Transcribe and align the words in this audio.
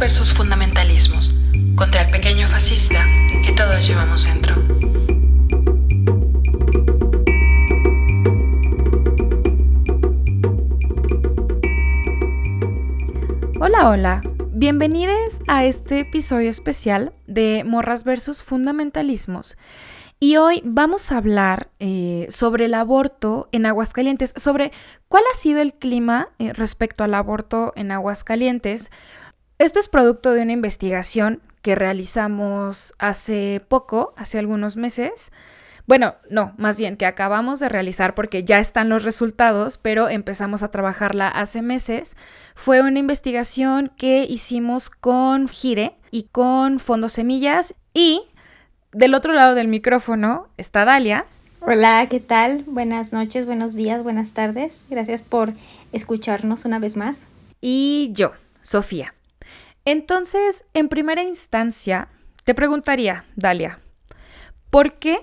versus 0.00 0.32
fundamentalismos, 0.32 1.34
contra 1.76 2.02
el 2.02 2.10
pequeño 2.10 2.48
fascista 2.48 3.04
que 3.44 3.52
todos 3.52 3.86
llevamos 3.86 4.24
dentro. 4.24 4.56
Hola, 13.60 13.90
hola. 13.90 14.22
Bienvenidos 14.52 15.40
a 15.46 15.66
este 15.66 16.00
episodio 16.00 16.48
especial 16.48 17.12
de 17.26 17.62
Morras 17.66 18.04
versus 18.04 18.42
Fundamentalismos. 18.42 19.58
Y 20.18 20.36
hoy 20.36 20.62
vamos 20.64 21.12
a 21.12 21.18
hablar 21.18 21.68
eh, 21.78 22.26
sobre 22.30 22.66
el 22.66 22.74
aborto 22.74 23.50
en 23.52 23.66
Aguascalientes, 23.66 24.32
sobre 24.36 24.72
cuál 25.08 25.24
ha 25.30 25.36
sido 25.36 25.60
el 25.60 25.74
clima 25.74 26.28
eh, 26.38 26.54
respecto 26.54 27.04
al 27.04 27.14
aborto 27.14 27.74
en 27.76 27.90
Aguascalientes. 27.90 28.90
Esto 29.60 29.78
es 29.78 29.88
producto 29.88 30.32
de 30.32 30.40
una 30.40 30.52
investigación 30.52 31.42
que 31.60 31.74
realizamos 31.74 32.94
hace 32.98 33.60
poco, 33.68 34.14
hace 34.16 34.38
algunos 34.38 34.76
meses. 34.76 35.32
Bueno, 35.86 36.14
no, 36.30 36.54
más 36.56 36.78
bien 36.78 36.96
que 36.96 37.04
acabamos 37.04 37.60
de 37.60 37.68
realizar 37.68 38.14
porque 38.14 38.42
ya 38.42 38.58
están 38.58 38.88
los 38.88 39.04
resultados, 39.04 39.76
pero 39.76 40.08
empezamos 40.08 40.62
a 40.62 40.70
trabajarla 40.70 41.28
hace 41.28 41.60
meses. 41.60 42.16
Fue 42.54 42.80
una 42.80 43.00
investigación 43.00 43.92
que 43.98 44.24
hicimos 44.24 44.88
con 44.88 45.46
Gire 45.46 45.92
y 46.10 46.22
con 46.32 46.80
Fondos 46.80 47.12
Semillas 47.12 47.74
y 47.92 48.22
del 48.92 49.12
otro 49.12 49.34
lado 49.34 49.54
del 49.54 49.68
micrófono 49.68 50.48
está 50.56 50.86
Dalia. 50.86 51.26
Hola, 51.60 52.06
¿qué 52.08 52.20
tal? 52.20 52.64
Buenas 52.66 53.12
noches, 53.12 53.44
buenos 53.44 53.74
días, 53.74 54.02
buenas 54.02 54.32
tardes. 54.32 54.86
Gracias 54.88 55.20
por 55.20 55.52
escucharnos 55.92 56.64
una 56.64 56.78
vez 56.78 56.96
más. 56.96 57.26
Y 57.60 58.08
yo, 58.14 58.32
Sofía. 58.62 59.12
Entonces, 59.84 60.64
en 60.74 60.88
primera 60.88 61.22
instancia, 61.22 62.08
te 62.44 62.54
preguntaría, 62.54 63.24
Dalia, 63.36 63.80
¿por 64.70 64.94
qué 64.94 65.20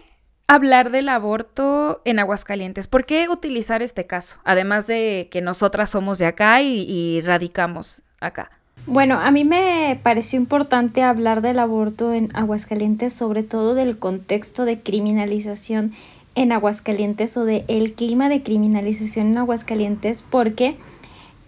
hablar 0.47 0.91
del 0.91 1.09
aborto 1.09 2.01
en 2.05 2.19
Aguascalientes? 2.19 2.87
¿Por 2.87 3.05
qué 3.05 3.29
utilizar 3.29 3.81
este 3.81 4.07
caso? 4.07 4.37
Además 4.43 4.87
de 4.87 5.27
que 5.31 5.41
nosotras 5.41 5.89
somos 5.89 6.17
de 6.17 6.25
acá 6.25 6.61
y, 6.61 7.21
radicamos 7.21 8.01
acá. 8.19 8.51
Bueno, 8.85 9.19
a 9.19 9.31
mí 9.31 9.43
me 9.43 9.99
pareció 10.01 10.39
importante 10.39 11.03
hablar 11.03 11.41
del 11.41 11.59
aborto 11.59 12.13
en 12.13 12.29
Aguascalientes, 12.33 13.13
sobre 13.13 13.43
todo 13.43 13.75
del 13.75 13.99
contexto 13.99 14.65
de 14.65 14.79
criminalización 14.79 15.91
en 16.35 16.51
Aguascalientes 16.51 17.35
o 17.35 17.43
del 17.43 17.65
el 17.67 17.93
clima 17.93 18.29
de 18.29 18.43
criminalización 18.43 19.27
en 19.27 19.37
Aguascalientes, 19.39 20.21
porque 20.21 20.77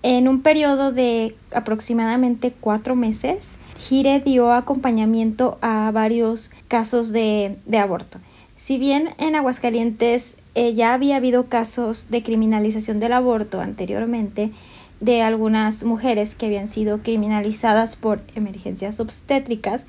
en 0.04 0.28
un 0.28 0.42
periodo 0.42 0.92
de 0.92 1.36
aproximadamente 1.54 2.54
cuatro 2.60 2.96
meses, 2.96 3.58
Gire 3.78 4.20
dio 4.20 4.52
acompañamiento 4.54 5.58
a 5.62 5.92
varios 5.92 6.52
casos 6.68 7.12
de, 7.12 7.58
aborto. 7.78 8.20
Si 8.58 8.78
bien 8.78 9.10
en 9.18 9.36
Aguascalientes 9.36 10.36
eh, 10.56 10.74
ya 10.74 10.94
había 10.94 11.18
habido 11.18 11.46
casos 11.48 12.10
de 12.10 12.24
criminalización 12.24 13.00
del 13.00 13.14
aborto 13.14 13.62
anteriormente, 13.62 14.52
de 15.00 15.22
algunas 15.22 15.84
mujeres 15.84 16.36
que 16.36 16.48
habían 16.48 16.68
sido 16.68 17.00
criminalizadas 17.00 17.96
por 17.96 18.22
emergencias 18.36 19.00
obstétricas. 19.00 19.86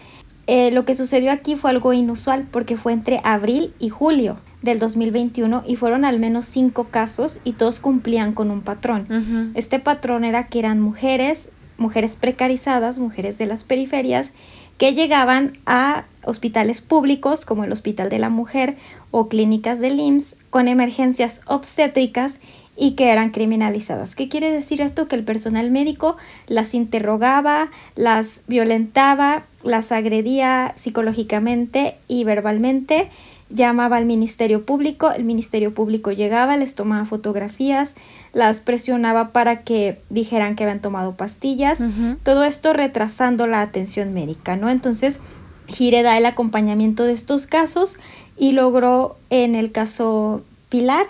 Eh, 0.47 0.71
lo 0.71 0.85
que 0.85 0.95
sucedió 0.95 1.33
aquí 1.33 1.57
fue 1.57 1.71
algo 1.71 1.93
inusual 1.93 2.47
porque 2.51 2.77
fue 2.77 2.93
entre 2.93 3.21
abril 3.25 3.75
y 3.79 3.89
julio 3.89 4.39
del 4.63 4.79
2021 4.79 5.65
y 5.67 5.77
fueron 5.77 6.05
al 6.05 6.19
menos 6.19 6.47
cinco 6.47 6.85
casos 6.91 7.41
y 7.45 7.53
todos 7.53 7.81
cumplían 7.81 8.33
con 8.33 8.51
un 8.51 8.63
patrón. 8.63 9.53
Este 9.55 9.79
patrón 9.79 10.25
era 10.25 10.49
que 10.49 10.59
eran 10.59 10.81
mujeres, 10.81 11.49
mujeres 11.79 12.17
precarizadas, 12.17 12.99
mujeres 12.99 13.39
de 13.39 13.47
las 13.47 13.65
periferias, 13.65 14.33
que 14.77 14.95
llegaban 14.95 15.59
a 15.67 16.05
hospitales 16.25 16.81
públicos 16.81 17.45
como 17.45 17.65
el 17.65 17.73
Hospital 17.73 18.09
de 18.09 18.19
la 18.19 18.31
Mujer 18.31 18.77
o 19.11 19.29
clínicas 19.29 19.79
del 19.79 20.01
IMSS 20.01 20.37
con 20.49 20.69
emergencias 20.69 21.43
obstétricas 21.47 22.41
y 22.81 22.93
que 22.93 23.11
eran 23.11 23.31
criminalizadas. 23.31 24.15
¿Qué 24.15 24.31
quiere 24.31 24.51
decir 24.51 24.81
esto? 24.81 25.07
Que 25.07 25.17
el 25.17 25.23
personal 25.23 25.71
médico 25.71 26.17
las 26.47 26.73
interrogaba, 26.73 27.71
las 27.95 28.41
violentaba, 28.47 29.45
las 29.63 29.93
agredía 29.93 30.73
psicológicamente 30.77 31.99
y 32.09 32.25
verbalmente, 32.25 33.11
llamaba 33.51 33.97
al 33.97 34.07
Ministerio 34.07 34.65
Público, 34.65 35.11
el 35.11 35.25
Ministerio 35.25 35.75
Público 35.75 36.13
llegaba, 36.13 36.57
les 36.57 36.75
tomaba 36.75 37.05
fotografías, 37.05 37.97
las 38.33 38.61
presionaba 38.61 39.31
para 39.31 39.63
que 39.63 39.99
dijeran 40.09 40.57
que 40.57 40.65
habían 40.65 40.81
tomado 40.81 41.17
pastillas, 41.17 41.79
todo 42.23 42.45
esto 42.45 42.73
retrasando 42.73 43.47
la 43.47 43.61
atención 43.61 44.15
médica, 44.15 44.57
¿no? 44.57 44.71
Entonces, 44.71 45.21
Gire 45.67 46.03
da 46.03 46.17
el 46.17 46.27
acompañamiento 46.27 47.05
de 47.05 47.13
estos 47.13 47.47
casos 47.47 47.97
y 48.37 48.53
logró 48.53 49.17
en 49.31 49.55
el 49.55 49.73
caso 49.73 50.43
Pilar 50.69 51.07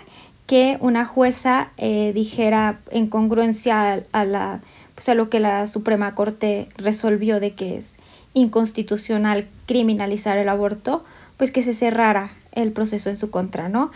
que 0.47 0.77
una 0.81 1.05
jueza 1.05 1.69
eh, 1.77 2.11
dijera 2.13 2.79
en 2.89 3.07
congruencia 3.07 4.03
a, 4.11 4.25
la, 4.25 4.61
pues 4.95 5.07
a 5.07 5.15
lo 5.15 5.29
que 5.29 5.39
la 5.39 5.65
Suprema 5.67 6.13
Corte 6.13 6.67
resolvió 6.77 7.39
de 7.39 7.53
que 7.53 7.77
es 7.77 7.97
inconstitucional 8.33 9.47
criminalizar 9.65 10.37
el 10.37 10.49
aborto, 10.49 11.03
pues 11.41 11.51
que 11.51 11.63
se 11.63 11.73
cerrara 11.73 12.33
el 12.51 12.71
proceso 12.71 13.09
en 13.09 13.17
su 13.17 13.31
contra, 13.31 13.67
¿no? 13.67 13.89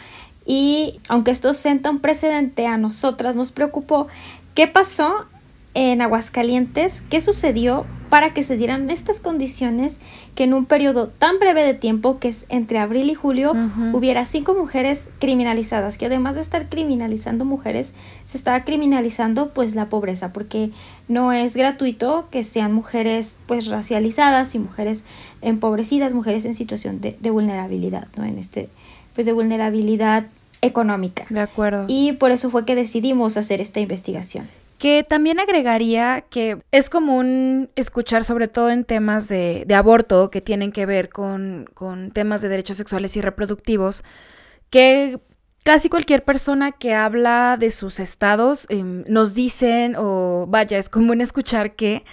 Y 0.48 1.00
aunque 1.10 1.30
esto 1.30 1.54
senta 1.54 1.92
un 1.92 2.00
precedente, 2.00 2.66
a 2.66 2.78
nosotras 2.78 3.36
nos 3.36 3.52
preocupó 3.52 4.08
qué 4.56 4.66
pasó 4.66 5.28
en 5.76 6.02
Aguascalientes, 6.02 7.04
qué 7.08 7.22
sucedió 7.22 7.86
para 8.10 8.34
que 8.34 8.44
se 8.44 8.56
dieran 8.56 8.90
estas 8.90 9.20
condiciones 9.20 10.00
que 10.36 10.46
en 10.46 10.54
un 10.54 10.66
periodo 10.66 11.08
tan 11.08 11.38
breve 11.38 11.64
de 11.64 11.74
tiempo, 11.74 12.18
que 12.18 12.30
es 12.30 12.46
entre 12.50 12.80
abril 12.80 13.10
y 13.10 13.14
julio, 13.14 13.54
hubiera 13.94 14.26
cinco 14.26 14.54
mujeres 14.54 15.10
criminalizadas, 15.20 15.98
que 15.98 16.06
además 16.06 16.36
de 16.36 16.42
estar 16.42 16.70
criminalizando 16.70 17.46
mujeres, 17.46 17.94
se 18.26 18.38
estaba 18.38 18.64
criminalizando 18.64 19.54
pues 19.54 19.76
la 19.76 19.90
pobreza, 19.90 20.34
porque 20.34 20.72
no 21.08 21.34
es 21.34 21.56
gratuito 21.56 22.28
que 22.32 22.44
sean 22.44 22.74
mujeres 22.74 23.38
pues 23.48 23.68
racializadas 23.68 24.56
y 24.56 24.60
mujeres 24.60 25.04
empobrecidas, 25.46 26.14
mujeres 26.14 26.46
en 26.46 26.54
situación 26.54 27.02
de, 27.02 27.18
de 27.20 27.30
vulnerabilidad, 27.30 28.08
¿no? 28.18 28.26
En 28.26 28.38
este, 28.38 28.70
pues 29.14 29.26
de 29.26 29.34
vulnerabilidad 29.34 30.26
económica. 30.62 31.26
De 31.30 31.40
acuerdo. 31.40 31.86
Y 31.88 32.14
por 32.14 32.32
eso 32.32 32.50
fue 32.50 32.66
que 32.66 32.76
decidimos 32.76 33.38
hacer 33.38 33.62
esta 33.62 33.80
investigación. 33.80 34.50
Que 34.78 35.06
también 35.08 35.40
agregaría 35.40 36.26
que 36.30 36.58
es 36.72 36.90
común 36.90 37.70
escuchar, 37.76 38.24
sobre 38.26 38.48
todo 38.48 38.70
en 38.70 38.84
temas 38.84 39.30
de, 39.30 39.66
aborto, 39.74 40.30
que 40.30 40.42
tienen 40.42 40.72
que 40.72 40.86
ver 40.86 41.10
con, 41.10 41.68
temas 42.14 42.42
de 42.42 42.50
derechos 42.50 42.78
sexuales 42.78 43.16
y 43.16 43.22
reproductivos, 43.22 44.04
que 44.70 45.20
casi 45.64 45.88
cualquier 45.90 46.24
persona 46.24 46.74
que 46.74 46.94
habla 46.94 47.56
de 47.58 47.72
sus 47.72 48.00
estados 48.00 48.68
em, 48.70 49.06
nos 49.08 49.34
dicen, 49.34 49.96
o 49.98 50.46
vaya, 50.50 50.78
es 50.78 50.90
común 50.90 51.22
escuchar 51.22 51.76
que 51.76 52.04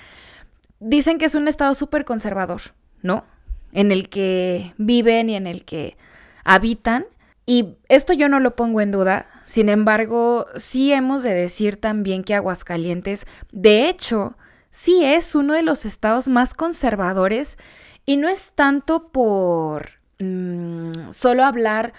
dicen 0.78 1.18
que 1.18 1.24
es 1.24 1.34
un 1.34 1.48
estado 1.48 1.74
súper 1.74 2.04
conservador, 2.04 2.62
¿no? 3.02 3.24
En 3.72 3.92
el 3.92 4.08
que 4.08 4.74
viven 4.78 5.30
y 5.30 5.36
en 5.36 5.46
el 5.46 5.64
que 5.64 5.96
habitan. 6.44 7.06
Y 7.44 7.76
esto 7.88 8.12
yo 8.12 8.28
no 8.28 8.40
lo 8.40 8.54
pongo 8.56 8.80
en 8.80 8.92
duda, 8.92 9.26
sin 9.44 9.68
embargo, 9.68 10.46
sí 10.56 10.92
hemos 10.92 11.22
de 11.22 11.34
decir 11.34 11.76
también 11.76 12.22
que 12.24 12.34
Aguascalientes, 12.34 13.26
de 13.50 13.88
hecho, 13.88 14.36
sí 14.70 15.04
es 15.04 15.34
uno 15.34 15.54
de 15.54 15.62
los 15.62 15.84
estados 15.84 16.28
más 16.28 16.54
conservadores 16.54 17.58
y 18.06 18.16
no 18.16 18.28
es 18.28 18.52
tanto 18.54 19.08
por 19.08 19.90
mm, 20.18 21.10
solo 21.10 21.44
hablar 21.44 21.92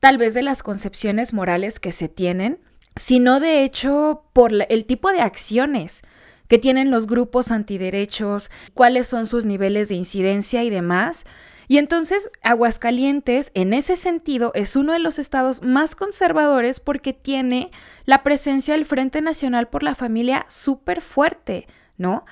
tal 0.00 0.18
vez 0.18 0.34
de 0.34 0.42
las 0.42 0.62
concepciones 0.62 1.32
morales 1.32 1.80
que 1.80 1.92
se 1.92 2.08
tienen, 2.08 2.60
sino 2.96 3.40
de 3.40 3.64
hecho 3.64 4.24
por 4.32 4.52
el 4.68 4.84
tipo 4.84 5.10
de 5.10 5.20
acciones 5.20 6.02
que 6.48 6.58
tienen 6.58 6.90
los 6.90 7.06
grupos 7.06 7.50
antiderechos, 7.50 8.50
cuáles 8.74 9.06
son 9.06 9.26
sus 9.26 9.44
niveles 9.44 9.88
de 9.88 9.94
incidencia 9.94 10.62
y 10.62 10.70
demás. 10.70 11.24
Y 11.66 11.78
entonces 11.78 12.30
Aguascalientes, 12.42 13.50
en 13.54 13.72
ese 13.72 13.96
sentido, 13.96 14.52
es 14.54 14.76
uno 14.76 14.92
de 14.92 14.98
los 14.98 15.18
estados 15.18 15.62
más 15.62 15.96
conservadores 15.96 16.80
porque 16.80 17.12
tiene 17.12 17.70
la 18.04 18.22
presencia 18.22 18.74
del 18.74 18.84
Frente 18.84 19.22
Nacional 19.22 19.68
por 19.68 19.82
la 19.82 19.94
Familia 19.94 20.44
súper 20.48 21.00
fuerte, 21.00 21.66
¿no? 21.96 22.26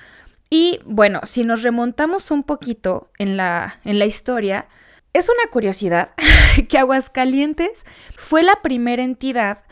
Y 0.49 0.79
bueno, 0.85 1.21
si 1.23 1.43
nos 1.43 1.63
remontamos 1.63 2.29
un 2.29 2.43
poquito 2.43 3.09
en 3.17 3.37
la, 3.37 3.79
en 3.85 3.97
la 3.97 4.05
historia, 4.05 4.67
es 5.11 5.27
una 5.29 5.49
curiosidad 5.51 6.11
que 6.69 6.77
Aguascalientes 6.77 7.85
fue 8.15 8.43
la 8.43 8.61
primera 8.61 9.01
entidad 9.01 9.62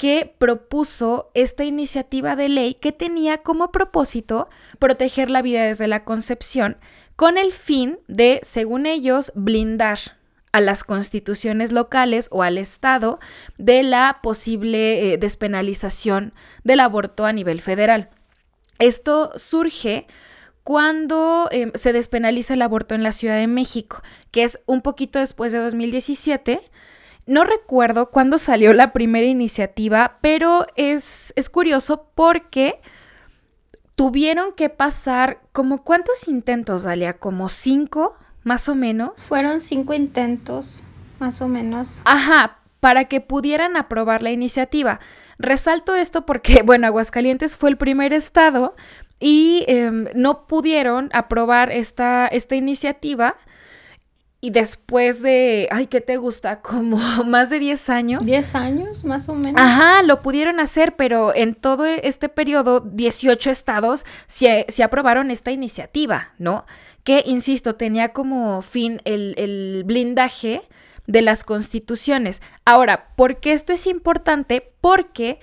que 0.00 0.34
propuso 0.38 1.30
esta 1.34 1.62
iniciativa 1.64 2.34
de 2.34 2.48
ley 2.48 2.72
que 2.72 2.90
tenía 2.90 3.42
como 3.42 3.70
propósito 3.70 4.48
proteger 4.78 5.28
la 5.28 5.42
vida 5.42 5.66
desde 5.66 5.88
la 5.88 6.04
concepción 6.04 6.78
con 7.16 7.36
el 7.36 7.52
fin 7.52 7.98
de, 8.08 8.40
según 8.42 8.86
ellos, 8.86 9.30
blindar 9.34 9.98
a 10.52 10.62
las 10.62 10.84
constituciones 10.84 11.70
locales 11.70 12.28
o 12.30 12.42
al 12.42 12.56
Estado 12.56 13.20
de 13.58 13.82
la 13.82 14.20
posible 14.22 15.12
eh, 15.12 15.18
despenalización 15.18 16.32
del 16.64 16.80
aborto 16.80 17.26
a 17.26 17.34
nivel 17.34 17.60
federal. 17.60 18.08
Esto 18.78 19.32
surge 19.36 20.06
cuando 20.64 21.46
em, 21.50 21.72
se 21.74 21.92
despenaliza 21.92 22.54
el 22.54 22.62
aborto 22.62 22.94
en 22.94 23.02
la 23.02 23.12
Ciudad 23.12 23.36
de 23.36 23.48
México, 23.48 24.02
que 24.30 24.44
es 24.44 24.62
un 24.64 24.80
poquito 24.80 25.18
después 25.18 25.52
de 25.52 25.58
2017. 25.58 26.62
No 27.30 27.44
recuerdo 27.44 28.10
cuándo 28.10 28.38
salió 28.38 28.72
la 28.72 28.92
primera 28.92 29.24
iniciativa, 29.24 30.18
pero 30.20 30.66
es, 30.74 31.32
es 31.36 31.48
curioso 31.48 32.08
porque 32.16 32.80
tuvieron 33.94 34.52
que 34.52 34.68
pasar 34.68 35.38
como 35.52 35.84
cuántos 35.84 36.26
intentos, 36.26 36.82
Dalia, 36.82 37.18
como 37.18 37.48
cinco, 37.48 38.16
más 38.42 38.68
o 38.68 38.74
menos. 38.74 39.28
Fueron 39.28 39.60
cinco 39.60 39.94
intentos, 39.94 40.82
más 41.20 41.40
o 41.40 41.46
menos. 41.46 42.02
Ajá, 42.04 42.58
para 42.80 43.04
que 43.04 43.20
pudieran 43.20 43.76
aprobar 43.76 44.24
la 44.24 44.32
iniciativa. 44.32 44.98
Resalto 45.38 45.94
esto 45.94 46.26
porque, 46.26 46.62
bueno, 46.66 46.88
Aguascalientes 46.88 47.56
fue 47.56 47.70
el 47.70 47.76
primer 47.76 48.12
estado 48.12 48.74
y 49.20 49.64
em, 49.68 50.06
no 50.16 50.48
pudieron 50.48 51.10
aprobar 51.12 51.70
esta, 51.70 52.26
esta 52.26 52.56
iniciativa. 52.56 53.36
Y 54.42 54.50
después 54.50 55.20
de, 55.20 55.68
ay, 55.70 55.86
¿qué 55.86 56.00
te 56.00 56.16
gusta? 56.16 56.60
Como 56.62 56.98
más 57.24 57.50
de 57.50 57.58
10 57.58 57.90
años. 57.90 58.24
10 58.24 58.54
años, 58.54 59.04
más 59.04 59.28
o 59.28 59.34
menos. 59.34 59.60
Ajá, 59.60 60.02
lo 60.02 60.22
pudieron 60.22 60.60
hacer, 60.60 60.96
pero 60.96 61.34
en 61.34 61.54
todo 61.54 61.84
este 61.84 62.28
periodo, 62.28 62.80
18 62.80 63.50
estados 63.50 64.04
se, 64.26 64.64
se 64.68 64.82
aprobaron 64.82 65.30
esta 65.30 65.50
iniciativa, 65.50 66.32
¿no? 66.38 66.64
Que, 67.04 67.22
insisto, 67.26 67.76
tenía 67.76 68.10
como 68.10 68.62
fin 68.62 69.00
el, 69.04 69.34
el 69.36 69.84
blindaje 69.84 70.62
de 71.06 71.22
las 71.22 71.44
constituciones. 71.44 72.40
Ahora, 72.64 73.08
¿por 73.16 73.40
qué 73.40 73.52
esto 73.52 73.72
es 73.72 73.86
importante? 73.86 74.72
Porque, 74.80 75.40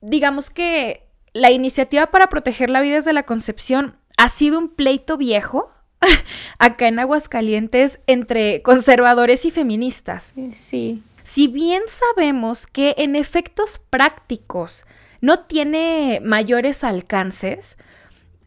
digamos 0.00 0.50
que 0.50 1.04
la 1.34 1.50
iniciativa 1.50 2.06
para 2.06 2.28
proteger 2.28 2.70
la 2.70 2.80
vida 2.80 2.94
desde 2.94 3.12
la 3.12 3.24
concepción 3.24 3.96
ha 4.16 4.28
sido 4.28 4.58
un 4.58 4.68
pleito 4.68 5.16
viejo 5.16 5.73
acá 6.58 6.88
en 6.88 6.98
Aguascalientes 6.98 8.00
entre 8.06 8.62
conservadores 8.62 9.44
y 9.44 9.50
feministas. 9.50 10.34
Sí. 10.52 11.02
Si 11.22 11.48
bien 11.48 11.82
sabemos 11.86 12.66
que 12.66 12.94
en 12.98 13.16
efectos 13.16 13.80
prácticos 13.90 14.84
no 15.20 15.40
tiene 15.40 16.20
mayores 16.22 16.84
alcances, 16.84 17.78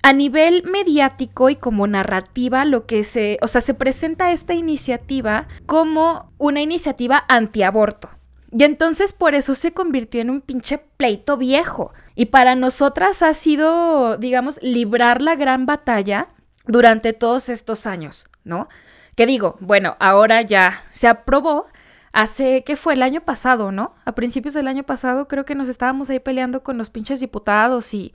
a 0.04 0.13
nivel 0.13 0.63
mediático 0.63 1.50
y 1.50 1.56
como 1.56 1.88
narrativa, 1.88 2.65
lo 2.65 2.86
que 2.86 3.04
se, 3.04 3.39
o 3.42 3.48
sea, 3.48 3.62
se 3.62 3.74
presenta 3.74 4.31
esta 4.31 4.54
iniciativa 4.54 5.48
como 5.65 6.31
una 6.38 6.62
iniciativa 6.62 7.25
antiaborto. 7.27 8.09
Y 8.51 8.63
entonces 8.63 9.12
por 9.12 9.36
eso 9.36 9.56
se 9.56 9.74
convirtió 9.74 10.21
en 10.21 10.30
un 10.30 10.42
pinche 10.42 10.77
pleito 10.77 11.36
viejo. 11.36 11.92
Y 12.15 12.27
para 12.27 12.56
nosotras 12.56 13.21
ha 13.21 13.33
sido, 13.33 14.18
digamos, 14.18 14.59
librar 14.62 15.21
la 15.21 15.36
gran 15.36 15.65
batalla 15.65 16.30
durante 16.68 17.14
todos 17.14 17.50
estos 17.50 17.86
años, 17.86 18.28
¿no? 18.44 18.68
Que 19.16 19.25
digo, 19.25 19.58
bueno, 19.60 19.96
ahora 20.00 20.42
ya 20.42 20.84
se 20.94 21.08
aprobó. 21.08 21.68
Hace, 22.14 22.64
¿qué 22.66 22.78
fue? 22.78 22.94
El 22.94 23.04
año 23.04 23.22
pasado, 23.22 23.72
¿no? 23.72 23.94
A 24.06 24.14
principios 24.14 24.54
del 24.56 24.68
año 24.68 24.84
pasado 24.84 25.28
creo 25.28 25.46
que 25.46 25.56
nos 25.56 25.69
estábamos 25.69 26.10
ahí 26.10 26.19
peleando 26.19 26.64
con 26.64 26.78
los 26.78 26.90
pinches 26.90 27.19
diputados 27.19 27.94
y 27.94 28.14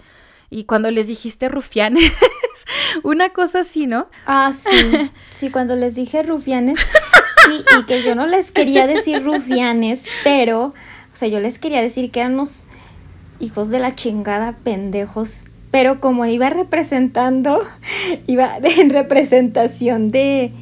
y 0.53 0.65
cuando 0.65 0.91
les 0.91 1.07
dijiste 1.07 1.49
rufianes, 1.49 2.13
una 3.03 3.31
cosa 3.31 3.61
así, 3.61 3.87
¿no? 3.87 4.09
Ah, 4.27 4.53
sí, 4.53 5.11
sí, 5.31 5.51
cuando 5.51 5.75
les 5.75 5.95
dije 5.95 6.23
rufianes, 6.23 6.79
sí, 7.47 7.65
y 7.79 7.85
que 7.85 8.03
yo 8.03 8.15
no 8.15 8.27
les 8.27 8.51
quería 8.51 8.87
decir 8.87 9.25
rufianes, 9.25 10.05
pero, 10.25 10.67
o 10.67 10.75
sea, 11.15 11.29
yo 11.29 11.41
les 11.41 11.59
quería 11.59 11.81
decir 11.81 12.11
que 12.11 12.21
eran 12.21 12.35
unos 12.35 12.65
hijos 13.41 13.71
de 13.71 13.79
la 13.79 13.95
chingada 13.95 14.53
pendejos, 14.63 15.45
pero 15.73 15.99
como 16.01 16.25
iba 16.27 16.51
representando, 16.51 17.59
iba 18.29 18.59
en 18.63 18.91
representación 18.91 20.13
de, 20.13 20.53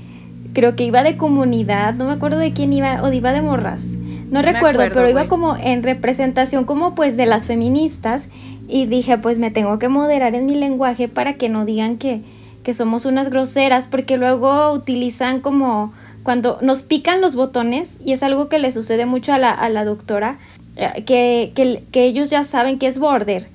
creo 0.54 0.74
que 0.76 0.84
iba 0.84 1.02
de 1.02 1.18
comunidad, 1.18 1.92
no 1.94 2.06
me 2.06 2.12
acuerdo 2.12 2.38
de 2.38 2.54
quién 2.54 2.72
iba, 2.72 3.02
o 3.02 3.12
iba 3.12 3.32
de 3.32 3.42
morras. 3.42 3.96
No 4.30 4.40
recuerdo, 4.42 4.84
pero 4.94 5.10
iba 5.10 5.26
como 5.26 5.56
en 5.56 5.82
representación 5.82 6.64
como 6.64 6.94
pues 6.94 7.16
de 7.16 7.26
las 7.26 7.46
feministas 7.46 8.28
y 8.68 8.86
dije, 8.86 9.18
pues 9.18 9.40
me 9.40 9.50
tengo 9.50 9.80
que 9.80 9.88
moderar 9.88 10.36
en 10.36 10.46
mi 10.46 10.54
lenguaje 10.54 11.08
para 11.08 11.34
que 11.34 11.48
no 11.48 11.64
digan 11.64 11.96
que, 11.98 12.22
que 12.62 12.72
somos 12.72 13.04
unas 13.04 13.28
groseras, 13.28 13.88
porque 13.88 14.16
luego 14.16 14.72
utilizan 14.72 15.40
como 15.40 15.92
cuando 16.22 16.58
nos 16.60 16.84
pican 16.84 17.20
los 17.20 17.34
botones, 17.34 17.98
y 18.04 18.12
es 18.12 18.22
algo 18.22 18.48
que 18.48 18.60
le 18.60 18.70
sucede 18.70 19.04
mucho 19.04 19.32
a 19.32 19.38
la, 19.38 19.50
a 19.50 19.68
la 19.68 19.84
doctora, 19.84 20.38
eh, 20.76 21.02
que, 21.04 21.50
que, 21.56 21.82
que, 21.90 22.04
ellos 22.04 22.30
ya 22.30 22.44
saben 22.44 22.78
que 22.78 22.86
es 22.86 22.98
border, 22.98 23.48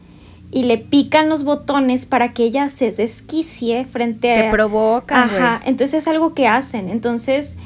y 0.55 0.63
le 0.63 0.79
pican 0.79 1.29
los 1.29 1.43
botones 1.43 2.05
para 2.05 2.33
que 2.33 2.45
ella 2.45 2.69
se 2.69 2.91
desquicie 2.91 3.85
frente 3.85 4.33
a... 4.33 4.43
Te 4.43 4.51
provoca. 4.51 5.23
Ajá, 5.23 5.61
entonces 5.65 6.01
es 6.01 6.07
algo 6.07 6.33
que 6.33 6.47
hacen, 6.47 6.89
entonces 6.89 7.57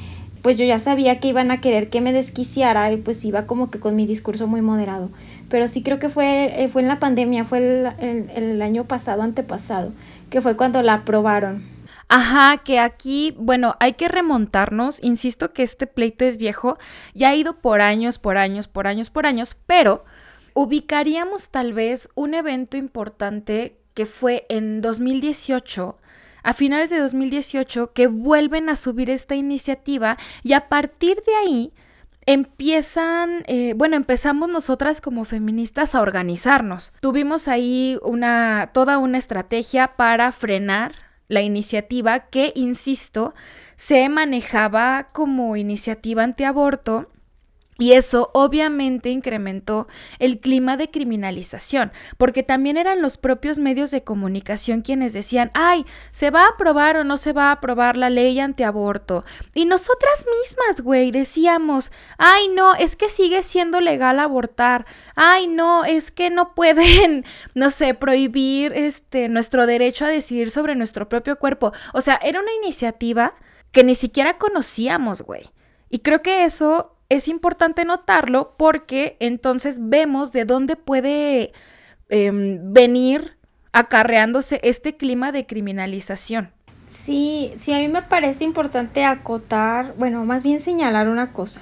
pues 0.42 0.58
yo 0.58 0.64
ya 0.64 0.78
sabía 0.78 1.20
que 1.20 1.28
iban 1.28 1.50
a 1.50 1.60
querer 1.60 1.90
que 1.90 2.00
me 2.00 2.12
desquiciara 2.12 2.90
y 2.92 2.96
pues 2.96 3.24
iba 3.24 3.46
como 3.46 3.70
que 3.70 3.78
con 3.78 3.94
mi 3.94 4.06
discurso 4.06 4.46
muy 4.46 4.62
moderado 4.62 5.10
pero 5.50 5.68
sí 5.68 5.82
creo 5.82 5.98
que 5.98 6.08
fue, 6.08 6.62
eh, 6.62 6.68
fue 6.68 6.80
en 6.80 6.88
la 6.88 7.00
pandemia, 7.00 7.44
fue 7.44 7.58
el, 7.58 8.30
el, 8.34 8.62
año 8.62 8.84
pasado, 8.84 9.22
antepasado, 9.22 9.92
que 10.30 10.40
fue 10.40 10.56
cuando 10.56 10.80
la 10.82 10.94
aprobaron. 10.94 11.68
Ajá, 12.08 12.58
que 12.58 12.78
aquí, 12.78 13.34
bueno, 13.36 13.74
hay 13.80 13.94
que 13.94 14.08
remontarnos, 14.08 15.02
insisto 15.02 15.52
que 15.52 15.64
este 15.64 15.86
pleito 15.86 16.24
es 16.24 16.36
viejo, 16.38 16.78
ya 17.14 17.30
ha 17.30 17.34
ido 17.34 17.58
por 17.58 17.80
años, 17.80 18.18
por 18.18 18.38
años, 18.38 18.68
por 18.68 18.86
años, 18.86 19.10
por 19.10 19.26
años, 19.26 19.56
pero 19.66 20.04
ubicaríamos 20.54 21.50
tal 21.50 21.72
vez 21.72 22.08
un 22.14 22.34
evento 22.34 22.76
importante 22.76 23.76
que 23.94 24.06
fue 24.06 24.46
en 24.48 24.80
2018, 24.80 25.98
a 26.42 26.54
finales 26.54 26.90
de 26.90 26.98
2018, 26.98 27.92
que 27.92 28.06
vuelven 28.06 28.68
a 28.68 28.76
subir 28.76 29.10
esta 29.10 29.34
iniciativa 29.34 30.16
y 30.42 30.54
a 30.54 30.68
partir 30.68 31.22
de 31.26 31.34
ahí 31.34 31.72
empiezan, 32.26 33.42
eh, 33.46 33.74
bueno, 33.76 33.96
empezamos 33.96 34.48
nosotras 34.48 35.00
como 35.00 35.24
feministas 35.24 35.94
a 35.94 36.00
organizarnos. 36.00 36.92
Tuvimos 37.00 37.48
ahí 37.48 37.98
una, 38.02 38.70
toda 38.72 38.98
una 38.98 39.18
estrategia 39.18 39.96
para 39.96 40.30
frenar 40.32 40.92
la 41.28 41.42
iniciativa 41.42 42.26
que, 42.26 42.52
insisto, 42.54 43.34
se 43.76 44.08
manejaba 44.08 45.08
como 45.12 45.56
iniciativa 45.56 46.22
antiaborto 46.22 47.08
y 47.80 47.94
eso 47.94 48.30
obviamente 48.34 49.08
incrementó 49.08 49.88
el 50.18 50.38
clima 50.38 50.76
de 50.76 50.90
criminalización, 50.90 51.92
porque 52.18 52.42
también 52.42 52.76
eran 52.76 53.00
los 53.00 53.16
propios 53.16 53.58
medios 53.58 53.90
de 53.90 54.04
comunicación 54.04 54.82
quienes 54.82 55.14
decían, 55.14 55.50
ay, 55.54 55.86
¿se 56.10 56.30
va 56.30 56.44
a 56.44 56.48
aprobar 56.50 56.98
o 56.98 57.04
no 57.04 57.16
se 57.16 57.32
va 57.32 57.48
a 57.48 57.52
aprobar 57.52 57.96
la 57.96 58.10
ley 58.10 58.38
antiaborto? 58.38 59.24
Y 59.54 59.64
nosotras 59.64 60.26
mismas, 60.42 60.82
güey, 60.82 61.10
decíamos, 61.10 61.90
ay, 62.18 62.48
no, 62.48 62.74
es 62.74 62.96
que 62.96 63.08
sigue 63.08 63.42
siendo 63.42 63.80
legal 63.80 64.20
abortar, 64.20 64.84
ay, 65.16 65.46
no, 65.46 65.86
es 65.86 66.10
que 66.10 66.28
no 66.28 66.54
pueden, 66.54 67.24
no 67.54 67.70
sé, 67.70 67.94
prohibir 67.94 68.74
este, 68.74 69.30
nuestro 69.30 69.64
derecho 69.64 70.04
a 70.04 70.08
decidir 70.08 70.50
sobre 70.50 70.74
nuestro 70.74 71.08
propio 71.08 71.38
cuerpo. 71.38 71.72
O 71.94 72.02
sea, 72.02 72.20
era 72.22 72.40
una 72.40 72.52
iniciativa 72.62 73.32
que 73.72 73.84
ni 73.84 73.94
siquiera 73.94 74.36
conocíamos, 74.36 75.22
güey. 75.22 75.50
Y 75.88 76.00
creo 76.00 76.20
que 76.20 76.44
eso 76.44 76.99
es 77.10 77.28
importante 77.28 77.84
notarlo 77.84 78.54
porque 78.56 79.16
entonces 79.20 79.78
vemos 79.80 80.32
de 80.32 80.46
dónde 80.46 80.76
puede 80.76 81.52
em, 82.08 82.72
venir 82.72 83.36
acarreándose 83.72 84.60
este 84.62 84.96
clima 84.96 85.32
de 85.32 85.44
criminalización. 85.44 86.50
Sí, 86.86 87.52
sí, 87.56 87.72
a 87.72 87.78
mí 87.78 87.88
me 87.88 88.02
parece 88.02 88.44
importante 88.44 89.04
acotar, 89.04 89.94
bueno, 89.98 90.24
más 90.24 90.42
bien 90.42 90.60
señalar 90.60 91.08
una 91.08 91.32
cosa, 91.32 91.60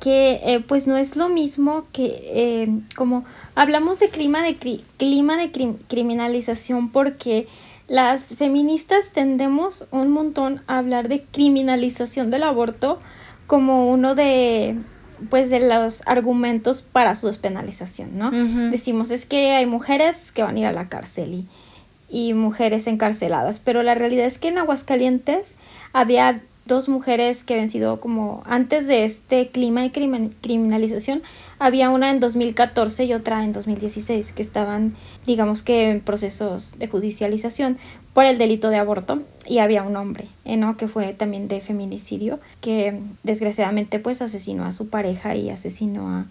que 0.00 0.40
eh, 0.44 0.60
pues 0.60 0.86
no 0.86 0.96
es 0.96 1.16
lo 1.16 1.28
mismo 1.28 1.84
que 1.92 2.62
em, 2.62 2.82
como 2.96 3.24
hablamos 3.54 4.00
de 4.00 4.08
clima 4.08 4.42
de, 4.42 4.56
clima 4.96 5.36
de 5.36 5.50
criminalización 5.88 6.90
porque 6.90 7.46
las 7.86 8.26
feministas 8.26 9.12
tendemos 9.12 9.86
un 9.90 10.10
montón 10.10 10.62
a 10.66 10.78
hablar 10.78 11.08
de 11.08 11.24
criminalización 11.24 12.30
del 12.30 12.44
aborto 12.44 13.00
como 13.50 13.90
uno 13.90 14.14
de 14.14 14.76
pues 15.28 15.50
de 15.50 15.58
los 15.58 16.04
argumentos 16.06 16.82
para 16.82 17.16
su 17.16 17.26
despenalización, 17.26 18.16
¿no? 18.16 18.30
Decimos 18.70 19.10
es 19.10 19.26
que 19.26 19.50
hay 19.50 19.66
mujeres 19.66 20.30
que 20.30 20.44
van 20.44 20.54
a 20.54 20.60
ir 20.60 20.66
a 20.66 20.72
la 20.72 20.88
cárcel 20.88 21.34
y, 21.34 21.48
y 22.28 22.32
mujeres 22.32 22.86
encarceladas, 22.86 23.58
pero 23.58 23.82
la 23.82 23.96
realidad 23.96 24.26
es 24.26 24.38
que 24.38 24.48
en 24.48 24.58
Aguascalientes 24.58 25.56
había 25.92 26.40
dos 26.70 26.88
mujeres 26.88 27.42
que 27.42 27.54
habían 27.54 27.68
sido 27.68 28.00
como 28.00 28.42
antes 28.46 28.86
de 28.86 29.04
este 29.04 29.48
clima 29.48 29.82
de 29.82 29.90
criminalización, 30.40 31.22
había 31.58 31.90
una 31.90 32.10
en 32.10 32.20
2014 32.20 33.04
y 33.04 33.12
otra 33.12 33.42
en 33.42 33.52
2016 33.52 34.32
que 34.32 34.40
estaban, 34.40 34.94
digamos 35.26 35.62
que 35.62 35.90
en 35.90 36.00
procesos 36.00 36.78
de 36.78 36.86
judicialización 36.86 37.76
por 38.14 38.24
el 38.24 38.38
delito 38.38 38.70
de 38.70 38.76
aborto 38.76 39.22
y 39.46 39.58
había 39.58 39.82
un 39.82 39.96
hombre, 39.96 40.28
¿eh? 40.44 40.56
¿no? 40.56 40.76
Que 40.76 40.86
fue 40.86 41.12
también 41.12 41.48
de 41.48 41.60
feminicidio, 41.60 42.38
que 42.60 43.00
desgraciadamente 43.24 43.98
pues 43.98 44.22
asesinó 44.22 44.64
a 44.64 44.72
su 44.72 44.88
pareja 44.88 45.34
y 45.34 45.50
asesinó 45.50 46.08
a, 46.08 46.26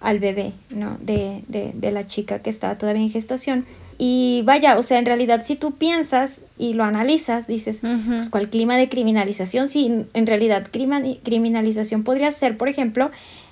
al 0.00 0.20
bebé, 0.20 0.52
¿no? 0.70 0.98
De, 1.00 1.42
de, 1.48 1.72
de 1.74 1.90
la 1.90 2.06
chica 2.06 2.38
que 2.38 2.50
estaba 2.50 2.78
todavía 2.78 3.02
en 3.02 3.10
gestación. 3.10 3.66
Y 4.02 4.40
vaya, 4.46 4.78
o 4.78 4.82
sea, 4.82 4.98
en 4.98 5.04
realidad 5.04 5.42
si 5.44 5.56
tú 5.56 5.72
piensas 5.72 6.40
y 6.56 6.72
lo 6.72 6.84
analizas, 6.84 7.46
dices, 7.46 7.82
pues 7.82 8.30
¿cuál 8.30 8.48
clima 8.48 8.78
de 8.78 8.88
criminalización? 8.88 9.68
Si 9.68 10.06
en 10.14 10.26
realidad 10.26 10.68
criminalización 10.72 12.02
podría 12.02 12.32
ser, 12.32 12.56
por 12.56 12.70
ejemplo, 12.70 13.10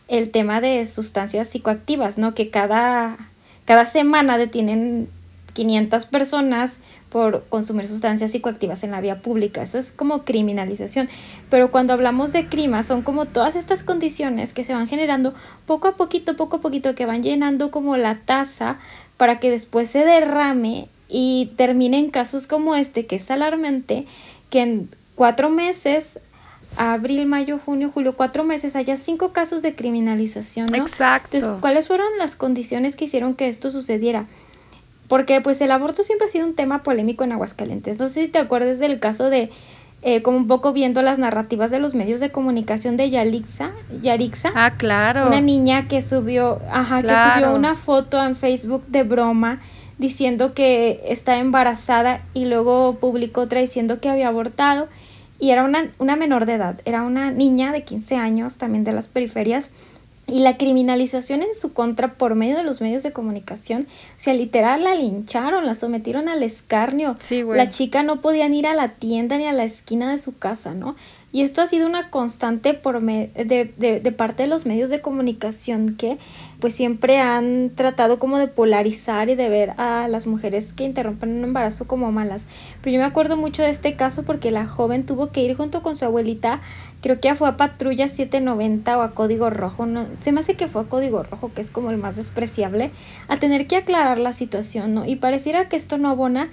el 0.09 0.31
tema 0.31 0.63
de 0.63 0.87
sustancias 0.87 1.49
psicoactivas, 1.49 2.17
¿no? 2.17 2.33
Que 2.33 2.49
cada, 2.49 3.19
cada 3.67 3.85
semana 3.85 4.39
detienen 4.39 5.11
500 5.53 6.07
personas 6.07 6.81
por 7.11 7.45
consumir 7.49 7.87
sustancias 7.87 8.33
psicoactivas 8.33 8.85
en 8.85 8.93
la 8.93 9.03
vía 9.03 9.21
pública. 9.21 9.61
Eso 9.61 9.77
es 9.77 9.93
como 9.93 10.25
criminalización. 10.25 11.11
Pero 11.51 11.71
cuando 11.71 11.93
hablamos 11.93 12.33
de 12.33 12.47
crima, 12.47 12.83
son 12.83 13.03
como 13.03 13.27
todas 13.27 13.57
estas 13.57 13.83
condiciones 13.83 14.55
que 14.55 14.65
se 14.65 14.73
van 14.73 14.89
generando 14.89 15.35
poco 15.67 15.89
a 15.89 15.97
poquito, 15.97 16.37
poco 16.37 16.57
a 16.57 16.61
poquito, 16.61 16.95
que 16.95 17.05
van 17.05 17.23
llenando 17.23 17.71
como 17.71 17.97
la 17.97 18.21
taza 18.21 18.79
para 19.19 19.41
que 19.41 19.51
después 19.51 19.91
se 19.91 20.07
derrame 20.07 20.89
y 21.09 21.53
termine 21.57 21.99
en 21.99 22.11
casos 22.11 22.47
como 22.47 22.75
este, 22.75 23.05
que 23.05 23.17
es 23.17 23.31
alarmante, 23.31 24.07
que 24.49 24.61
en 24.61 24.89
cuatro 25.15 25.51
meses, 25.51 26.21
abril, 26.77 27.27
mayo, 27.27 27.59
junio, 27.63 27.91
julio, 27.93 28.15
cuatro 28.17 28.45
meses, 28.45 28.77
haya 28.77 28.97
cinco 28.97 29.33
casos 29.33 29.61
de 29.61 29.75
criminalización. 29.75 30.67
¿no? 30.67 30.77
Exacto. 30.77 31.37
Entonces, 31.37 31.61
¿cuáles 31.61 31.89
fueron 31.89 32.07
las 32.19 32.37
condiciones 32.37 32.97
que 32.97 33.07
hicieron 33.07 33.35
que 33.35 33.49
esto 33.49 33.71
sucediera? 33.71 34.27
Porque 35.09 35.41
pues 35.41 35.61
el 35.61 35.73
aborto 35.73 36.03
siempre 36.03 36.27
ha 36.27 36.31
sido 36.31 36.47
un 36.47 36.55
tema 36.55 36.83
polémico 36.83 37.25
en 37.25 37.33
Aguascalientes. 37.33 37.99
No 37.99 38.09
sé 38.09 38.25
si 38.25 38.29
te 38.29 38.39
acuerdas 38.39 38.79
del 38.79 39.01
caso 39.01 39.31
de 39.31 39.51
eh, 40.03 40.23
como 40.23 40.37
un 40.37 40.47
poco 40.47 40.73
viendo 40.73 41.03
las 41.03 41.19
narrativas 41.19 41.71
de 41.71 41.81
los 41.81 41.95
medios 41.95 42.21
de 42.21 42.31
comunicación 42.31 42.97
de 42.97 43.11
Yalixa, 43.11 43.73
Yarixa. 44.03 44.53
Ah, 44.55 44.75
claro. 44.77 45.27
Una 45.27 45.41
niña 45.41 45.89
que 45.89 46.03
subió, 46.03 46.61
ajá, 46.71 47.03
que 47.03 47.09
subió 47.09 47.55
una 47.55 47.75
foto 47.75 48.23
en 48.23 48.37
Facebook 48.37 48.85
de 48.87 49.03
broma 49.03 49.61
diciendo 49.99 50.55
que 50.55 51.01
está 51.07 51.39
embarazada 51.39 52.23
y 52.33 52.45
luego 52.45 52.99
publicó 53.01 53.43
otra 53.43 53.61
diciendo 53.61 54.01
que 54.01 54.09
había 54.09 54.29
abortado 54.29 54.89
y 55.41 55.51
era 55.51 55.65
una, 55.65 55.91
una 55.99 56.17
menor 56.17 56.47
de 56.47 56.55
edad, 56.55 56.81
era 56.85 57.03
una 57.03 57.31
niña 57.31 57.73
de 57.73 57.83
15 57.83 58.17
años 58.17 58.59
también 58.59 58.85
de 58.85 58.93
las 58.93 59.09
periferias 59.09 59.71
y 60.29 60.41
la 60.41 60.59
criminalización 60.59 61.43
en 61.43 61.55
su 61.55 61.73
contra 61.73 62.15
por 62.15 62.35
medio 62.35 62.57
de 62.57 62.63
los 62.63 62.81
medios 62.81 63.03
de 63.03 63.13
comunicación, 63.13 63.83
o 63.83 64.21
sea, 64.21 64.35
literal 64.35 64.85
la 64.85 64.95
lincharon, 64.95 65.67
la 65.67 65.75
sometieron 65.75 66.29
al 66.29 66.43
escarnio. 66.43 67.17
Sí, 67.19 67.43
la 67.43 67.71
chica 67.71 68.03
no 68.03 68.21
podía 68.21 68.47
ir 68.47 68.67
a 68.67 68.75
la 68.75 68.91
tienda 68.91 69.39
ni 69.39 69.47
a 69.47 69.53
la 69.53 69.65
esquina 69.65 70.11
de 70.11 70.19
su 70.19 70.37
casa, 70.37 70.75
¿no? 70.75 70.97
Y 71.31 71.43
esto 71.43 71.61
ha 71.61 71.67
sido 71.67 71.87
una 71.87 72.11
constante 72.11 72.75
por 72.75 73.03
de, 73.03 73.31
de, 73.35 74.01
de, 74.01 74.13
parte 74.13 74.45
de 74.45 74.49
los 74.49 74.65
medios 74.65 74.89
de 74.89 75.01
comunicación 75.01 75.95
que 75.97 76.19
pues 76.61 76.75
siempre 76.75 77.19
han 77.19 77.71
tratado 77.75 78.19
como 78.19 78.39
de 78.39 78.49
polarizar 78.49 79.29
y 79.29 79.37
de 79.37 79.49
ver 79.49 79.75
a 79.77 80.09
las 80.09 80.27
mujeres 80.27 80.73
que 80.73 80.85
interrumpen 80.85 81.37
un 81.39 81.45
embarazo 81.45 81.87
como 81.87 82.11
malas. 82.11 82.47
Pero 82.83 82.95
yo 82.95 83.01
me 83.01 83.07
acuerdo 83.07 83.37
mucho 83.37 83.63
de 83.63 83.71
este 83.71 83.95
caso 83.95 84.25
porque 84.25 84.51
la 84.51 84.67
joven 84.67 85.07
tuvo 85.07 85.31
que 85.31 85.43
ir 85.45 85.57
junto 85.57 85.83
con 85.83 85.97
su 85.97 86.05
abuelita, 86.05 86.61
creo 87.01 87.21
que 87.21 87.29
ya 87.29 87.37
fue 87.37 87.49
a 87.49 87.57
Patrulla 87.57 88.09
790 88.09 88.99
o 88.99 89.03
a 89.03 89.13
Código 89.13 89.51
Rojo, 89.51 89.87
no, 89.87 90.07
se 90.21 90.33
me 90.33 90.41
hace 90.41 90.55
que 90.55 90.69
fue 90.69 90.83
a 90.83 90.85
Código 90.87 91.23
Rojo, 91.23 91.53
que 91.55 91.61
es 91.61 91.71
como 91.71 91.91
el 91.91 91.97
más 91.97 92.17
despreciable, 92.17 92.91
a 93.29 93.37
tener 93.37 93.67
que 93.67 93.77
aclarar 93.77 94.19
la 94.19 94.33
situación, 94.33 94.95
¿no? 94.95 95.05
Y 95.05 95.17
pareciera 95.17 95.69
que 95.69 95.77
esto 95.77 95.97
no 95.99 96.09
abona, 96.09 96.51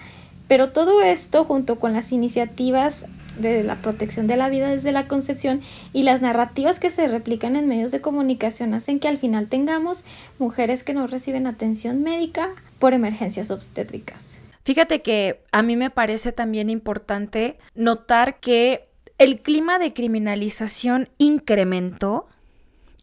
pero 0.47 0.69
todo 0.69 1.01
esto 1.01 1.45
junto 1.45 1.79
con 1.79 1.93
las 1.93 2.12
iniciativas 2.12 3.07
de 3.37 3.63
la 3.63 3.81
protección 3.81 4.27
de 4.27 4.37
la 4.37 4.49
vida 4.49 4.69
desde 4.69 4.91
la 4.91 5.07
concepción 5.07 5.61
y 5.93 6.03
las 6.03 6.21
narrativas 6.21 6.79
que 6.79 6.89
se 6.89 7.07
replican 7.07 7.55
en 7.55 7.67
medios 7.67 7.91
de 7.91 8.01
comunicación 8.01 8.73
hacen 8.73 8.99
que 8.99 9.07
al 9.07 9.17
final 9.17 9.47
tengamos 9.47 10.05
mujeres 10.39 10.83
que 10.83 10.93
no 10.93 11.07
reciben 11.07 11.47
atención 11.47 12.01
médica 12.01 12.49
por 12.79 12.93
emergencias 12.93 13.51
obstétricas. 13.51 14.39
Fíjate 14.63 15.01
que 15.01 15.41
a 15.51 15.61
mí 15.61 15.75
me 15.77 15.91
parece 15.91 16.31
también 16.31 16.69
importante 16.69 17.57
notar 17.75 18.39
que 18.39 18.87
el 19.17 19.41
clima 19.41 19.79
de 19.79 19.93
criminalización 19.93 21.09
incrementó 21.17 22.27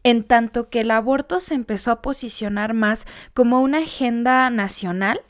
en 0.03 0.25
tanto 0.25 0.69
que 0.69 0.81
el 0.81 0.91
aborto 0.91 1.41
se 1.41 1.55
empezó 1.55 1.91
a 1.93 2.03
posicionar 2.03 2.75
más 2.75 3.07
como 3.35 3.61
una 3.61 3.79
agenda 3.79 4.51
nacional, 4.51 5.21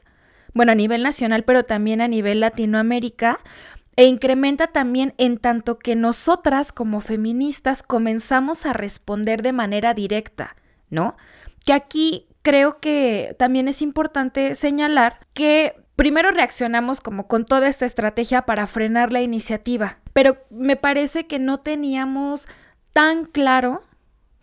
bueno, 0.54 0.72
a 0.72 0.74
nivel 0.74 1.02
nacional, 1.02 1.44
pero 1.44 1.64
también 1.64 2.00
a 2.00 2.08
nivel 2.08 2.40
Latinoamérica, 2.40 3.40
e 3.96 4.04
incrementa 4.04 4.68
también 4.68 5.14
en 5.18 5.38
tanto 5.38 5.78
que 5.78 5.94
nosotras 5.96 6.72
como 6.72 7.00
feministas 7.00 7.82
comenzamos 7.82 8.64
a 8.66 8.72
responder 8.72 9.42
de 9.42 9.52
manera 9.52 9.94
directa, 9.94 10.56
¿no? 10.88 11.16
Que 11.64 11.72
aquí 11.72 12.26
creo 12.42 12.80
que 12.80 13.36
también 13.38 13.68
es 13.68 13.82
importante 13.82 14.54
señalar 14.54 15.20
que 15.34 15.74
primero 15.96 16.30
reaccionamos 16.30 17.00
como 17.00 17.28
con 17.28 17.44
toda 17.44 17.68
esta 17.68 17.84
estrategia 17.84 18.42
para 18.42 18.66
frenar 18.66 19.12
la 19.12 19.20
iniciativa, 19.20 19.98
pero 20.12 20.38
me 20.50 20.76
parece 20.76 21.26
que 21.26 21.38
no 21.38 21.60
teníamos 21.60 22.48
tan 22.92 23.24
claro 23.24 23.82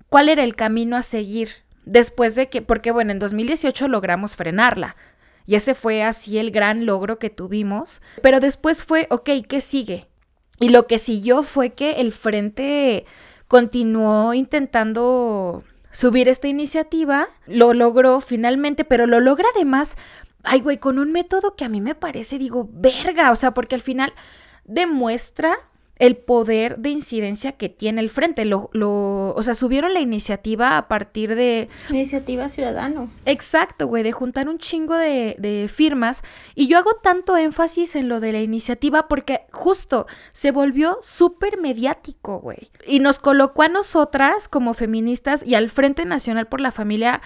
cuál 0.10 0.30
era 0.30 0.44
el 0.44 0.56
camino 0.56 0.96
a 0.96 1.02
seguir 1.02 1.50
después 1.86 2.36
de 2.36 2.50
que, 2.50 2.62
porque 2.62 2.92
bueno, 2.92 3.12
en 3.12 3.20
2018 3.20 3.88
logramos 3.88 4.36
frenarla, 4.36 4.96
y 5.50 5.56
ese 5.56 5.74
fue 5.74 6.04
así 6.04 6.38
el 6.38 6.52
gran 6.52 6.86
logro 6.86 7.18
que 7.18 7.32
tuvimos. 7.32 8.04
Pero 8.22 8.40
después 8.40 8.84
fue, 8.84 9.08
ok, 9.10 9.32
¿qué 9.48 9.62
sigue? 9.62 10.08
Y 10.60 10.70
lo 10.70 10.86
que 10.86 11.00
siguió 11.00 11.42
fue 11.42 11.72
que 11.72 12.02
el 12.02 12.12
frente 12.12 13.08
continuó 13.48 14.36
intentando 14.36 15.64
subir 15.92 16.30
esta 16.30 16.48
iniciativa, 16.48 17.30
lo 17.48 17.74
logró 17.74 18.22
finalmente, 18.22 18.84
pero 18.84 19.08
lo 19.08 19.20
logra 19.22 19.48
además, 19.56 19.98
ay 20.44 20.60
güey, 20.60 20.78
con 20.78 21.00
un 21.00 21.12
método 21.12 21.56
que 21.56 21.66
a 21.66 21.70
mí 21.70 21.82
me 21.82 21.96
parece, 21.96 22.38
digo, 22.38 22.70
verga, 22.72 23.32
o 23.32 23.36
sea, 23.36 23.56
porque 23.56 23.74
al 23.74 23.82
final 23.82 24.14
demuestra 24.66 25.58
el 26.00 26.16
poder 26.16 26.78
de 26.80 26.90
incidencia 26.90 27.52
que 27.52 27.68
tiene 27.68 28.00
el 28.00 28.10
frente. 28.10 28.46
Lo, 28.46 28.70
lo, 28.72 29.36
o 29.36 29.44
sea, 29.44 29.54
subieron 29.54 29.94
la 29.94 30.00
iniciativa 30.00 30.78
a 30.78 30.88
partir 30.88 31.36
de... 31.36 31.68
Iniciativa 31.90 32.48
Ciudadano. 32.48 33.12
Exacto, 33.26 33.86
güey, 33.88 34.04
de 34.04 34.14
juntar 34.14 34.48
un 34.48 34.60
chingo 34.60 34.96
de, 34.96 35.36
de 35.40 35.70
firmas. 35.72 36.24
Y 36.56 36.68
yo 36.68 36.78
hago 36.78 36.94
tanto 37.04 37.36
énfasis 37.36 37.98
en 37.98 38.08
lo 38.08 38.22
de 38.22 38.32
la 38.32 38.40
iniciativa 38.40 39.10
porque 39.10 39.42
justo 39.52 40.08
se 40.32 40.52
volvió 40.52 40.98
súper 41.02 41.58
mediático, 41.58 42.40
güey. 42.40 42.70
Y 42.88 43.00
nos 43.00 43.20
colocó 43.20 43.64
a 43.64 43.68
nosotras 43.68 44.48
como 44.48 44.74
feministas 44.74 45.46
y 45.46 45.56
al 45.56 45.70
Frente 45.70 46.06
Nacional 46.06 46.48
por 46.48 46.62
la 46.62 46.72
Familia 46.72 47.22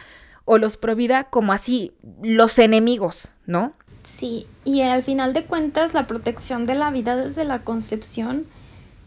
o 0.46 0.58
los 0.58 0.78
Provida 0.78 1.26
como 1.26 1.54
así, 1.54 1.92
los 2.24 2.58
enemigos, 2.58 3.34
¿no? 3.46 3.74
Sí, 4.04 4.48
y 4.66 4.82
al 4.82 5.04
final 5.04 5.32
de 5.32 5.46
cuentas 5.46 5.94
la 5.94 6.08
protección 6.08 6.66
de 6.66 6.76
la 6.76 6.92
vida 6.92 7.16
desde 7.16 7.46
la 7.46 7.64
concepción 7.64 8.48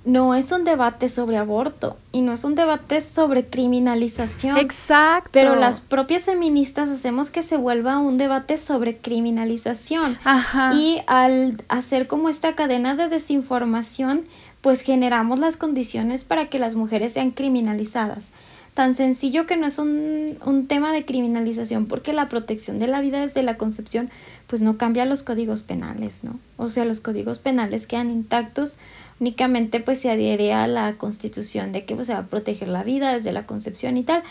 no 0.07 0.37
es 0.37 0.53
un 0.53 0.63
debate 0.63 1.09
sobre 1.09 1.37
aborto 1.37 1.97
y 2.13 2.23
no 2.23 2.33
es 2.33 2.45
un 2.45 2.55
debate 2.55 3.01
sobre 3.01 3.45
criminalización. 3.45 4.57
Exacto. 4.57 5.31
Pero 5.33 5.57
las 5.57 5.81
propias 5.81 6.27
feministas 6.27 6.89
hacemos 6.89 7.31
que 7.31 7.43
se 7.43 7.57
vuelva 7.57 7.99
un 7.99 8.17
debate 8.17 8.57
sobre 8.57 8.97
criminalización. 8.97 10.17
Ajá. 10.23 10.73
Y 10.75 11.03
al 11.09 11.61
hacer 11.69 12.07
como 12.07 12.29
esta 12.29 12.55
cadena 12.55 12.95
de 12.95 13.09
desinformación, 13.09 14.23
pues 14.61 14.81
generamos 14.83 15.41
las 15.41 15.57
condiciones 15.57 16.23
para 16.23 16.49
que 16.49 16.61
las 16.61 16.77
mujeres 16.77 17.13
sean 17.13 17.33
criminalizadas. 17.33 18.31
Tan 18.75 18.95
sencillo 18.95 19.47
que 19.47 19.57
no 19.57 19.67
es 19.67 19.79
un, 19.79 20.39
un 20.45 20.69
tema 20.69 20.93
de 20.93 21.05
criminalización 21.05 21.87
porque 21.87 22.13
la 22.13 22.29
protección 22.29 22.79
de 22.79 22.87
la 22.87 23.01
vida 23.01 23.23
desde 23.23 23.43
la 23.43 23.57
concepción 23.57 24.11
pues 24.47 24.63
no 24.63 24.77
cambia 24.77 25.05
los 25.05 25.25
códigos 25.25 25.65
penales, 25.65 26.23
¿no? 26.23 26.39
O 26.59 26.69
sea, 26.69 26.85
los 26.85 27.01
códigos 27.01 27.39
penales 27.39 27.87
quedan 27.89 28.11
intactos 28.11 28.77
únicamente 29.21 29.81
pues 29.81 30.01
se 30.01 30.11
adhiere 30.11 30.53
a 30.53 30.67
la 30.67 30.95
constitución 30.95 31.73
de 31.73 31.85
que 31.85 31.95
pues, 31.95 32.07
se 32.09 32.15
va 32.15 32.21
a 32.21 32.27
proteger 32.27 32.69
la 32.69 32.83
vida 32.83 33.13
desde 33.13 33.33
la 33.33 33.47
concepción 33.47 33.97
y 33.97 34.03
tal, 34.03 34.23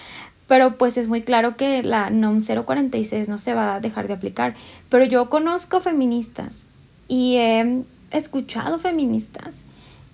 pero 0.48 0.78
pues 0.78 0.98
es 0.98 1.08
muy 1.08 1.22
claro 1.22 1.58
que 1.58 1.84
la 1.84 2.10
NOM 2.10 2.40
046 2.40 3.30
no 3.30 3.38
se 3.38 3.54
va 3.54 3.76
a 3.76 3.80
dejar 3.80 4.08
de 4.08 4.14
aplicar, 4.14 4.56
pero 4.90 5.06
yo 5.06 5.30
conozco 5.30 5.80
feministas 5.80 6.68
y 7.08 7.38
he 7.38 7.84
escuchado 8.12 8.78
feministas 8.80 9.66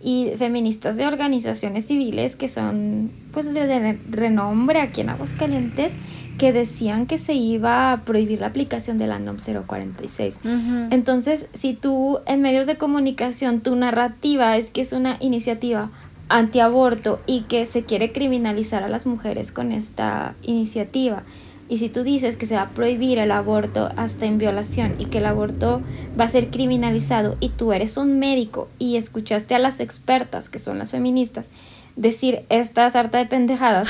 y 0.04 0.32
feministas 0.38 0.98
de 0.98 1.06
organizaciones 1.06 1.86
civiles 1.86 2.36
que 2.36 2.48
son 2.48 3.12
pues 3.34 3.54
de 3.54 4.00
renombre 4.10 4.82
aquí 4.82 5.02
en 5.02 5.10
Aguascalientes 5.10 5.98
que 6.42 6.54
decían 6.54 7.06
que 7.06 7.20
se 7.20 7.36
iba 7.36 7.94
a 7.94 8.04
prohibir 8.04 8.42
la 8.42 8.48
aplicación 8.48 8.98
de 8.98 9.06
la 9.06 9.20
NOM 9.20 9.38
046. 9.38 10.40
Entonces, 10.90 11.48
si 11.54 11.76
tú 11.76 12.18
en 12.26 12.42
medios 12.42 12.66
de 12.66 12.80
comunicación 12.80 13.62
tu 13.62 13.76
narrativa 13.76 14.58
es 14.58 14.72
que 14.72 14.82
es 14.82 14.92
una 14.92 15.18
iniciativa 15.20 15.92
antiaborto 16.30 17.20
y 17.28 17.42
que 17.42 17.68
se 17.68 17.84
quiere 17.84 18.12
criminalizar 18.12 18.82
a 18.82 18.90
las 18.90 19.06
mujeres 19.06 19.52
con 19.52 19.72
esta 19.72 20.34
iniciativa, 20.42 21.22
y 21.70 21.78
si 21.78 21.90
tú 21.90 22.02
dices 22.02 22.38
que 22.38 22.48
se 22.48 22.56
va 22.56 22.64
a 22.64 22.70
prohibir 22.70 23.20
el 23.20 23.32
aborto 23.32 23.92
hasta 23.96 24.26
en 24.26 24.40
violación 24.40 24.96
y 24.98 25.06
que 25.06 25.20
el 25.20 25.28
aborto 25.28 25.84
va 26.20 26.26
a 26.26 26.30
ser 26.30 26.50
criminalizado 26.50 27.38
y 27.40 27.50
tú 27.50 27.72
eres 27.72 27.98
un 27.98 28.18
médico 28.18 28.68
y 28.80 28.98
escuchaste 28.98 29.54
a 29.54 29.60
las 29.60 29.80
expertas, 29.80 30.50
que 30.50 30.58
son 30.58 30.80
las 30.80 30.90
feministas, 30.90 31.52
decir 32.02 32.46
esta 32.50 32.90
sarta 32.90 33.20
de 33.20 33.28
pendejadas, 33.28 33.88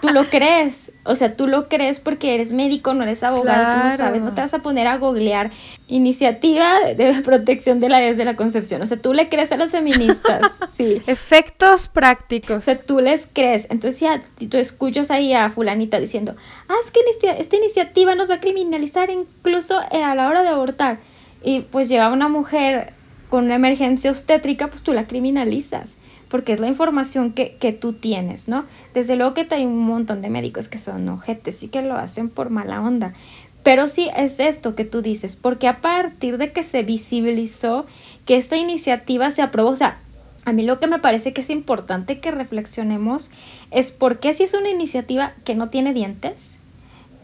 tú 0.00 0.08
lo 0.08 0.24
crees. 0.30 0.92
O 1.04 1.16
sea, 1.16 1.36
tú 1.36 1.46
lo 1.46 1.68
crees 1.68 1.98
porque 1.98 2.34
eres 2.34 2.52
médico, 2.52 2.94
no 2.94 3.02
eres 3.02 3.22
abogado, 3.22 3.76
tú 3.76 3.88
no 3.88 3.96
sabes, 3.96 4.22
no 4.22 4.32
te 4.32 4.40
vas 4.40 4.54
a 4.54 4.60
poner 4.60 4.86
a 4.86 4.96
googlear 4.96 5.50
iniciativa 5.88 6.78
de 6.96 7.20
protección 7.24 7.80
de 7.80 7.88
la 7.88 7.98
desde 7.98 8.24
la 8.24 8.36
concepción. 8.36 8.80
O 8.82 8.86
sea, 8.86 8.96
tú 8.98 9.12
le 9.12 9.28
crees 9.28 9.50
a 9.52 9.56
los 9.56 9.72
feministas, 9.72 10.60
sí. 10.68 11.02
Efectos 11.06 11.88
prácticos. 11.88 12.56
O 12.56 12.62
sea, 12.62 12.80
tú 12.80 13.00
les 13.00 13.28
crees. 13.32 13.66
Entonces 13.68 14.00
ya 14.00 14.20
tú 14.48 14.56
escuchas 14.56 15.10
ahí 15.10 15.34
a 15.34 15.50
fulanita 15.50 15.98
diciendo, 15.98 16.36
ah, 16.68 16.74
es 16.84 16.90
que 16.92 17.00
esta 17.38 17.56
iniciativa 17.56 18.14
nos 18.14 18.30
va 18.30 18.34
a 18.34 18.40
criminalizar 18.40 19.10
incluso 19.10 19.80
eh, 19.90 20.02
a 20.02 20.14
la 20.14 20.28
hora 20.28 20.42
de 20.42 20.48
abortar. 20.48 20.98
Y 21.42 21.62
pues 21.62 21.88
llega 21.88 22.12
una 22.12 22.28
mujer 22.28 22.92
con 23.28 23.46
una 23.46 23.56
emergencia 23.56 24.10
obstétrica, 24.10 24.68
pues 24.68 24.82
tú 24.82 24.92
la 24.92 25.06
criminalizas 25.06 25.96
porque 26.30 26.54
es 26.54 26.60
la 26.60 26.68
información 26.68 27.32
que, 27.32 27.56
que 27.56 27.72
tú 27.72 27.92
tienes, 27.92 28.48
¿no? 28.48 28.64
Desde 28.94 29.16
luego 29.16 29.34
que 29.34 29.46
hay 29.50 29.66
un 29.66 29.78
montón 29.78 30.22
de 30.22 30.30
médicos 30.30 30.68
que 30.68 30.78
son 30.78 31.08
ojetes 31.08 31.62
y 31.62 31.68
que 31.68 31.82
lo 31.82 31.96
hacen 31.96 32.30
por 32.30 32.48
mala 32.48 32.80
onda, 32.80 33.14
pero 33.62 33.88
sí 33.88 34.08
es 34.16 34.40
esto 34.40 34.74
que 34.74 34.84
tú 34.84 35.02
dices, 35.02 35.36
porque 35.36 35.68
a 35.68 35.80
partir 35.80 36.38
de 36.38 36.52
que 36.52 36.62
se 36.62 36.82
visibilizó 36.82 37.84
que 38.24 38.36
esta 38.36 38.56
iniciativa 38.56 39.30
se 39.30 39.42
aprobó, 39.42 39.70
o 39.70 39.76
sea, 39.76 39.98
a 40.44 40.52
mí 40.52 40.62
lo 40.62 40.80
que 40.80 40.86
me 40.86 40.98
parece 40.98 41.32
que 41.32 41.42
es 41.42 41.50
importante 41.50 42.20
que 42.20 42.30
reflexionemos 42.30 43.30
es 43.70 43.90
por 43.90 44.18
qué 44.18 44.32
si 44.32 44.44
es 44.44 44.54
una 44.54 44.70
iniciativa 44.70 45.34
que 45.44 45.54
no 45.54 45.68
tiene 45.68 45.92
dientes, 45.92 46.59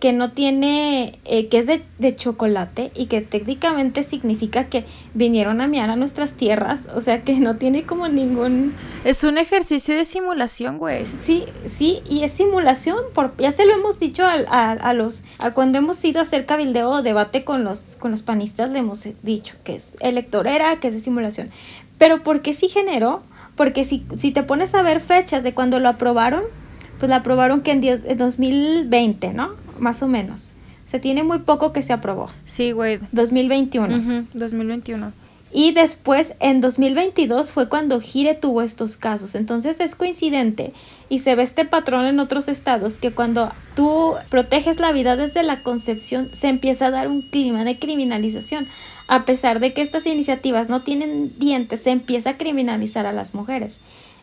que 0.01 0.13
no 0.13 0.33
tiene, 0.33 1.19
eh, 1.25 1.49
que 1.49 1.59
es 1.59 1.67
de, 1.67 2.17
chocolate 2.17 2.93
y 2.95 3.07
que 3.07 3.23
técnicamente 3.23 4.03
significa 4.03 4.65
que 4.65 4.85
vinieron 5.15 5.61
a 5.61 5.67
miar 5.67 5.91
a 5.91 5.97
nuestras 5.97 6.35
tierras, 6.35 6.89
o 6.95 7.01
sea 7.01 7.23
que 7.23 7.35
no 7.41 7.57
tiene 7.57 7.85
como 7.85 8.09
ningún... 8.09 8.75
Es 9.05 9.25
un 9.25 9.39
ejercicio 9.39 9.97
de 9.97 10.05
simulación, 10.05 10.79
güey. 10.79 11.07
Sí, 11.07 11.45
sí, 11.65 12.03
y 12.09 12.23
es 12.23 12.33
simulación, 12.33 12.99
por, 13.15 13.37
ya 13.39 13.53
se 13.53 13.65
lo 13.65 13.75
hemos 13.75 13.99
dicho 13.99 14.25
a, 14.25 14.73
a, 14.73 14.93
los, 14.93 15.25
a 15.39 15.53
cuando 15.53 15.79
hemos 15.79 16.03
ido 16.05 16.21
a 16.21 16.23
hacer 16.23 16.47
cabildeo 16.47 16.91
o 16.91 17.03
debate 17.03 17.45
con 17.45 17.65
los, 17.65 17.97
con 17.99 18.11
los 18.11 18.23
panistas, 18.23 18.71
le 18.71 18.81
hemos 18.81 19.09
dicho 19.23 19.55
que 19.65 19.77
es 19.77 19.97
electorera, 20.01 20.79
que 20.79 20.89
es 20.89 20.95
de 20.95 21.01
simulación. 21.01 21.51
Pero 21.99 22.23
¿por 22.23 22.43
qué 22.43 22.53
sí 22.53 22.69
generó? 22.69 23.23
Porque 23.57 23.85
si, 23.85 24.05
si 24.17 24.31
te 24.31 24.43
pones 24.43 24.75
a 24.75 24.83
ver 24.83 25.01
fechas 25.01 25.43
de 25.43 25.55
cuando 25.55 25.81
lo 25.81 25.89
aprobaron, 25.89 26.43
pues 26.99 27.09
la 27.09 27.17
aprobaron 27.17 27.63
que 27.63 27.73
en, 27.73 27.83
en 27.83 28.19
2020, 28.19 29.33
¿no? 29.33 29.66
Más 29.79 30.03
o 30.03 30.09
menos. 30.09 30.55
Se 30.85 31.01
tiene 31.01 31.23
muy 31.25 31.41
poco 31.41 31.73
que 31.73 31.83
se 31.83 31.93
aprobó. 31.93 32.31
Sí, 32.45 32.73
güey. 32.73 33.01
2021. 33.13 34.27
2021. 34.33 35.13
Y 35.53 35.73
después, 35.73 36.35
en 36.41 36.61
2022, 36.61 37.53
fue 37.53 37.69
cuando 37.69 38.01
Gire 38.01 38.35
tuvo 38.35 38.63
estos 38.63 38.97
casos. 38.97 39.35
Entonces 39.35 39.81
es 39.81 39.95
coincidente 39.95 40.73
y 41.09 41.21
se 41.21 41.35
ve 41.35 41.45
este 41.45 41.65
patrón 41.65 42.07
en 42.07 42.21
otros 42.21 42.49
estados 42.49 42.99
que 42.99 43.13
cuando 43.13 43.53
tú 43.75 44.15
proteges 44.29 44.81
la 44.81 44.93
vida 44.93 45.17
desde 45.17 45.43
la 45.43 45.63
concepción, 45.63 46.31
se 46.33 46.49
empieza 46.49 46.87
a 46.87 46.91
dar 46.91 47.09
un 47.09 47.23
clima 47.23 47.65
de 47.65 47.79
criminalización. 47.79 48.67
A 49.09 49.25
pesar 49.25 49.61
de 49.61 49.73
que 49.73 49.83
estas 49.83 50.05
iniciativas 50.07 50.69
no 50.69 50.83
tienen 50.83 51.39
dientes, 51.39 51.81
se 51.81 51.91
empieza 51.91 52.31
a 52.31 52.37
criminalizar 52.37 53.07
a 53.07 53.13
las 53.13 53.35
mujeres. 53.35 53.79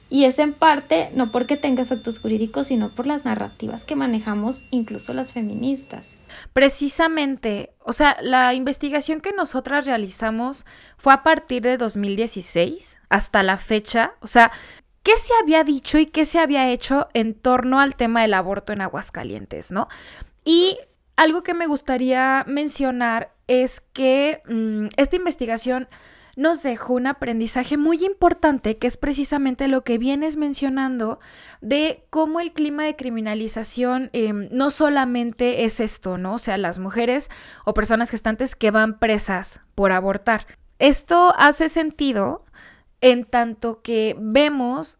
Y 0.10 0.25
es 0.25 0.38
en 0.38 0.53
parte 0.53 1.10
no 1.15 1.31
porque 1.31 1.57
tenga 1.57 1.81
efectos 1.81 2.19
jurídicos, 2.19 2.67
sino 2.67 2.93
por 2.93 3.07
las 3.07 3.25
narrativas 3.25 3.83
que 3.83 3.95
manejamos 3.95 4.65
incluso 4.69 5.13
las 5.13 5.31
feministas. 5.31 6.17
Precisamente, 6.53 7.74
o 7.79 7.93
sea, 7.93 8.17
la 8.22 8.53
investigación 8.53 9.22
que 9.22 9.31
nosotras 9.31 9.86
realizamos 9.86 10.65
fue 10.98 11.13
a 11.13 11.24
partir 11.24 11.63
de 11.63 11.77
2016 11.77 13.00
hasta 13.10 13.41
la 13.43 13.57
fecha, 13.57 14.13
o 14.19 14.27
sea, 14.27 14.51
¿qué 15.01 15.17
se 15.17 15.33
había 15.41 15.63
dicho 15.63 15.98
y 15.98 16.05
qué 16.05 16.25
se 16.25 16.39
había 16.39 16.69
hecho 16.69 17.07
en 17.13 17.33
torno 17.33 17.79
al 17.79 17.95
tema 17.95 18.22
del 18.22 18.36
aborto 18.36 18.72
en 18.72 18.81
Aguascalientes, 18.81 19.72
no? 19.72 19.88
Y 20.45 20.77
algo 21.15 21.43
que 21.43 21.53
me 21.53 21.67
gustaría 21.67 22.44
mencionar 22.48 23.33
es 23.48 23.81
que 23.81 24.42
mm, 24.46 24.87
esta 24.98 25.16
investigación 25.16 25.87
nos 26.35 26.63
dejó 26.63 26.93
un 26.93 27.07
aprendizaje 27.07 27.77
muy 27.77 28.03
importante 28.03 28.77
que 28.77 28.87
es 28.87 28.98
precisamente 28.98 29.67
lo 29.67 29.83
que 29.83 29.98
vienes 29.98 30.35
mencionando 30.35 31.19
de 31.61 32.05
cómo 32.09 32.39
el 32.39 32.53
clima 32.53 32.83
de 32.85 32.96
criminalización 32.96 34.09
em, 34.13 34.50
no 34.51 34.72
solamente 34.72 35.63
es 35.65 35.79
esto, 35.79 36.17
¿no? 36.17 36.35
O 36.35 36.39
sea, 36.39 36.57
las 36.57 36.79
mujeres 36.79 37.29
o 37.65 37.74
personas 37.74 38.09
gestantes 38.09 38.55
que 38.55 38.72
van 38.72 38.98
presas 38.98 39.61
por 39.75 39.91
abortar. 39.91 40.48
Esto 40.79 41.33
hace 41.37 41.69
sentido 41.69 42.46
en 43.01 43.25
tanto 43.25 43.81
que 43.81 44.15
vemos 44.19 45.00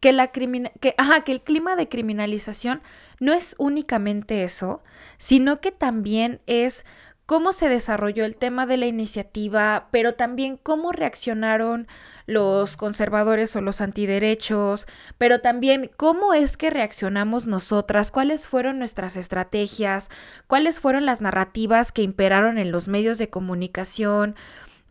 que, 0.00 0.12
la 0.12 0.28
que, 0.28 0.70
que 0.80 1.32
el 1.32 1.42
clima 1.42 1.76
de 1.76 1.88
criminalización 1.88 2.82
no 3.20 3.32
es 3.32 3.54
únicamente 3.58 4.44
eso, 4.44 4.82
sino 5.16 5.60
que 5.60 5.72
también 5.72 6.42
es 6.46 6.84
cómo 7.26 7.52
se 7.52 7.68
desarrolló 7.68 8.24
el 8.24 8.36
tema 8.36 8.66
de 8.66 8.76
la 8.76 8.86
iniciativa, 8.86 9.88
pero 9.90 10.14
también 10.14 10.58
cómo 10.62 10.92
reaccionaron 10.92 11.86
los 12.26 12.76
conservadores 12.76 13.54
o 13.56 13.60
los 13.60 13.80
antiderechos, 13.80 14.86
pero 15.16 15.40
también 15.40 15.90
cómo 15.96 16.34
es 16.34 16.56
que 16.56 16.70
reaccionamos 16.70 17.46
nosotras, 17.46 18.10
cuáles 18.10 18.46
fueron 18.46 18.78
nuestras 18.78 19.16
estrategias, 19.16 20.10
cuáles 20.46 20.80
fueron 20.80 21.06
las 21.06 21.20
narrativas 21.20 21.92
que 21.92 22.02
imperaron 22.02 22.58
en 22.58 22.70
los 22.70 22.88
medios 22.88 23.18
de 23.18 23.30
comunicación. 23.30 24.36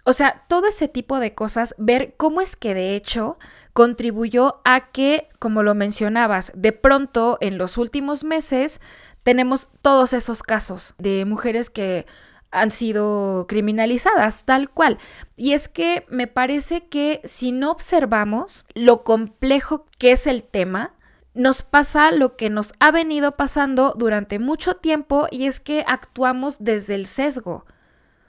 O 0.04 0.14
sea, 0.14 0.44
todo 0.48 0.68
ese 0.68 0.88
tipo 0.88 1.20
de 1.20 1.34
cosas, 1.34 1.76
ver 1.78 2.16
cómo 2.18 2.42
es 2.42 2.56
que 2.56 2.74
de 2.74 2.96
hecho 2.96 3.38
contribuyó 3.74 4.62
a 4.66 4.92
que, 4.92 5.30
como 5.40 5.64
lo 5.64 5.76
mencionabas, 5.76 6.52
de 6.56 6.74
pronto 6.74 7.38
en 7.42 7.58
los 7.58 7.78
últimos 7.78 8.24
meses 8.24 8.82
tenemos 9.24 9.70
todos 9.82 10.14
esos 10.14 10.44
casos 10.44 10.94
de 10.98 11.26
mujeres 11.26 11.70
que 11.70 12.06
han 12.52 12.72
sido 12.72 13.48
criminalizadas, 13.48 14.46
tal 14.46 14.70
cual. 14.70 15.00
Y 15.36 15.54
es 15.54 15.68
que 15.68 16.06
me 16.10 16.28
parece 16.28 16.88
que 16.88 17.20
si 17.24 17.52
no 17.52 17.72
observamos 17.72 18.66
lo 18.76 19.04
complejo 19.04 19.88
que 19.98 20.12
es 20.12 20.28
el 20.28 20.44
tema, 20.44 20.94
nos 21.34 21.64
pasa 21.64 22.12
lo 22.12 22.36
que 22.36 22.52
nos 22.52 22.74
ha 22.80 22.92
venido 22.92 23.36
pasando 23.36 23.96
durante 23.98 24.38
mucho 24.38 24.76
tiempo 24.76 25.28
y 25.32 25.48
es 25.48 25.60
que 25.60 25.84
actuamos 25.88 26.64
desde 26.64 26.94
el 26.94 27.08
sesgo. 27.08 27.66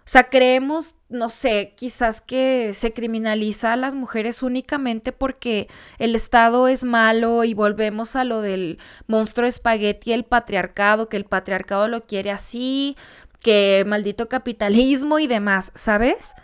O 0.06 0.10
sea, 0.10 0.28
creemos, 0.28 0.96
no 1.08 1.30
sé, 1.30 1.72
quizás 1.76 2.20
que 2.20 2.74
se 2.74 2.92
criminaliza 2.92 3.72
a 3.72 3.76
las 3.76 3.94
mujeres 3.94 4.42
únicamente 4.42 5.12
porque 5.12 5.66
el 5.98 6.14
Estado 6.14 6.68
es 6.68 6.84
malo 6.84 7.42
y 7.42 7.54
volvemos 7.54 8.14
a 8.14 8.24
lo 8.24 8.42
del 8.42 8.78
monstruo 9.06 9.46
espagueti, 9.46 10.12
el 10.12 10.24
patriarcado, 10.24 11.08
que 11.08 11.16
el 11.16 11.24
patriarcado 11.24 11.88
lo 11.88 12.02
quiere 12.02 12.30
así, 12.30 12.98
que 13.42 13.84
maldito 13.86 14.28
capitalismo 14.28 15.18
y 15.18 15.26
demás, 15.26 15.72
¿sabes? 15.74 16.34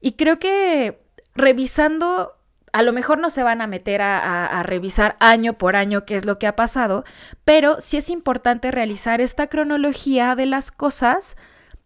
Y 0.00 0.12
creo 0.12 0.40
que 0.40 1.00
revisando, 1.36 2.32
a 2.72 2.82
lo 2.82 2.92
mejor 2.92 3.18
no 3.20 3.30
se 3.30 3.44
van 3.44 3.60
a 3.60 3.68
meter 3.68 4.02
a, 4.02 4.46
a, 4.46 4.62
revisar 4.64 5.14
año 5.20 5.52
por 5.52 5.76
año 5.76 6.04
qué 6.04 6.16
es 6.16 6.24
lo 6.24 6.40
que 6.40 6.48
ha 6.48 6.56
pasado, 6.56 7.04
pero 7.44 7.80
sí 7.80 7.96
es 7.96 8.10
importante 8.10 8.72
realizar 8.72 9.20
esta 9.20 9.46
cronología 9.46 10.34
de 10.34 10.46
las 10.46 10.72
cosas 10.72 11.36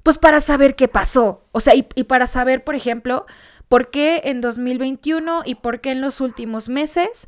pues 0.07 0.19
para 0.19 0.38
saber 0.38 0.77
qué 0.77 0.87
pasó. 0.87 1.42
O 1.51 1.59
sea, 1.59 1.75
y, 1.75 1.83
para 1.83 2.29
saber, 2.29 2.62
por 2.62 2.77
ejemplo, 2.77 3.27
por 3.66 3.90
qué 3.90 4.21
en 4.27 4.40
2021 4.40 5.42
y 5.45 5.57
por 5.57 5.81
qué 5.81 5.90
en 5.90 6.01
los 6.01 6.21
últimos 6.21 6.69
meses 6.69 7.27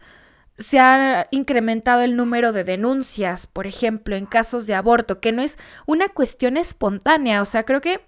se 0.58 0.78
ha 0.78 1.26
incrementado 1.32 2.02
el 2.02 2.14
número 2.14 2.52
de 2.52 2.62
denuncias, 2.62 3.48
por 3.48 3.66
ejemplo, 3.66 4.14
en 4.14 4.26
casos 4.26 4.68
de 4.68 4.74
aborto, 4.76 5.18
que 5.18 5.32
no 5.32 5.42
es 5.42 5.58
una 5.86 6.08
cuestión 6.08 6.56
espontánea. 6.56 7.42
O 7.42 7.46
sea, 7.46 7.64
creo 7.64 7.80
que 7.80 8.00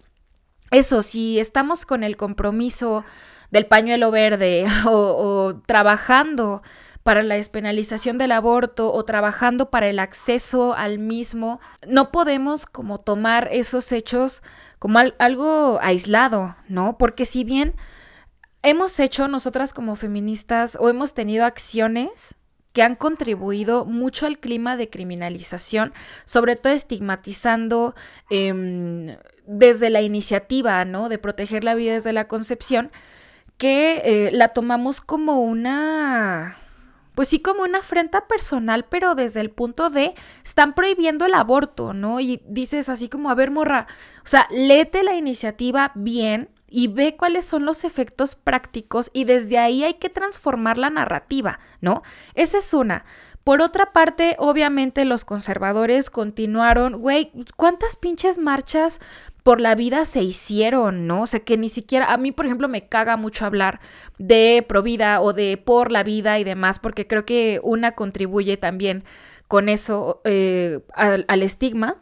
eso, 0.70 1.02
si 1.02 1.40
estamos 1.40 1.84
con 1.84 2.04
el 2.04 2.16
compromiso 2.16 3.04
del 3.50 3.66
pañuelo 3.66 4.12
verde 4.12 4.68
o 4.86 5.60
trabajando 5.66 6.62
para 7.02 7.22
la 7.22 7.36
despenalización 7.36 8.18
del 8.18 8.32
aborto 8.32 8.92
o 8.92 9.04
trabajando 9.04 9.70
para 9.70 9.88
el 9.88 9.98
acceso 9.98 10.74
al 10.74 10.98
mismo, 10.98 11.60
no 11.86 12.10
podemos 12.10 12.66
como 12.66 12.98
tomar 12.98 13.48
esos 13.50 13.90
hechos 13.92 14.42
como 14.78 14.98
algo 14.98 15.78
aislado, 15.82 16.56
¿no? 16.68 16.98
Porque 16.98 17.24
si 17.24 17.44
bien 17.44 17.74
hemos 18.62 18.98
hecho 19.00 19.28
nosotras 19.28 19.72
como 19.72 19.96
feministas 19.96 20.76
o 20.78 20.88
hemos 20.88 21.14
tenido 21.14 21.44
acciones 21.44 22.36
que 22.72 22.82
han 22.82 22.94
contribuido 22.94 23.84
mucho 23.84 24.26
al 24.26 24.38
clima 24.38 24.76
de 24.76 24.88
criminalización, 24.88 25.92
sobre 26.24 26.56
todo 26.56 26.72
estigmatizando 26.72 27.94
em, 28.30 29.16
desde 29.46 29.90
la 29.90 30.02
iniciativa, 30.02 30.84
¿no? 30.84 31.08
De 31.08 31.18
proteger 31.18 31.64
la 31.64 31.74
vida 31.74 31.94
desde 31.94 32.12
la 32.12 32.28
concepción, 32.28 32.92
que 33.56 34.02
eh, 34.04 34.30
la 34.32 34.48
tomamos 34.48 35.00
como 35.00 35.40
una 35.40 36.59
pues 37.20 37.28
sí 37.28 37.40
como 37.40 37.64
una 37.64 37.80
afrenta 37.80 38.26
personal, 38.26 38.86
pero 38.88 39.14
desde 39.14 39.42
el 39.42 39.50
punto 39.50 39.90
de 39.90 40.14
están 40.42 40.72
prohibiendo 40.72 41.26
el 41.26 41.34
aborto, 41.34 41.92
¿no? 41.92 42.18
Y 42.18 42.40
dices 42.46 42.88
así 42.88 43.10
como, 43.10 43.28
a 43.28 43.34
ver, 43.34 43.50
morra, 43.50 43.88
o 44.24 44.26
sea, 44.26 44.48
léete 44.50 45.02
la 45.02 45.14
iniciativa 45.14 45.92
bien 45.94 46.48
y 46.66 46.88
ve 46.88 47.18
cuáles 47.18 47.44
son 47.44 47.66
los 47.66 47.84
efectos 47.84 48.36
prácticos 48.36 49.10
y 49.12 49.24
desde 49.24 49.58
ahí 49.58 49.84
hay 49.84 49.98
que 49.98 50.08
transformar 50.08 50.78
la 50.78 50.88
narrativa, 50.88 51.58
¿no? 51.82 52.02
Esa 52.32 52.56
es 52.56 52.72
una. 52.72 53.04
Por 53.44 53.62
otra 53.62 53.92
parte, 53.92 54.36
obviamente 54.38 55.04
los 55.04 55.24
conservadores 55.24 56.10
continuaron, 56.10 57.00
güey, 57.00 57.32
¿cuántas 57.56 57.96
pinches 57.96 58.38
marchas 58.38 59.00
por 59.42 59.60
la 59.60 59.74
vida 59.74 60.04
se 60.04 60.22
hicieron, 60.22 61.06
no? 61.06 61.22
O 61.22 61.26
sea, 61.26 61.40
que 61.40 61.56
ni 61.56 61.70
siquiera, 61.70 62.12
a 62.12 62.18
mí, 62.18 62.32
por 62.32 62.44
ejemplo, 62.44 62.68
me 62.68 62.88
caga 62.88 63.16
mucho 63.16 63.46
hablar 63.46 63.80
de 64.18 64.64
pro 64.68 64.82
vida 64.82 65.22
o 65.22 65.32
de 65.32 65.56
por 65.56 65.90
la 65.90 66.02
vida 66.02 66.38
y 66.38 66.44
demás, 66.44 66.78
porque 66.78 67.06
creo 67.06 67.24
que 67.24 67.60
una 67.62 67.92
contribuye 67.92 68.58
también 68.58 69.04
con 69.48 69.70
eso 69.70 70.20
eh, 70.24 70.80
al, 70.94 71.24
al 71.26 71.42
estigma. 71.42 71.96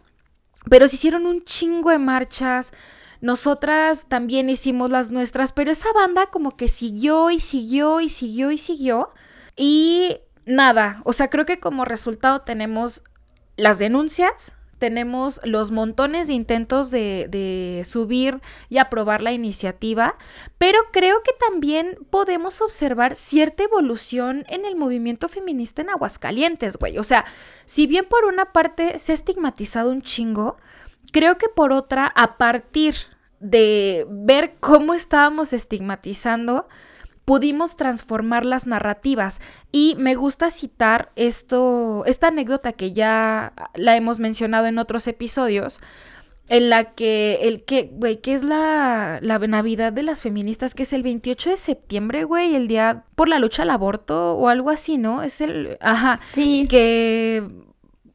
Pero 0.69 0.89
se 0.89 0.97
hicieron 0.97 1.25
un 1.25 1.45
chingo 1.45 1.91
de 1.91 1.99
marchas, 1.99 2.73
nosotras 3.21 4.07
también 4.09 4.51
hicimos 4.51 4.91
las 4.91 5.11
nuestras, 5.11 5.53
pero 5.53 5.71
esa 5.71 5.93
banda 5.93 6.27
como 6.27 6.57
que 6.57 6.69
siguió 6.69 7.31
y 7.31 7.41
siguió 7.41 8.01
y 8.01 8.09
siguió 8.09 8.51
y 8.51 8.59
siguió. 8.59 9.11
Y 9.57 10.19
nada, 10.49 11.01
o 11.05 11.13
sea, 11.13 11.29
creo 11.29 11.47
que 11.47 11.61
como 11.61 11.85
resultado 11.85 12.41
tenemos 12.41 13.05
las 13.57 13.79
denuncias, 13.79 14.55
tenemos 14.79 15.41
los 15.45 15.71
montones 15.71 16.29
de 16.29 16.35
intentos 16.35 16.91
de, 16.91 17.27
de, 17.29 17.83
subir 17.85 18.41
y 18.69 18.79
aprobar 18.79 19.23
la 19.23 19.33
iniciativa, 19.33 20.17
pero 20.57 20.79
creo 20.93 21.23
que 21.23 21.33
también 21.33 21.99
podemos 22.11 22.61
observar 22.61 23.17
cierta 23.17 23.65
evolución 23.65 24.45
en 24.49 24.65
el 24.65 24.77
movimiento 24.77 25.29
feminista 25.29 25.83
en 25.83 25.91
Aguascalientes, 25.91 26.77
güey. 26.77 26.99
O 26.99 27.05
sea, 27.05 27.25
si 27.65 27.87
bien 27.87 28.07
por 28.09 28.25
una 28.25 28.53
parte 28.53 28.99
se 28.99 29.13
ha 29.13 29.15
estigmatizado 29.17 29.91
un 29.91 30.03
chingo, 30.03 30.57
creo 31.13 31.39
que 31.39 31.49
por 31.49 31.73
otra, 31.73 32.07
a 32.07 32.37
partir 32.37 32.95
de 33.41 34.07
ver 34.09 34.57
cómo 34.61 34.95
estábamos 34.95 35.53
estigmatizando, 35.53 36.69
pudimos 37.29 37.77
transformar 37.77 38.47
las 38.47 38.67
narrativas. 38.67 39.43
Y 39.71 39.97
me 39.99 40.15
gusta 40.15 40.49
citar 40.49 41.13
esto, 41.15 42.07
esta 42.07 42.29
anécdota 42.29 42.73
que 42.73 42.95
ya 42.95 43.53
la 43.75 43.97
hemos 43.97 44.19
mencionado 44.19 44.65
en 44.65 44.79
otros 44.79 45.07
episodios, 45.07 45.79
en 46.49 46.71
la 46.71 46.95
que 46.95 47.41
el 47.43 47.67
que, 47.67 47.91
güey, 47.93 48.23
que 48.23 48.33
es 48.33 48.43
la, 48.43 49.19
la 49.21 49.39
Navidad 49.41 49.93
de 49.93 50.05
las 50.05 50.23
feministas, 50.23 50.75
que 50.75 50.85
es 50.85 50.95
el 50.95 51.03
28 51.03 51.51
de 51.51 51.57
septiembre, 51.59 52.25
güey, 52.25 52.55
el 52.55 52.67
día 52.67 53.05
por 53.15 53.29
la 53.29 53.39
lucha 53.39 53.65
al 53.65 53.71
aborto 53.71 54.33
o 54.33 54.49
algo 54.49 54.71
así, 54.71 54.97
¿no? 54.97 55.23
Es 55.23 55.43
el, 55.43 55.77
ajá, 55.83 56.17
sí. 56.23 56.67
que 56.67 57.47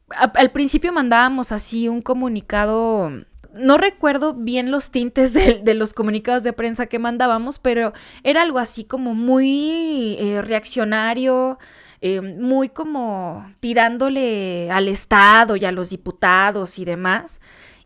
al 0.08 0.50
principio 0.50 0.92
mandábamos 0.92 1.52
así 1.52 1.88
un 1.88 2.02
comunicado 2.02 3.12
no 3.54 3.78
recuerdo 3.78 4.34
bien 4.34 4.70
los 4.70 4.90
tintes 4.90 5.32
de, 5.34 5.74
los 5.74 5.92
comunicados 5.92 6.42
de 6.42 6.52
prensa 6.52 6.86
que 6.86 6.98
mandábamos, 6.98 7.58
pero 7.58 7.92
era 8.22 8.42
algo 8.42 8.58
así 8.58 8.84
como 8.84 9.14
muy 9.14 10.16
eh, 10.18 10.42
reaccionario, 10.42 11.58
eh, 12.00 12.20
muy 12.20 12.68
como 12.68 13.50
tirándole 13.60 14.70
al 14.70 14.88
Estado 14.88 15.56
y 15.56 15.64
a 15.64 15.72
los 15.72 15.90
diputados 15.90 16.78
y 16.78 16.84
demás. 16.84 17.40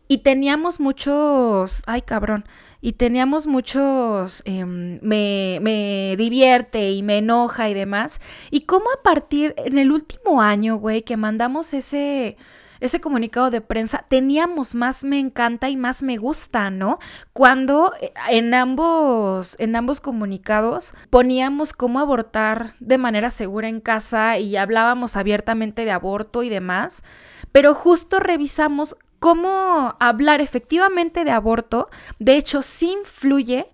Y 0.07 0.19
teníamos 0.19 0.79
muchos, 0.79 1.83
ay 1.85 2.01
cabrón, 2.01 2.45
y 2.81 2.93
teníamos 2.93 3.45
muchos, 3.45 4.41
em, 4.45 4.99
me, 5.03 5.59
me 5.61 6.15
divierte 6.17 6.91
y 6.91 7.03
me 7.03 7.19
enoja 7.19 7.69
y 7.69 7.73
demás. 7.73 8.19
Y 8.49 8.61
cómo 8.61 8.85
a 8.97 9.03
partir, 9.03 9.53
en 9.57 9.77
el 9.77 9.91
último 9.91 10.41
año, 10.41 10.77
güey, 10.77 11.03
que 11.03 11.17
mandamos 11.17 11.73
ese 11.73 12.37
ese 12.79 13.01
comunicado 13.01 13.49
de 13.49 13.61
prensa, 13.61 14.05
teníamos 14.07 14.75
más 14.75 15.03
me 15.03 15.19
encanta 15.19 15.69
y 15.69 15.77
más 15.77 16.03
me 16.03 16.17
gusta, 16.17 16.69
¿no? 16.69 16.99
Cuando 17.33 17.93
eh, 18.01 18.13
en 18.29 18.53
ambos, 18.53 19.55
en 19.59 19.75
ambos 19.75 20.01
comunicados 20.01 20.93
poníamos 21.09 21.73
cómo 21.73 21.99
abortar 21.99 22.75
de 22.79 22.97
manera 22.97 23.29
segura 23.29 23.67
en 23.67 23.81
casa 23.81 24.37
y 24.37 24.55
hablábamos 24.55 25.15
abiertamente 25.15 25.85
de 25.85 25.91
aborto 25.91 26.43
y 26.43 26.49
demás, 26.49 27.03
pero 27.51 27.73
justo 27.73 28.19
revisamos 28.19 28.95
cómo 29.19 29.95
hablar 29.99 30.41
efectivamente 30.41 31.23
de 31.23 31.31
aborto, 31.31 31.89
de 32.19 32.37
hecho, 32.37 32.61
sí 32.61 32.91
influye 32.91 33.67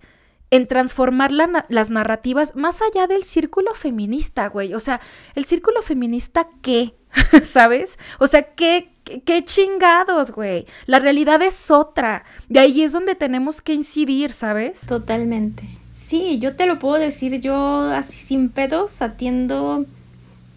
en 0.52 0.68
transformar 0.68 1.32
las 1.32 1.90
narrativas 1.90 2.56
más 2.56 2.82
allá 2.82 3.08
del 3.08 3.24
círculo 3.24 3.74
feminista, 3.74 4.48
güey. 4.48 4.74
O 4.74 4.80
sea, 4.80 5.02
¿el 5.34 5.46
círculo 5.46 5.82
feminista 5.82 6.48
qué? 6.62 6.96
¿Sabes? 7.44 7.98
O 8.20 8.28
sea, 8.28 8.54
¿qué, 8.54 8.95
qué, 9.06 9.46
chingados, 9.46 10.32
güey? 10.32 10.66
La 10.86 11.00
realidad 11.00 11.42
es 11.42 11.72
otra. 11.72 12.24
De 12.50 12.60
ahí 12.60 12.82
es 12.82 12.92
donde 12.92 13.16
tenemos 13.16 13.62
que 13.62 13.74
incidir, 13.74 14.32
¿sabes? 14.32 14.82
Totalmente. 14.82 15.64
Sí, 15.94 16.40
yo 16.40 16.56
te 16.56 16.66
lo 16.66 16.80
puedo 16.80 16.96
decir, 16.96 17.40
yo 17.40 17.82
así 17.94 18.18
sin 18.18 18.50
pedos 18.50 19.02
atiendo 19.02 19.86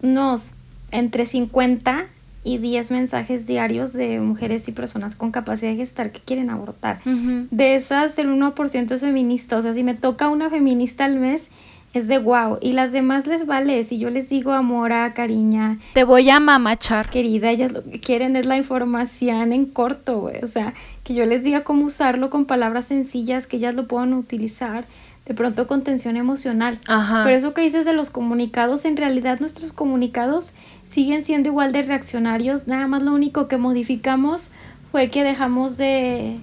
unos 0.01 0.53
entre 0.91 1.25
50 1.25 2.07
y 2.43 2.57
10 2.57 2.91
mensajes 2.91 3.47
diarios 3.47 3.93
de 3.93 4.19
mujeres 4.19 4.67
y 4.67 4.71
personas 4.71 5.15
con 5.15 5.31
capacidad 5.31 5.71
de 5.71 5.77
gestar 5.77 6.11
que 6.11 6.19
quieren 6.19 6.49
abortar. 6.49 7.01
De 7.03 7.75
esas, 7.75 8.17
el 8.17 8.29
1% 8.29 8.91
es 8.91 9.01
feminista. 9.01 9.57
O 9.57 9.61
sea, 9.61 9.73
si 9.73 9.83
me 9.83 9.93
toca 9.93 10.27
una 10.29 10.49
feminista 10.49 11.05
al 11.05 11.17
mes, 11.17 11.49
es 11.93 12.07
de 12.07 12.19
wow. 12.19 12.57
Y 12.61 12.73
las 12.73 12.91
demás 12.91 13.27
les 13.27 13.45
vale. 13.45 13.83
Si 13.83 13.97
yo 13.97 14.09
les 14.09 14.29
digo 14.29 14.53
amora, 14.53 15.13
cariña. 15.13 15.79
Te 15.93 16.03
voy 16.03 16.29
a 16.29 16.39
mamachar. 16.39 17.09
Querida, 17.09 17.49
ellas 17.49 17.71
lo 17.71 17.83
que 17.83 17.99
quieren 17.99 18.35
es 18.35 18.45
la 18.45 18.57
información 18.57 19.51
en 19.53 19.65
corto, 19.65 20.19
güey. 20.19 20.43
O 20.43 20.47
sea, 20.47 20.73
que 21.03 21.13
yo 21.13 21.25
les 21.25 21.43
diga 21.43 21.63
cómo 21.63 21.85
usarlo 21.85 22.29
con 22.29 22.45
palabras 22.45 22.85
sencillas, 22.85 23.47
que 23.47 23.57
ellas 23.57 23.75
lo 23.75 23.87
puedan 23.87 24.13
utilizar. 24.13 24.85
De 25.25 25.35
pronto 25.35 25.67
con 25.67 25.83
tensión 25.83 26.17
emocional. 26.17 26.79
Ajá. 26.87 27.21
Pero 27.23 27.37
eso 27.37 27.53
que 27.53 27.61
dices 27.61 27.85
de 27.85 27.93
los 27.93 28.09
comunicados, 28.09 28.83
en 28.85 28.97
realidad 28.97 29.39
nuestros 29.39 29.71
comunicados 29.71 30.55
siguen 30.85 31.23
siendo 31.23 31.49
igual 31.49 31.71
de 31.71 31.83
reaccionarios. 31.83 32.67
Nada 32.67 32.87
más 32.87 33.03
lo 33.03 33.13
único 33.13 33.47
que 33.47 33.57
modificamos 33.57 34.49
fue 34.91 35.09
que 35.09 35.23
dejamos 35.23 35.77
de 35.77 36.39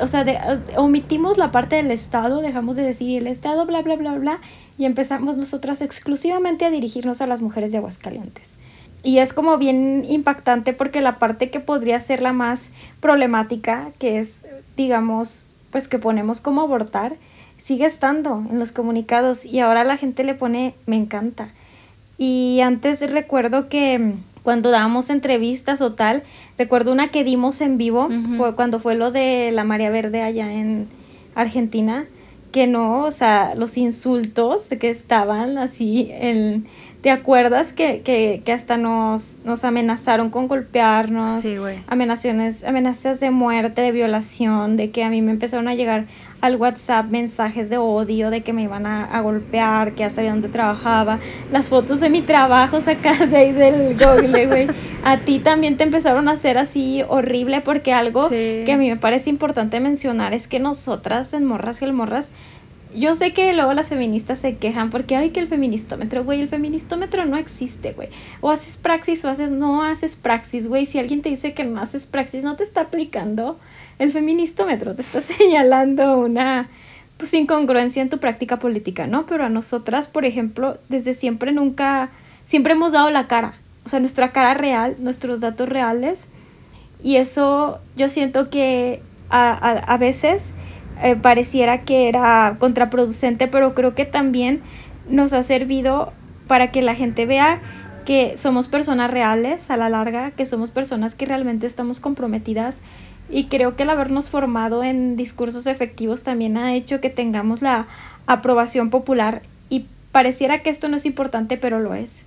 o 0.00 0.06
sea, 0.06 0.62
omitimos 0.76 1.38
la 1.38 1.52
parte 1.52 1.76
del 1.76 1.90
Estado, 1.90 2.40
dejamos 2.40 2.76
de 2.76 2.82
decir 2.82 3.18
el 3.18 3.26
Estado, 3.26 3.66
bla, 3.66 3.82
bla, 3.82 3.96
bla, 3.96 4.14
bla, 4.14 4.40
y 4.78 4.84
empezamos 4.84 5.36
nosotras 5.36 5.80
exclusivamente 5.80 6.64
a 6.64 6.70
dirigirnos 6.70 7.20
a 7.20 7.26
las 7.26 7.40
mujeres 7.40 7.72
de 7.72 7.78
Aguascalientes. 7.78 8.58
Y 9.04 9.18
es 9.18 9.32
como 9.32 9.58
bien 9.58 10.04
impactante 10.08 10.72
porque 10.72 11.00
la 11.00 11.18
parte 11.18 11.50
que 11.50 11.60
podría 11.60 12.00
ser 12.00 12.22
la 12.22 12.32
más 12.32 12.70
problemática, 13.00 13.92
que 13.98 14.18
es, 14.18 14.44
digamos, 14.76 15.46
pues 15.70 15.88
que 15.88 15.98
ponemos 15.98 16.40
como 16.40 16.62
abortar, 16.62 17.16
sigue 17.58 17.84
estando 17.84 18.42
en 18.50 18.58
los 18.58 18.72
comunicados 18.72 19.44
y 19.44 19.60
ahora 19.60 19.84
la 19.84 19.96
gente 19.96 20.24
le 20.24 20.34
pone 20.34 20.74
me 20.86 20.96
encanta. 20.96 21.50
Y 22.16 22.60
antes 22.62 23.08
recuerdo 23.10 23.68
que 23.68 24.14
cuando 24.44 24.70
dábamos 24.70 25.10
entrevistas 25.10 25.80
o 25.80 25.94
tal. 25.94 26.22
Recuerdo 26.56 26.92
una 26.92 27.08
que 27.08 27.24
dimos 27.24 27.60
en 27.60 27.78
vivo, 27.78 28.08
cuando 28.54 28.78
fue 28.78 28.94
lo 28.94 29.10
de 29.10 29.50
la 29.50 29.64
María 29.64 29.90
Verde 29.90 30.22
allá 30.22 30.52
en 30.52 30.86
Argentina, 31.34 32.06
que 32.52 32.68
no, 32.68 33.02
o 33.02 33.10
sea, 33.10 33.56
los 33.56 33.76
insultos 33.76 34.70
que 34.78 34.90
estaban 34.90 35.58
así 35.58 36.08
en... 36.12 36.66
¿Te 37.00 37.10
acuerdas 37.10 37.74
que, 37.74 38.00
que, 38.00 38.40
que 38.46 38.52
hasta 38.52 38.78
nos, 38.78 39.38
nos 39.44 39.64
amenazaron 39.64 40.30
con 40.30 40.48
golpearnos? 40.48 41.42
Sí, 41.42 41.58
güey. 41.58 41.80
Amenaciones, 41.86 42.64
amenazas 42.64 43.20
de 43.20 43.30
muerte, 43.30 43.82
de 43.82 43.92
violación, 43.92 44.78
de 44.78 44.90
que 44.90 45.04
a 45.04 45.10
mí 45.10 45.20
me 45.20 45.32
empezaron 45.32 45.68
a 45.68 45.74
llegar 45.74 46.06
al 46.44 46.56
WhatsApp 46.56 47.06
mensajes 47.10 47.70
de 47.70 47.78
odio, 47.78 48.28
de 48.28 48.42
que 48.42 48.52
me 48.52 48.64
iban 48.64 48.84
a, 48.84 49.18
golpear, 49.22 49.94
que 49.94 50.00
ya 50.00 50.10
sabía 50.10 50.30
dónde 50.30 50.50
trabajaba, 50.50 51.18
las 51.50 51.70
fotos 51.70 52.00
de 52.00 52.10
mi 52.10 52.20
trabajo 52.20 52.82
sacadas 52.82 53.30
de 53.30 53.36
ahí 53.38 53.52
del 53.52 53.94
Google, 53.94 54.46
güey. 54.46 54.66
a 55.04 55.20
ti 55.20 55.38
también 55.38 55.78
te 55.78 55.84
empezaron 55.84 56.28
a 56.28 56.32
hacer 56.32 56.58
así 56.58 57.02
horrible 57.08 57.62
porque 57.62 57.94
algo 57.94 58.28
que 58.28 58.70
a 58.70 58.76
mí 58.76 58.90
me 58.90 58.98
parece 58.98 59.30
importante 59.30 59.80
mencionar 59.80 60.34
es 60.34 60.46
que 60.46 60.60
nosotras 60.60 61.32
en 61.32 61.46
Morras 61.46 61.80
el 61.80 61.94
Morras 61.94 62.30
yo 62.94 63.14
sé 63.14 63.32
que 63.32 63.52
luego 63.52 63.74
las 63.74 63.88
feministas 63.88 64.38
se 64.38 64.56
quejan 64.56 64.90
porque, 64.90 65.16
ay, 65.16 65.30
que 65.30 65.40
el 65.40 65.48
feministómetro, 65.48 66.24
güey, 66.24 66.40
el 66.40 66.48
feministómetro 66.48 67.24
no 67.26 67.36
existe, 67.36 67.92
güey. 67.92 68.08
O 68.40 68.50
haces 68.50 68.76
praxis 68.76 69.24
o 69.24 69.28
haces, 69.28 69.50
no 69.50 69.82
haces 69.82 70.16
praxis, 70.16 70.68
güey. 70.68 70.86
Si 70.86 70.98
alguien 70.98 71.20
te 71.22 71.28
dice 71.28 71.54
que 71.54 71.64
no 71.64 71.80
haces 71.80 72.06
praxis, 72.06 72.44
no 72.44 72.56
te 72.56 72.62
está 72.62 72.82
aplicando 72.82 73.58
el 73.98 74.12
feministómetro, 74.12 74.94
te 74.94 75.02
está 75.02 75.20
señalando 75.20 76.18
una 76.18 76.68
pues, 77.16 77.34
incongruencia 77.34 78.02
en 78.02 78.08
tu 78.08 78.18
práctica 78.18 78.58
política, 78.58 79.06
¿no? 79.06 79.26
Pero 79.26 79.44
a 79.44 79.48
nosotras, 79.48 80.08
por 80.08 80.24
ejemplo, 80.24 80.78
desde 80.88 81.14
siempre 81.14 81.52
nunca, 81.52 82.10
siempre 82.44 82.74
hemos 82.74 82.92
dado 82.92 83.10
la 83.10 83.26
cara, 83.26 83.54
o 83.84 83.88
sea, 83.88 84.00
nuestra 84.00 84.32
cara 84.32 84.54
real, 84.54 84.96
nuestros 84.98 85.40
datos 85.40 85.68
reales, 85.68 86.28
y 87.02 87.16
eso 87.16 87.80
yo 87.96 88.08
siento 88.08 88.50
que 88.50 89.02
a, 89.30 89.52
a, 89.52 89.96
veces 89.98 90.54
eh, 91.02 91.16
pareciera 91.16 91.82
que 91.82 92.08
era 92.08 92.56
contraproducente, 92.58 93.48
pero 93.48 93.74
creo 93.74 93.94
que 93.94 94.04
también 94.04 94.62
nos 95.08 95.32
ha 95.32 95.42
servido 95.42 96.12
para 96.46 96.70
que 96.70 96.82
la 96.82 96.94
gente 96.94 97.26
vea 97.26 97.60
que 98.04 98.36
somos 98.36 98.68
personas 98.68 99.10
reales 99.10 99.70
a 99.70 99.76
la 99.76 99.88
larga, 99.88 100.30
que 100.32 100.44
somos 100.44 100.70
personas 100.70 101.14
que 101.14 101.26
realmente 101.26 101.66
estamos 101.66 102.00
comprometidas 102.00 102.80
y 103.30 103.46
creo 103.46 103.76
que 103.76 103.84
el 103.84 103.90
habernos 103.90 104.30
formado 104.30 104.84
en 104.84 105.16
discursos 105.16 105.66
efectivos 105.66 106.22
también 106.22 106.56
ha 106.56 106.74
hecho 106.74 107.00
que 107.00 107.10
tengamos 107.10 107.62
la 107.62 107.86
aprobación 108.26 108.90
popular 108.90 109.42
y 109.70 109.86
pareciera 110.12 110.62
que 110.62 110.70
esto 110.70 110.88
no 110.88 110.96
es 110.96 111.06
importante, 111.06 111.56
pero 111.56 111.80
lo 111.80 111.94
es. 111.94 112.24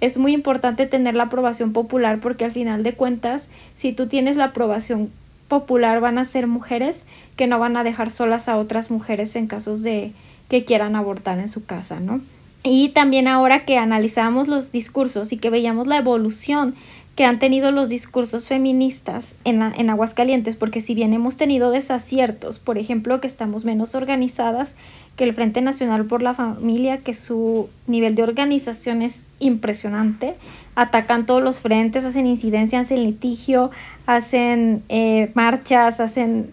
Es 0.00 0.18
muy 0.18 0.32
importante 0.32 0.86
tener 0.86 1.14
la 1.14 1.24
aprobación 1.24 1.72
popular 1.72 2.20
porque 2.20 2.44
al 2.44 2.52
final 2.52 2.82
de 2.82 2.94
cuentas, 2.94 3.50
si 3.74 3.92
tú 3.92 4.08
tienes 4.08 4.36
la 4.36 4.46
aprobación 4.46 5.10
popular, 5.52 6.00
van 6.00 6.16
a 6.16 6.24
ser 6.24 6.46
mujeres 6.46 7.04
que 7.36 7.46
no 7.46 7.58
van 7.58 7.76
a 7.76 7.84
dejar 7.84 8.10
solas 8.10 8.48
a 8.48 8.56
otras 8.56 8.90
mujeres 8.90 9.36
en 9.36 9.46
casos 9.46 9.82
de 9.82 10.12
que 10.48 10.64
quieran 10.64 10.96
abortar 10.96 11.38
en 11.40 11.50
su 11.50 11.66
casa, 11.66 12.00
¿no? 12.00 12.22
Y 12.62 12.88
también 12.88 13.28
ahora 13.28 13.66
que 13.66 13.76
analizamos 13.76 14.48
los 14.48 14.72
discursos 14.72 15.30
y 15.30 15.36
que 15.36 15.50
veíamos 15.50 15.86
la 15.86 15.98
evolución 15.98 16.74
que 17.22 17.26
han 17.26 17.38
tenido 17.38 17.70
los 17.70 17.88
discursos 17.88 18.48
feministas 18.48 19.36
en, 19.44 19.62
en 19.62 19.90
Aguascalientes, 19.90 20.56
porque 20.56 20.80
si 20.80 20.96
bien 20.96 21.12
hemos 21.12 21.36
tenido 21.36 21.70
desaciertos, 21.70 22.58
por 22.58 22.78
ejemplo, 22.78 23.20
que 23.20 23.28
estamos 23.28 23.64
menos 23.64 23.94
organizadas 23.94 24.74
que 25.14 25.22
el 25.22 25.32
Frente 25.32 25.60
Nacional 25.60 26.04
por 26.06 26.20
la 26.20 26.34
Familia, 26.34 26.98
que 26.98 27.14
su 27.14 27.68
nivel 27.86 28.16
de 28.16 28.24
organización 28.24 29.02
es 29.02 29.26
impresionante, 29.38 30.34
atacan 30.74 31.24
todos 31.24 31.44
los 31.44 31.60
frentes, 31.60 32.04
hacen 32.04 32.26
incidencias, 32.26 32.86
hacen 32.86 33.04
litigio, 33.04 33.70
hacen 34.06 34.82
eh, 34.88 35.30
marchas, 35.34 36.00
hacen 36.00 36.50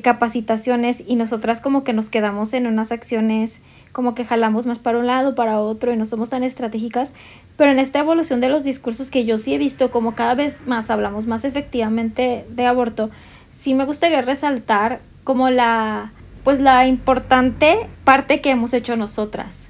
capacitaciones 0.00 1.02
y 1.06 1.16
nosotras 1.16 1.60
como 1.60 1.84
que 1.84 1.92
nos 1.92 2.08
quedamos 2.08 2.54
en 2.54 2.66
unas 2.66 2.92
acciones 2.92 3.60
como 3.92 4.14
que 4.14 4.24
jalamos 4.24 4.64
más 4.64 4.78
para 4.78 4.98
un 4.98 5.06
lado, 5.06 5.34
para 5.34 5.60
otro 5.60 5.92
y 5.92 5.96
no 5.96 6.06
somos 6.06 6.30
tan 6.30 6.42
estratégicas, 6.42 7.14
pero 7.56 7.70
en 7.70 7.78
esta 7.78 7.98
evolución 7.98 8.40
de 8.40 8.48
los 8.48 8.64
discursos 8.64 9.10
que 9.10 9.26
yo 9.26 9.36
sí 9.36 9.52
he 9.52 9.58
visto 9.58 9.90
como 9.90 10.14
cada 10.14 10.34
vez 10.34 10.66
más 10.66 10.88
hablamos 10.88 11.26
más 11.26 11.44
efectivamente 11.44 12.46
de 12.48 12.66
aborto, 12.66 13.10
sí 13.50 13.74
me 13.74 13.84
gustaría 13.84 14.22
resaltar 14.22 15.00
como 15.24 15.50
la 15.50 16.12
pues 16.42 16.58
la 16.58 16.86
importante 16.86 17.86
parte 18.04 18.40
que 18.40 18.50
hemos 18.50 18.74
hecho 18.74 18.96
nosotras. 18.96 19.68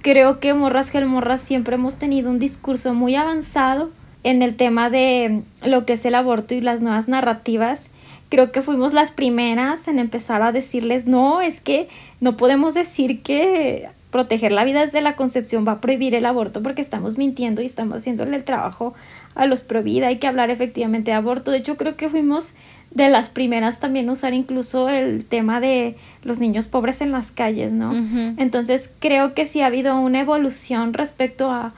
Creo 0.00 0.40
que 0.40 0.54
Morras 0.54 0.92
Morras 1.04 1.40
siempre 1.40 1.74
hemos 1.74 1.96
tenido 1.96 2.30
un 2.30 2.38
discurso 2.38 2.94
muy 2.94 3.16
avanzado 3.16 3.90
en 4.22 4.42
el 4.42 4.56
tema 4.56 4.88
de 4.88 5.42
lo 5.64 5.84
que 5.84 5.94
es 5.94 6.04
el 6.06 6.14
aborto 6.14 6.54
y 6.54 6.60
las 6.60 6.80
nuevas 6.80 7.08
narrativas 7.08 7.90
creo 8.28 8.52
que 8.52 8.62
fuimos 8.62 8.92
las 8.92 9.10
primeras 9.10 9.88
en 9.88 9.98
empezar 9.98 10.42
a 10.42 10.52
decirles, 10.52 11.06
no, 11.06 11.40
es 11.40 11.60
que 11.60 11.88
no 12.20 12.36
podemos 12.36 12.74
decir 12.74 13.22
que 13.22 13.88
proteger 14.10 14.52
la 14.52 14.64
vida 14.64 14.80
desde 14.80 15.00
la 15.00 15.14
concepción 15.14 15.66
va 15.66 15.72
a 15.72 15.80
prohibir 15.80 16.14
el 16.14 16.24
aborto 16.24 16.62
porque 16.62 16.80
estamos 16.80 17.18
mintiendo 17.18 17.60
y 17.60 17.66
estamos 17.66 17.98
haciéndole 17.98 18.36
el 18.36 18.44
trabajo 18.44 18.94
a 19.34 19.46
los 19.46 19.60
pro 19.60 19.82
vida, 19.82 20.06
hay 20.06 20.16
que 20.16 20.26
hablar 20.26 20.50
efectivamente 20.50 21.10
de 21.10 21.16
aborto. 21.16 21.50
De 21.50 21.58
hecho, 21.58 21.76
creo 21.76 21.96
que 21.96 22.08
fuimos 22.08 22.54
de 22.90 23.10
las 23.10 23.28
primeras 23.28 23.78
también 23.78 24.08
a 24.08 24.12
usar 24.12 24.32
incluso 24.32 24.88
el 24.88 25.26
tema 25.26 25.60
de 25.60 25.96
los 26.22 26.38
niños 26.38 26.66
pobres 26.66 27.02
en 27.02 27.12
las 27.12 27.30
calles, 27.30 27.74
¿no? 27.74 27.92
Entonces, 28.38 28.90
creo 29.00 29.34
que 29.34 29.44
sí 29.44 29.60
ha 29.60 29.66
habido 29.66 29.98
una 29.98 30.20
evolución 30.20 30.94
respecto 30.94 31.50
a, 31.50 31.74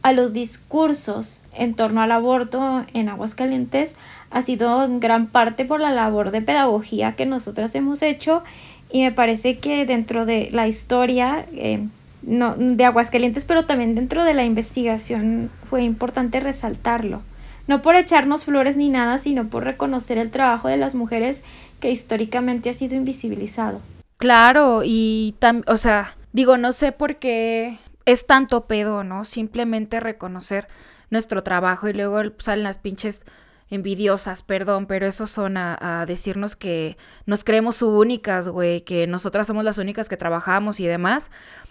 a 0.00 0.12
los 0.12 0.32
discursos 0.32 1.42
en 1.52 1.74
torno 1.74 2.00
al 2.00 2.12
aborto 2.12 2.86
en 2.94 3.10
Aguascalientes 3.10 3.96
ha 4.34 4.42
sido 4.42 4.84
en 4.84 4.98
gran 4.98 5.28
parte 5.28 5.64
por 5.64 5.80
la 5.80 5.92
labor 5.92 6.32
de 6.32 6.42
pedagogía 6.42 7.14
que 7.14 7.24
nosotras 7.24 7.72
hemos 7.76 8.02
hecho 8.02 8.42
y 8.90 9.02
me 9.02 9.12
parece 9.12 9.58
que 9.58 9.86
dentro 9.86 10.26
de 10.26 10.50
la 10.50 10.66
historia 10.66 11.46
eh, 11.52 11.86
no, 12.22 12.56
de 12.56 12.84
Aguascalientes, 12.84 13.44
pero 13.44 13.64
también 13.64 13.94
dentro 13.94 14.24
de 14.24 14.34
la 14.34 14.44
investigación 14.44 15.52
fue 15.70 15.84
importante 15.84 16.40
resaltarlo. 16.40 17.22
No 17.68 17.80
por 17.80 17.94
echarnos 17.94 18.44
flores 18.44 18.76
ni 18.76 18.88
nada, 18.88 19.18
sino 19.18 19.46
por 19.46 19.62
reconocer 19.62 20.18
el 20.18 20.32
trabajo 20.32 20.66
de 20.66 20.78
las 20.78 20.96
mujeres 20.96 21.44
que 21.78 21.92
históricamente 21.92 22.70
ha 22.70 22.74
sido 22.74 22.96
invisibilizado. 22.96 23.80
Claro, 24.16 24.82
y 24.84 25.36
también, 25.38 25.64
o 25.68 25.76
sea, 25.76 26.16
digo, 26.32 26.56
no 26.56 26.72
sé 26.72 26.90
por 26.90 27.16
qué 27.16 27.78
es 28.04 28.26
tanto 28.26 28.66
pedo, 28.66 29.04
¿no? 29.04 29.24
Simplemente 29.24 30.00
reconocer 30.00 30.66
nuestro 31.10 31.44
trabajo 31.44 31.88
y 31.88 31.92
luego 31.92 32.20
salen 32.38 32.64
las 32.64 32.78
pinches 32.78 33.22
envidiosas, 33.70 34.42
perdón, 34.42 34.86
pero 34.86 35.06
eso 35.06 35.26
son 35.26 35.56
a, 35.56 36.04
decirnos 36.06 36.56
que 36.56 36.96
nos 37.26 37.44
creemos 37.44 37.82
únicas, 37.82 38.48
güey, 38.48 38.82
que 38.82 39.06
nosotras 39.06 39.46
somos 39.46 39.64
las 39.64 39.78
únicas 39.78 40.08
que 40.08 40.16
trabajamos 40.16 40.80
y 40.80 40.86
demás. 40.86 41.30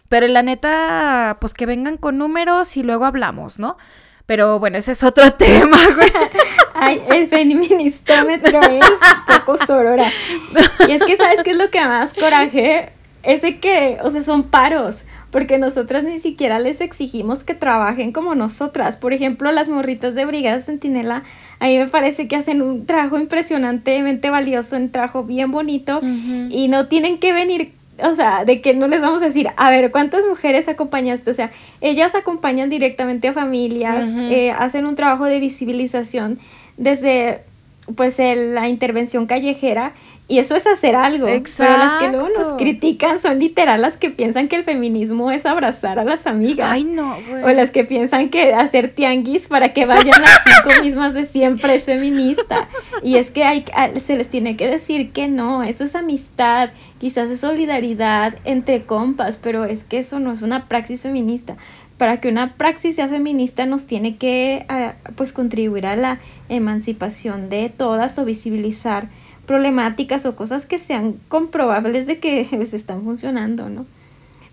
Pero 0.10 0.28
la 0.28 0.44
neta, 0.44 1.38
pues 1.40 1.54
que 1.54 1.66
vengan 1.66 1.98
con 1.98 2.18
números 2.18 2.78
y 2.78 2.84
luego 2.84 3.06
hablamos, 3.06 3.60
¿no? 3.60 3.78
Pero 4.26 4.60
bueno, 4.60 4.78
ese 4.78 4.94
es 4.94 5.04
otro 5.04 5.34
tema, 5.34 5.78
güey. 5.96 6.12
Ay, 6.76 7.02
el 7.12 7.28
feministómetro 7.28 8.62
es 8.62 8.86
poco 9.28 9.58
sorora. 9.66 10.12
Y 10.88 10.92
es 10.92 11.04
que, 11.04 11.16
¿sabes 11.16 11.44
qué 11.44 11.52
es 11.52 11.58
lo 11.58 11.70
que 11.70 11.80
más 11.86 12.14
coraje? 12.14 12.92
Es 13.22 13.42
de 13.42 13.60
que, 13.60 14.00
o 14.04 14.12
sea, 14.12 14.22
son 14.22 14.44
paros 14.44 15.06
porque 15.34 15.58
nosotras 15.58 16.04
ni 16.04 16.20
siquiera 16.20 16.60
les 16.60 16.80
exigimos 16.80 17.44
que 17.44 17.56
trabajen 17.56 18.12
como 18.12 18.36
nosotras. 18.36 18.98
Por 18.98 19.14
ejemplo, 19.14 19.52
las 19.52 19.68
morritas 19.68 20.14
de 20.14 20.26
Brigada 20.26 20.60
Centinela, 20.60 21.24
a 21.60 21.66
mí 21.66 21.80
me 21.80 21.88
parece 21.88 22.28
que 22.28 22.36
hacen 22.36 22.62
un 22.62 22.86
trabajo 22.86 23.18
impresionantemente 23.18 24.30
valioso, 24.30 24.76
un 24.76 24.92
trabajo 24.92 25.24
bien 25.24 25.50
bonito 25.50 26.02
y 26.04 26.68
no 26.68 26.88
tienen 26.88 27.18
que 27.18 27.34
venir 27.34 27.72
o 28.04 28.14
sea, 28.14 28.46
de 28.46 28.62
que 28.62 28.76
no 28.76 28.88
les 28.88 29.02
vamos 29.02 29.24
a 29.24 29.26
decir, 29.26 29.50
a 29.56 29.70
ver, 29.72 29.92
¿cuántas 29.92 30.24
mujeres 30.28 30.68
acompañaste? 30.68 31.32
O 31.32 31.34
sea, 31.34 31.52
ellas 31.82 32.14
acompañan 32.14 32.70
directamente 32.70 33.28
a 33.28 33.34
familias, 33.34 34.12
eh, 34.16 34.52
hacen 34.52 34.86
un 34.86 34.96
trabajo 34.96 35.26
de 35.26 35.40
visibilización 35.40 36.40
desde, 36.78 37.42
pues, 37.96 38.20
la 38.20 38.68
intervención 38.68 39.26
callejera 39.26 39.94
y 40.28 40.40
eso 40.40 40.56
es 40.56 40.66
hacer 40.66 40.96
algo. 40.96 41.28
Pero 41.28 41.78
las 41.78 41.98
que 41.98 42.08
luego 42.08 42.30
nos 42.30 42.54
critican 42.54 43.20
son 43.20 43.40
literal 43.40 43.82
las 43.82 43.98
que 43.98 44.10
piensan 44.10 44.48
que 44.48 44.56
el 44.56 44.64
feminismo 44.64 45.32
es 45.32 45.46
abrazar 45.46 46.00
a 46.00 46.06
las 46.06 46.28
amigas. 46.28 46.72
Ay, 46.72 46.86
no, 46.86 47.18
güey. 47.30 47.44
O 47.44 47.50
las 47.50 47.72
que 47.72 47.84
piensan 47.84 48.30
que 48.30 48.54
hacer 48.54 48.94
tianguis 48.94 49.48
para 49.48 49.74
que 49.74 49.86
vayan 49.88 50.22
las 50.22 50.40
cinco 50.44 50.82
mismas 50.82 51.14
de 51.14 51.26
siempre 51.26 51.76
es 51.76 51.86
feminista. 51.86 52.70
Y 53.04 53.18
es 53.18 53.32
que 53.32 53.44
hay, 53.44 53.66
se 54.00 54.16
les 54.16 54.30
tiene 54.30 54.56
que 54.56 54.68
decir 54.68 55.12
que 55.12 55.28
no, 55.28 55.62
eso 55.62 55.84
es 55.84 55.94
amistad, 55.94 56.70
quizás 57.00 57.30
es 57.30 57.42
solidaridad 57.42 58.36
entre 58.46 58.86
compas, 58.86 59.38
pero 59.38 59.66
es 59.66 59.84
que 59.84 60.00
eso 60.00 60.20
no 60.20 60.32
es 60.32 60.42
una 60.42 60.68
praxis 60.68 61.02
feminista 61.02 61.58
para 61.98 62.20
que 62.20 62.28
una 62.28 62.56
praxis 62.56 62.96
sea 62.96 63.08
feminista 63.08 63.66
nos 63.66 63.86
tiene 63.86 64.18
que 64.18 64.66
ah, 64.68 64.96
pues 65.16 65.32
contribuir 65.32 65.86
a 65.86 65.96
la 65.96 66.20
emancipación 66.50 67.50
de 67.50 67.70
todas 67.70 68.18
o 68.18 68.26
visibilizar 68.26 69.10
problemáticas 69.46 70.26
o 70.26 70.36
cosas 70.36 70.66
que 70.66 70.80
sean 70.80 71.20
comprobables 71.28 72.08
de 72.08 72.20
que 72.20 72.48
pues, 72.52 72.74
están 72.74 73.04
funcionando, 73.04 73.70
¿no? 73.70 73.86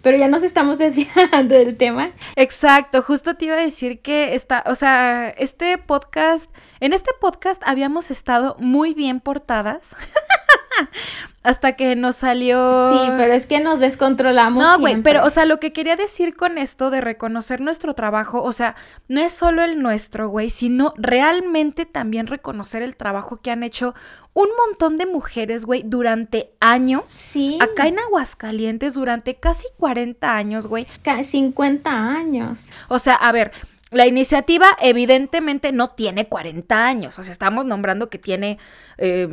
Pero 0.02 0.16
ya 0.16 0.28
nos 0.28 0.42
estamos 0.42 0.78
desviando 0.84 1.54
del 1.54 1.76
tema. 1.76 2.10
Exacto, 2.36 3.02
justo 3.02 3.34
te 3.36 3.46
iba 3.46 3.54
a 3.54 3.58
decir 3.58 4.00
que 4.00 4.34
está, 4.34 4.64
o 4.66 4.74
sea, 4.74 5.28
este 5.30 5.76
podcast, 5.78 6.50
en 6.80 6.92
este 6.92 7.10
podcast 7.20 7.62
habíamos 7.64 8.10
estado 8.10 8.56
muy 8.58 8.94
bien 8.94 9.20
portadas. 9.20 9.94
hasta 11.42 11.72
que 11.76 11.96
nos 11.96 12.16
salió. 12.16 12.92
Sí, 12.92 13.10
pero 13.16 13.32
es 13.32 13.46
que 13.46 13.60
nos 13.60 13.80
descontrolamos. 13.80 14.62
No, 14.62 14.78
güey, 14.78 15.02
pero, 15.02 15.24
o 15.24 15.30
sea, 15.30 15.46
lo 15.46 15.58
que 15.58 15.72
quería 15.72 15.96
decir 15.96 16.34
con 16.34 16.58
esto 16.58 16.90
de 16.90 17.00
reconocer 17.00 17.60
nuestro 17.60 17.94
trabajo, 17.94 18.42
o 18.42 18.52
sea, 18.52 18.76
no 19.08 19.20
es 19.20 19.32
solo 19.32 19.62
el 19.62 19.82
nuestro, 19.82 20.28
güey, 20.28 20.50
sino 20.50 20.92
realmente 20.96 21.86
también 21.86 22.26
reconocer 22.26 22.82
el 22.82 22.96
trabajo 22.96 23.40
que 23.40 23.50
han 23.50 23.62
hecho 23.62 23.94
un 24.32 24.48
montón 24.66 24.96
de 24.96 25.06
mujeres, 25.06 25.64
güey, 25.64 25.82
durante 25.84 26.52
años. 26.60 27.04
Sí. 27.08 27.58
Acá 27.60 27.88
en 27.88 27.98
Aguascalientes, 27.98 28.94
durante 28.94 29.34
casi 29.36 29.66
40 29.78 30.34
años, 30.34 30.66
güey. 30.66 30.86
50 31.24 31.90
años. 31.90 32.70
O 32.88 32.98
sea, 32.98 33.14
a 33.14 33.32
ver, 33.32 33.52
la 33.90 34.06
iniciativa 34.06 34.68
evidentemente 34.80 35.72
no 35.72 35.90
tiene 35.90 36.28
40 36.28 36.86
años, 36.86 37.18
o 37.18 37.24
sea, 37.24 37.32
estamos 37.32 37.64
nombrando 37.66 38.08
que 38.08 38.18
tiene 38.18 38.58
eh, 38.98 39.28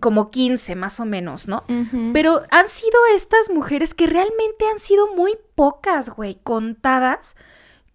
como 0.00 0.30
15 0.30 0.76
más 0.76 1.00
o 1.00 1.04
menos, 1.04 1.48
¿no? 1.48 1.64
Pero 2.12 2.42
han 2.50 2.68
sido 2.68 2.98
estas 3.14 3.50
mujeres 3.50 3.94
que 3.94 4.06
realmente 4.06 4.64
han 4.70 4.78
sido 4.78 5.14
muy 5.14 5.36
pocas, 5.56 6.10
güey, 6.10 6.38
contadas, 6.42 7.36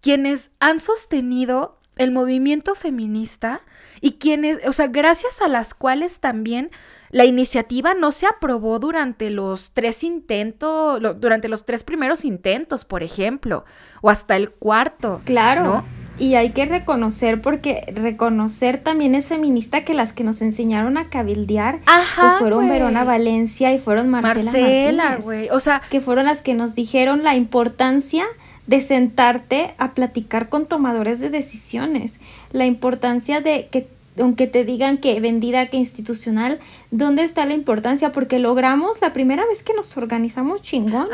quienes 0.02 0.50
han 0.60 0.80
sostenido 0.80 1.78
el 1.96 2.10
movimiento 2.10 2.74
feminista 2.74 3.62
y 4.02 4.14
quienes, 4.14 4.66
o 4.66 4.72
sea, 4.72 4.88
gracias 4.88 5.40
a 5.40 5.48
las 5.48 5.72
cuales 5.72 6.20
también 6.20 6.70
la 7.10 7.24
iniciativa 7.24 7.94
no 7.94 8.10
se 8.10 8.26
aprobó 8.26 8.78
durante 8.78 9.30
los 9.30 9.72
tres 9.72 10.02
intentos, 10.02 11.00
durante 11.20 11.48
los 11.48 11.64
tres 11.64 11.84
primeros 11.84 12.24
intentos, 12.24 12.84
por 12.84 13.02
ejemplo, 13.02 13.64
o 14.00 14.10
hasta 14.10 14.36
el 14.36 14.50
cuarto. 14.50 15.20
Claro. 15.24 15.64
¿no? 15.64 16.01
Y 16.22 16.36
hay 16.36 16.50
que 16.50 16.66
reconocer, 16.66 17.40
porque 17.40 17.84
reconocer 17.92 18.78
también 18.78 19.16
es 19.16 19.26
feminista 19.26 19.82
que 19.82 19.92
las 19.92 20.12
que 20.12 20.22
nos 20.22 20.40
enseñaron 20.40 20.96
a 20.96 21.08
cabildear, 21.08 21.80
pues 22.16 22.34
fueron 22.38 22.68
Verona 22.68 23.02
Valencia 23.02 23.72
y 23.72 23.78
fueron 23.80 24.08
Marcela, 24.08 24.44
Marcela 24.44 25.16
güey. 25.16 25.48
O 25.50 25.58
sea, 25.58 25.82
que 25.90 26.00
fueron 26.00 26.26
las 26.26 26.40
que 26.40 26.54
nos 26.54 26.76
dijeron 26.76 27.24
la 27.24 27.34
importancia 27.34 28.24
de 28.68 28.80
sentarte 28.80 29.74
a 29.78 29.94
platicar 29.94 30.48
con 30.48 30.66
tomadores 30.66 31.18
de 31.18 31.28
decisiones, 31.28 32.20
la 32.52 32.66
importancia 32.66 33.40
de 33.40 33.66
que 33.72 33.88
aunque 34.16 34.46
te 34.46 34.64
digan 34.64 34.98
que 34.98 35.18
vendida, 35.18 35.66
que 35.66 35.76
institucional, 35.76 36.60
¿dónde 36.92 37.24
está 37.24 37.46
la 37.46 37.54
importancia? 37.54 38.12
Porque 38.12 38.38
logramos, 38.38 39.00
la 39.00 39.12
primera 39.12 39.44
vez 39.46 39.64
que 39.64 39.74
nos 39.74 39.96
organizamos 39.96 40.62
chingón, 40.62 41.08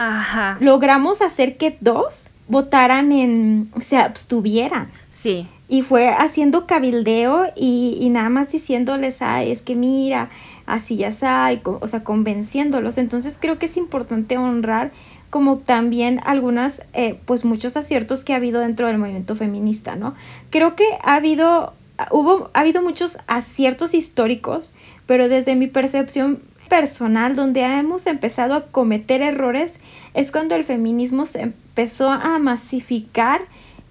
logramos 0.61 1.23
hacer 1.23 1.57
que 1.57 1.79
dos 1.81 2.31
votaran 2.49 3.13
en, 3.13 3.71
se 3.81 3.97
abstuvieran. 3.97 4.89
Sí. 5.11 5.47
Y 5.69 5.83
fue 5.83 6.09
haciendo 6.09 6.67
cabildeo 6.67 7.47
y, 7.55 7.99
y 8.01 8.09
nada 8.09 8.31
más 8.31 8.51
diciéndoles, 8.51 9.21
ay, 9.21 9.53
es 9.53 9.61
que 9.63 9.75
mira, 9.75 10.31
así 10.67 10.97
ya 10.97 11.09
está, 11.09 11.51
o 11.65 11.87
sea, 11.87 12.05
convenciéndolos. 12.05 12.99
Entonces 12.99 13.39
creo 13.41 13.59
que 13.59 13.67
es 13.67 13.77
importante 13.77 14.39
honrar 14.39 14.93
como 15.31 15.59
también 15.59 16.21
algunas, 16.25 16.83
eh, 16.95 17.19
pues 17.27 17.45
muchos 17.45 17.77
aciertos 17.77 18.25
que 18.25 18.33
ha 18.33 18.37
habido 18.37 18.61
dentro 18.61 18.87
del 18.87 18.99
movimiento 18.99 19.35
feminista, 19.35 19.97
¿no? 19.97 20.15
Creo 20.51 20.75
que 20.75 20.85
ha 21.03 21.17
habido, 21.17 21.75
hubo, 22.11 22.51
ha 22.55 22.61
habido 22.61 22.83
muchos 22.83 23.19
aciertos 23.27 23.95
históricos, 23.95 24.73
pero 25.07 25.29
desde 25.29 25.55
mi 25.55 25.67
percepción 25.67 26.41
personal, 26.69 27.35
donde 27.35 27.63
hemos 27.63 28.07
empezado 28.07 28.55
a 28.55 28.67
cometer 28.67 29.23
errores, 29.23 29.81
es 30.15 30.31
cuando 30.31 30.55
el 30.55 30.65
feminismo 30.65 31.27
se 31.27 31.41
empezó 31.43 32.11
a 32.11 32.39
masificar 32.39 33.41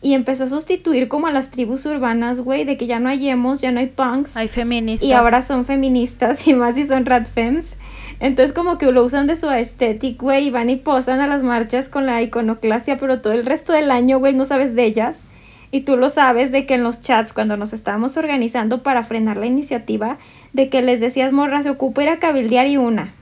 y 0.02 0.14
empezó 0.14 0.46
a 0.46 0.48
sustituir 0.48 1.08
como 1.08 1.28
a 1.28 1.32
las 1.32 1.50
tribus 1.50 1.86
urbanas, 1.86 2.40
güey, 2.40 2.64
de 2.64 2.78
que 2.78 2.88
ya 2.88 3.00
no 3.00 3.10
hay 3.10 3.30
emos, 3.30 3.62
ya 3.62 3.72
no 3.72 3.80
hay 3.80 3.88
punks. 3.88 4.38
Hay 4.38 4.48
feministas. 4.48 5.08
Y 5.08 5.14
ahora 5.14 5.42
son 5.42 5.66
feministas 5.66 6.48
y 6.48 6.54
más 6.54 6.76
si 6.76 6.86
son 6.86 7.06
radfems. 7.06 7.76
Entonces 8.20 8.54
como 8.54 8.78
que 8.78 8.92
lo 8.92 9.04
usan 9.04 9.28
de 9.28 9.36
su 9.36 9.50
estética, 9.50 10.24
güey, 10.24 10.48
y 10.48 10.50
van 10.50 10.70
y 10.70 10.76
posan 10.76 11.20
a 11.20 11.28
las 11.28 11.44
marchas 11.44 11.90
con 11.90 12.06
la 12.06 12.22
iconoclasia, 12.22 12.98
pero 12.98 13.22
todo 13.22 13.34
el 13.34 13.46
resto 13.46 13.74
del 13.74 13.92
año, 13.92 14.20
güey, 14.20 14.34
no 14.34 14.46
sabes 14.46 14.76
de 14.76 14.86
ellas. 14.86 15.26
Y 15.70 15.82
tú 15.82 15.98
lo 15.98 16.10
sabes 16.10 16.52
de 16.52 16.66
que 16.66 16.76
en 16.76 16.84
los 16.84 17.02
chats, 17.02 17.34
cuando 17.34 17.58
nos 17.58 17.74
estábamos 17.74 18.16
organizando 18.18 18.84
para 18.84 19.04
frenar 19.04 19.38
la 19.38 19.46
iniciativa, 19.46 20.18
de 20.58 20.70
que 20.70 20.82
les 20.82 21.00
decías, 21.00 21.32
morra, 21.32 21.62
se 21.64 21.70
ocupa 21.70 22.04
ir 22.04 22.10
a 22.10 22.20
cabildear 22.20 22.68
y 22.68 22.78
una. 22.78 23.14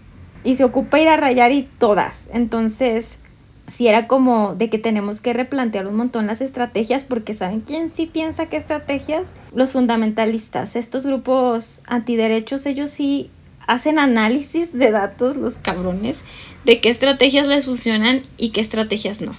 Y 0.46 0.56
se 0.56 0.64
ocupa 0.64 1.00
ir 1.02 1.10
a 1.10 1.18
rayar 1.18 1.52
y 1.52 1.68
todas. 1.78 2.30
Entonces, 2.34 3.20
si 3.68 3.88
era 3.88 4.08
como 4.08 4.56
de 4.56 4.70
que 4.70 4.80
tenemos 4.80 5.20
que 5.20 5.34
replantear 5.34 5.86
un 5.86 5.98
montón 5.98 6.28
las 6.28 6.40
estrategias, 6.40 7.04
porque 7.04 7.34
¿saben 7.34 7.60
quién 7.60 7.90
sí 7.90 8.06
piensa 8.06 8.46
que 8.46 8.56
estrategias? 8.56 9.36
Los 9.54 9.74
fundamentalistas, 9.74 10.78
estos 10.78 11.06
grupos 11.06 11.82
antiderechos, 11.88 12.66
ellos 12.66 12.90
sí 12.90 13.30
hacen 13.68 14.00
análisis 14.00 14.72
de 14.72 14.92
datos, 14.92 15.36
los 15.36 15.58
cabrones, 15.58 16.24
de 16.64 16.80
qué 16.80 16.90
estrategias 16.90 17.48
les 17.48 17.66
funcionan 17.66 18.24
y 18.38 18.52
qué 18.52 18.62
estrategias 18.62 19.20
no. 19.20 19.36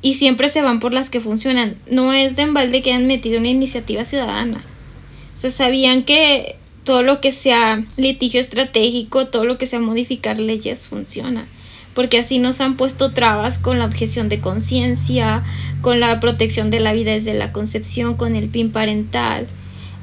Y 0.00 0.14
siempre 0.14 0.48
se 0.48 0.62
van 0.62 0.80
por 0.80 0.94
las 0.94 1.10
que 1.10 1.20
funcionan. 1.20 1.76
No 1.90 2.14
es 2.14 2.34
de 2.34 2.42
embalde 2.42 2.80
que 2.80 2.94
han 2.94 3.06
metido 3.06 3.40
una 3.40 3.48
iniciativa 3.48 4.04
ciudadana. 4.06 4.64
O 5.34 5.50
sabían 5.50 6.04
que 6.04 6.56
todo 6.86 7.02
lo 7.02 7.20
que 7.20 7.32
sea 7.32 7.84
litigio 7.96 8.40
estratégico, 8.40 9.26
todo 9.26 9.44
lo 9.44 9.58
que 9.58 9.66
sea 9.66 9.80
modificar 9.80 10.38
leyes 10.38 10.88
funciona. 10.88 11.46
Porque 11.94 12.18
así 12.18 12.38
nos 12.38 12.60
han 12.60 12.76
puesto 12.76 13.12
trabas 13.12 13.58
con 13.58 13.78
la 13.78 13.84
objeción 13.84 14.28
de 14.28 14.40
conciencia, 14.40 15.42
con 15.82 15.98
la 15.98 16.20
protección 16.20 16.70
de 16.70 16.80
la 16.80 16.92
vida 16.92 17.12
desde 17.12 17.34
la 17.34 17.52
concepción, 17.52 18.14
con 18.14 18.36
el 18.36 18.48
PIN 18.48 18.70
parental. 18.70 19.48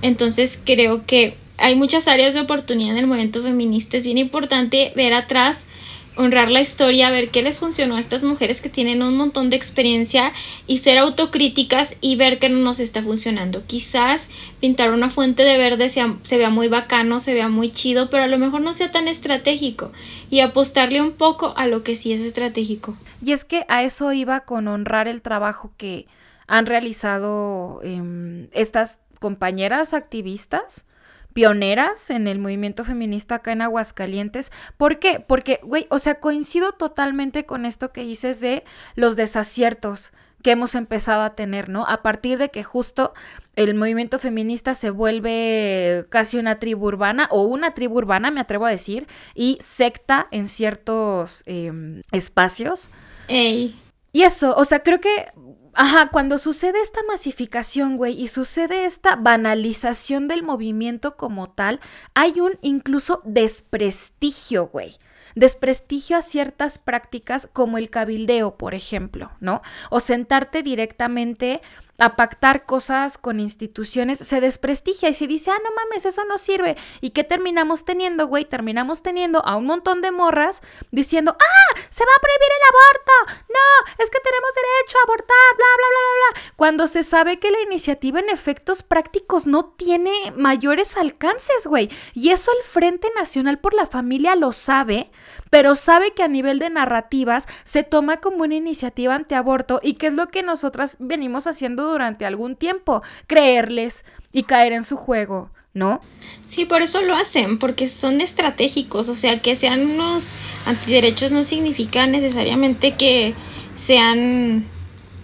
Entonces 0.01 0.61
creo 0.63 1.05
que 1.05 1.37
hay 1.57 1.75
muchas 1.75 2.07
áreas 2.07 2.33
de 2.33 2.41
oportunidad 2.41 2.91
en 2.91 2.97
el 2.97 3.07
movimiento 3.07 3.41
feminista. 3.41 3.95
Es 3.95 4.03
bien 4.03 4.17
importante 4.17 4.91
ver 4.95 5.13
atrás, 5.13 5.67
honrar 6.15 6.51
la 6.51 6.61
historia, 6.61 7.09
ver 7.09 7.29
qué 7.31 7.41
les 7.41 7.59
funcionó 7.59 7.95
a 7.95 7.99
estas 7.99 8.23
mujeres 8.23 8.61
que 8.61 8.69
tienen 8.69 9.01
un 9.01 9.17
montón 9.17 9.49
de 9.49 9.55
experiencia 9.55 10.33
y 10.67 10.77
ser 10.77 10.97
autocríticas 10.97 11.95
y 12.01 12.15
ver 12.15 12.39
que 12.39 12.49
no 12.49 12.59
nos 12.59 12.79
está 12.79 13.01
funcionando. 13.01 13.65
Quizás 13.65 14.29
pintar 14.59 14.91
una 14.91 15.09
fuente 15.09 15.43
de 15.43 15.57
verde 15.57 15.89
se 15.89 16.37
vea 16.37 16.49
muy 16.49 16.67
bacano, 16.67 17.19
se 17.19 17.33
vea 17.33 17.49
muy 17.49 17.71
chido, 17.71 18.09
pero 18.09 18.23
a 18.23 18.27
lo 18.27 18.37
mejor 18.37 18.61
no 18.61 18.73
sea 18.73 18.91
tan 18.91 19.07
estratégico 19.07 19.91
y 20.29 20.41
apostarle 20.41 21.01
un 21.01 21.13
poco 21.13 21.53
a 21.57 21.67
lo 21.67 21.83
que 21.83 21.95
sí 21.95 22.13
es 22.13 22.21
estratégico. 22.21 22.97
Y 23.23 23.31
es 23.31 23.45
que 23.45 23.65
a 23.67 23.83
eso 23.83 24.13
iba 24.13 24.41
con 24.41 24.67
honrar 24.67 25.07
el 25.07 25.21
trabajo 25.21 25.71
que 25.77 26.07
han 26.47 26.65
realizado 26.65 27.81
em, 27.83 28.47
estas 28.51 28.99
compañeras 29.19 29.93
activistas 29.93 30.85
pioneras 31.33 32.09
en 32.09 32.27
el 32.27 32.39
movimiento 32.39 32.83
feminista 32.83 33.35
acá 33.35 33.51
en 33.51 33.61
Aguascalientes. 33.61 34.51
¿Por 34.77 34.99
qué? 34.99 35.23
Porque, 35.25 35.59
güey, 35.63 35.87
o 35.89 35.99
sea, 35.99 36.15
coincido 36.15 36.73
totalmente 36.73 37.45
con 37.45 37.65
esto 37.65 37.91
que 37.91 38.01
dices 38.01 38.39
de 38.39 38.63
los 38.95 39.15
desaciertos 39.15 40.13
que 40.43 40.51
hemos 40.51 40.75
empezado 40.75 41.23
a 41.23 41.35
tener, 41.35 41.69
¿no? 41.69 41.85
A 41.87 42.03
partir 42.03 42.37
de 42.37 42.49
que 42.49 42.63
justo 42.63 43.13
el 43.55 43.73
movimiento 43.75 44.19
feminista 44.19 44.75
se 44.75 44.89
vuelve 44.89 46.05
casi 46.09 46.37
una 46.37 46.59
tribu 46.59 46.87
urbana, 46.87 47.27
o 47.31 47.43
una 47.43 47.73
tribu 47.73 47.97
urbana, 47.97 48.29
me 48.29 48.41
atrevo 48.41 48.65
a 48.65 48.69
decir, 48.69 49.07
y 49.33 49.57
secta 49.61 50.27
en 50.31 50.47
ciertos 50.47 51.43
em, 51.45 52.01
espacios. 52.11 52.89
Ey. 53.27 53.79
Y 54.11 54.23
eso, 54.23 54.55
o 54.55 54.65
sea, 54.65 54.79
creo 54.79 54.99
que 54.99 55.31
Ajá, 55.75 56.09
cuando 56.09 56.37
sucede 56.37 56.81
esta 56.81 57.01
masificación, 57.07 57.97
güey, 57.97 58.21
y 58.21 58.27
sucede 58.27 58.85
esta 58.85 59.15
banalización 59.15 60.27
del 60.27 60.43
movimiento 60.43 61.17
como 61.17 61.49
tal, 61.49 61.79
hay 62.13 62.39
un 62.39 62.53
incluso 62.61 63.21
desprestigio, 63.25 64.67
güey 64.67 64.97
desprestigio 65.35 66.17
a 66.17 66.21
ciertas 66.21 66.77
prácticas 66.77 67.49
como 67.51 67.77
el 67.77 67.89
cabildeo, 67.89 68.57
por 68.57 68.73
ejemplo, 68.73 69.31
¿no? 69.39 69.61
O 69.89 69.99
sentarte 69.99 70.63
directamente 70.63 71.61
a 71.99 72.15
pactar 72.15 72.65
cosas 72.65 73.17
con 73.17 73.39
instituciones, 73.39 74.17
se 74.17 74.41
desprestigia 74.41 75.09
y 75.09 75.13
se 75.13 75.27
dice, 75.27 75.51
ah, 75.51 75.59
no 75.63 75.69
mames, 75.75 76.05
eso 76.05 76.25
no 76.25 76.37
sirve. 76.37 76.75
¿Y 77.01 77.11
qué 77.11 77.23
terminamos 77.23 77.85
teniendo, 77.85 78.27
güey? 78.27 78.45
Terminamos 78.45 79.03
teniendo 79.03 79.45
a 79.45 79.57
un 79.57 79.67
montón 79.67 80.01
de 80.01 80.11
morras 80.11 80.63
diciendo, 80.91 81.35
ah, 81.39 81.79
se 81.89 82.03
va 82.03 82.11
a 82.17 82.21
prohibir 82.21 82.49
el 82.49 82.67
aborto. 82.69 83.43
No, 83.49 84.03
es 84.03 84.09
que 84.09 84.19
tenemos 84.19 84.49
derecho 84.55 84.97
a 84.97 85.03
abortar, 85.03 85.55
bla, 85.55 85.65
bla, 85.77 85.87
bla, 85.87 85.99
bla, 85.99 86.41
bla. 86.41 86.53
Cuando 86.55 86.87
se 86.87 87.03
sabe 87.03 87.37
que 87.39 87.51
la 87.51 87.61
iniciativa 87.61 88.19
en 88.19 88.29
efectos 88.29 88.81
prácticos 88.81 89.45
no 89.45 89.65
tiene 89.65 90.33
mayores 90.35 90.97
alcances, 90.97 91.67
güey. 91.67 91.89
Y 92.13 92.29
eso 92.29 92.51
el 92.57 92.63
Frente 92.63 93.09
Nacional 93.15 93.59
por 93.59 93.75
la 93.75 93.85
Familia 93.85 94.35
lo 94.35 94.51
sabe, 94.51 95.11
pero 95.51 95.75
sabe 95.75 96.11
que 96.13 96.23
a 96.23 96.27
nivel 96.27 96.57
de 96.57 96.71
narrativas 96.71 97.47
se 97.63 97.83
toma 97.83 98.17
como 98.17 98.43
una 98.43 98.55
iniciativa 98.55 99.13
antiaborto 99.13 99.79
y 99.83 99.93
que 99.95 100.07
es 100.07 100.13
lo 100.13 100.29
que 100.29 100.41
nosotras 100.41 100.97
venimos 100.99 101.45
haciendo 101.45 101.82
durante 101.89 102.25
algún 102.25 102.55
tiempo, 102.55 103.03
creerles 103.27 104.03
y 104.31 104.43
caer 104.43 104.73
en 104.73 104.83
su 104.83 104.97
juego, 104.97 105.51
¿no? 105.73 106.01
Sí, 106.45 106.65
por 106.65 106.81
eso 106.81 107.01
lo 107.01 107.15
hacen, 107.15 107.59
porque 107.59 107.87
son 107.87 108.21
estratégicos, 108.21 109.09
o 109.09 109.15
sea, 109.15 109.41
que 109.41 109.55
sean 109.55 109.85
unos 109.91 110.33
antiderechos 110.65 111.31
no 111.31 111.43
significa 111.43 112.07
necesariamente 112.07 112.95
que 112.95 113.35
sean 113.75 114.67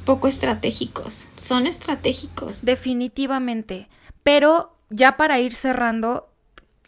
poco 0.06 0.28
estratégicos, 0.28 1.28
son 1.36 1.67
estratégicos. 1.67 2.63
Definitivamente, 2.63 3.88
pero 4.24 4.76
ya 4.89 5.17
para 5.17 5.39
ir 5.39 5.54
cerrando, 5.54 6.30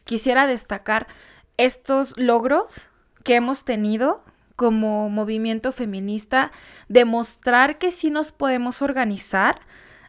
quisiera 0.05 0.47
destacar 0.47 1.07
estos 1.57 2.17
logros 2.17 2.89
que 3.23 3.35
hemos 3.35 3.63
tenido 3.63 4.23
como 4.61 5.09
movimiento 5.09 5.71
feminista, 5.71 6.51
demostrar 6.87 7.79
que 7.79 7.89
sí 7.89 8.11
nos 8.11 8.31
podemos 8.31 8.83
organizar, 8.83 9.61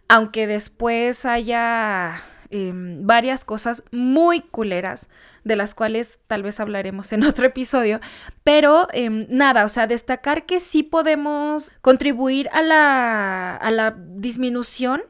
aunque 0.09 0.47
después 0.47 1.25
haya 1.25 2.23
em, 2.51 3.07
varias 3.07 3.47
cosas 3.47 3.83
muy 3.93 4.43
culeras, 4.43 5.09
de 5.43 5.57
las 5.57 5.75
cuales 5.75 6.21
tal 6.27 6.43
vez 6.43 6.61
hablaremos 6.61 7.15
en 7.15 7.25
otro 7.25 7.47
episodio, 7.47 7.99
pero 8.45 8.89
em, 8.93 9.27
nada, 9.31 9.65
o 9.65 9.71
sea, 9.71 9.87
destacar 9.87 10.45
que 10.45 10.61
sí 10.61 10.83
podemos 10.83 11.73
contribuir 11.81 12.51
a 12.53 12.61
la, 12.61 13.57
a 13.57 13.71
la 13.71 13.97
disminución 13.97 15.01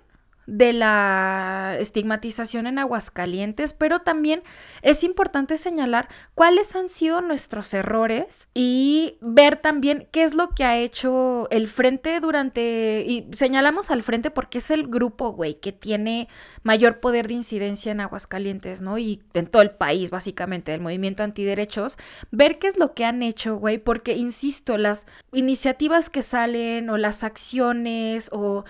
de 0.47 0.73
la 0.73 1.77
estigmatización 1.79 2.67
en 2.67 2.79
Aguascalientes, 2.79 3.73
pero 3.73 4.01
también 4.01 4.43
es 4.83 5.05
importante 5.05 5.57
señalar 5.57 6.09
cuáles 6.35 6.75
han 6.75 6.89
sido 6.89 7.21
nuestros 7.21 7.73
errores 7.75 8.49
y 8.55 9.19
ver 9.21 9.57
también 9.57 10.09
qué 10.11 10.25
es 10.25 10.35
lo 10.35 10.51
que 10.51 10.65
ha 10.65 10.77
hecho 10.79 11.49
el 11.51 11.69
frente 11.69 12.19
durante, 12.21 13.05
y 13.07 13.29
señalamos 13.33 13.91
al 13.91 14.03
frente 14.03 14.31
porque 14.31 14.59
es 14.59 14.71
el 14.71 14.89
grupo, 14.89 15.33
güey, 15.33 15.55
que 15.55 15.73
tiene 15.73 16.29
mayor 16.63 17.01
poder 17.01 17.29
de 17.29 17.35
incidencia 17.35 17.93
en 17.93 18.01
Aguascalientes, 18.01 18.81
¿no? 18.81 18.99
Y 18.99 19.23
en 19.35 19.47
todo 19.47 19.63
el 19.63 19.71
país, 19.71 20.11
básicamente, 20.11 20.75
el 20.75 20.81
movimiento 20.81 21.23
antiderechos, 21.23 21.99
ver 22.31 22.59
qué 22.59 22.67
es 22.67 22.79
lo 22.79 22.95
que 22.95 23.05
han 23.05 23.23
hecho, 23.23 23.57
güey, 23.57 23.79
porque, 23.79 24.17
insisto, 24.17 24.77
las 24.79 25.07
iniciativas 25.33 26.11
que 26.11 26.23
salen 26.23 26.91
o 26.91 26.99
las 26.99 27.25
acciones 27.25 28.29
o 28.33 28.65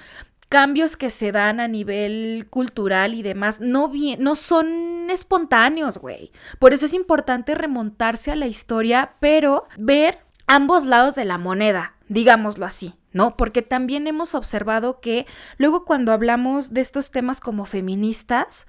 cambios 0.52 0.98
que 0.98 1.08
se 1.08 1.32
dan 1.32 1.60
a 1.60 1.66
nivel 1.66 2.46
cultural 2.50 3.14
y 3.14 3.22
demás 3.22 3.58
no, 3.62 3.90
no 4.18 4.34
son 4.34 5.08
espontáneos, 5.08 5.96
güey. 5.96 6.30
Por 6.58 6.74
eso 6.74 6.84
es 6.84 6.92
importante 6.92 7.54
remontarse 7.54 8.30
a 8.30 8.36
la 8.36 8.46
historia, 8.46 9.14
pero 9.18 9.66
ver 9.78 10.18
ambos 10.46 10.84
lados 10.84 11.14
de 11.14 11.24
la 11.24 11.38
moneda, 11.38 11.94
digámoslo 12.08 12.66
así. 12.66 12.94
¿no? 13.14 13.34
Porque 13.38 13.62
también 13.62 14.06
hemos 14.06 14.34
observado 14.34 15.00
que 15.00 15.26
luego 15.56 15.86
cuando 15.86 16.12
hablamos 16.12 16.74
de 16.74 16.82
estos 16.82 17.10
temas 17.10 17.40
como 17.40 17.64
feministas, 17.64 18.66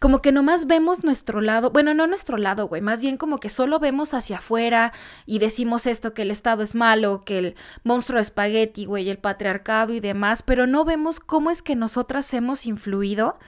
como 0.00 0.22
que 0.22 0.32
nomás 0.32 0.66
vemos 0.66 1.04
nuestro 1.04 1.42
lado, 1.42 1.70
bueno, 1.70 1.92
no 1.92 2.06
nuestro 2.06 2.38
lado, 2.38 2.66
güey, 2.68 2.80
más 2.80 3.02
bien 3.02 3.18
como 3.18 3.38
que 3.38 3.50
solo 3.50 3.78
vemos 3.78 4.14
hacia 4.14 4.38
afuera 4.38 4.94
y 5.26 5.40
decimos 5.40 5.86
esto, 5.86 6.14
que 6.14 6.22
el 6.22 6.30
Estado 6.30 6.62
es 6.62 6.74
malo, 6.74 7.22
que 7.26 7.38
el 7.38 7.54
monstruo 7.84 8.16
de 8.16 8.22
espagueti, 8.22 8.86
güey, 8.86 9.10
el 9.10 9.18
patriarcado 9.18 9.92
y 9.92 10.00
demás, 10.00 10.42
pero 10.42 10.66
no 10.66 10.86
vemos 10.86 11.20
cómo 11.20 11.50
es 11.50 11.60
que 11.60 11.76
nosotras 11.76 12.32
hemos 12.32 12.64
influido 12.64 13.38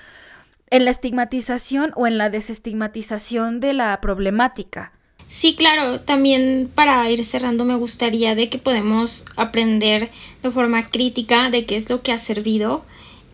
en 0.69 0.85
la 0.85 0.91
estigmatización 0.91 1.93
o 1.97 2.07
en 2.07 2.19
la 2.19 2.29
desestigmatización 2.29 3.59
de 3.59 3.73
la 3.73 3.99
problemática. 4.03 4.93
Sí, 5.29 5.57
claro, 5.57 6.03
también 6.03 6.71
para 6.75 7.09
ir 7.09 7.25
cerrando 7.25 7.65
me 7.65 7.77
gustaría 7.77 8.35
de 8.35 8.51
que 8.51 8.59
podemos 8.59 9.25
aprender 9.37 10.11
de 10.43 10.51
forma 10.51 10.89
crítica 10.89 11.49
de 11.49 11.65
qué 11.65 11.77
es 11.77 11.89
lo 11.89 12.03
que 12.03 12.13
ha 12.13 12.19
servido 12.19 12.85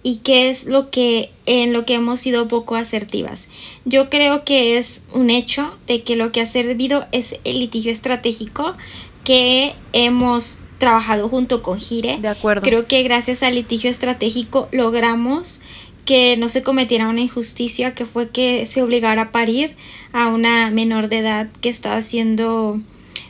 y 0.02 0.16
qué 0.18 0.48
es 0.48 0.66
lo 0.66 0.90
que 0.90 1.30
en 1.46 1.72
lo 1.72 1.84
que 1.84 1.94
hemos 1.94 2.20
sido 2.20 2.48
poco 2.48 2.76
asertivas. 2.76 3.48
Yo 3.84 4.10
creo 4.10 4.44
que 4.44 4.78
es 4.78 5.04
un 5.12 5.30
hecho 5.30 5.76
de 5.86 6.02
que 6.02 6.16
lo 6.16 6.32
que 6.32 6.40
ha 6.40 6.46
servido 6.46 7.06
es 7.12 7.36
el 7.44 7.58
litigio 7.58 7.92
estratégico 7.92 8.76
que 9.24 9.74
hemos 9.92 10.58
trabajado 10.78 11.28
junto 11.28 11.62
con 11.62 11.78
Gire. 11.78 12.18
De 12.18 12.28
acuerdo. 12.28 12.62
Creo 12.62 12.86
que 12.86 13.02
gracias 13.02 13.42
al 13.42 13.56
litigio 13.56 13.90
estratégico 13.90 14.68
logramos 14.72 15.60
que 16.04 16.38
no 16.38 16.48
se 16.48 16.62
cometiera 16.62 17.08
una 17.08 17.20
injusticia 17.20 17.94
que 17.94 18.06
fue 18.06 18.30
que 18.30 18.64
se 18.64 18.82
obligara 18.82 19.22
a 19.22 19.32
parir 19.32 19.76
a 20.12 20.28
una 20.28 20.70
menor 20.70 21.08
de 21.08 21.18
edad 21.18 21.48
que 21.60 21.68
estaba 21.68 22.00
siendo 22.00 22.80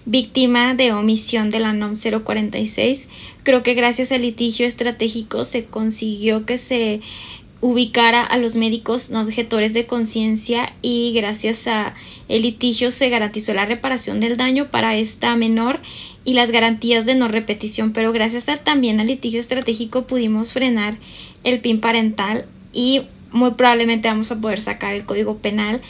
víctima 0.09 0.73
de 0.73 0.93
omisión 0.93 1.51
de 1.51 1.61
la 1.61 1.75
NOM 1.75 1.95
046. 1.95 3.11
Creo 3.43 3.63
que 3.63 3.75
gracias 3.75 4.11
al 4.11 4.23
litigio 4.23 4.67
estratégico 4.67 5.45
se 5.45 5.67
consiguió 5.67 6.47
que 6.47 6.57
se 6.57 7.01
ubicara 7.61 8.23
a 8.23 8.39
los 8.39 8.57
médicos 8.57 9.11
no 9.11 9.21
objetores 9.21 9.75
de 9.75 9.87
conciencia 9.87 10.73
y 10.81 11.13
gracias 11.13 11.67
a 11.67 11.95
el 12.29 12.43
litigio 12.43 12.91
se 12.91 13.11
garantizó 13.11 13.53
la 13.53 13.67
reparación 13.67 14.21
del 14.21 14.37
daño 14.37 14.71
para 14.71 14.97
esta 14.97 15.37
menor 15.37 15.81
y 16.25 16.33
las 16.35 16.53
garantías 16.53 17.05
de 17.05 17.15
no 17.15 17.29
repetición, 17.29 17.93
pero 17.93 18.13
gracias 18.13 18.47
también 18.65 19.01
al 19.01 19.09
litigio 19.09 19.41
estratégico 19.41 20.07
pudimos 20.07 20.55
frenar 20.55 20.97
el 21.45 21.61
PIN 21.61 21.81
parental 21.81 22.47
y 22.73 23.03
muy 23.31 23.51
probablemente 23.51 24.09
vamos 24.09 24.33
a 24.33 24.41
poder 24.41 24.63
sacar 24.63 24.95
el 24.95 25.05
código 25.05 25.39
penal 25.39 25.83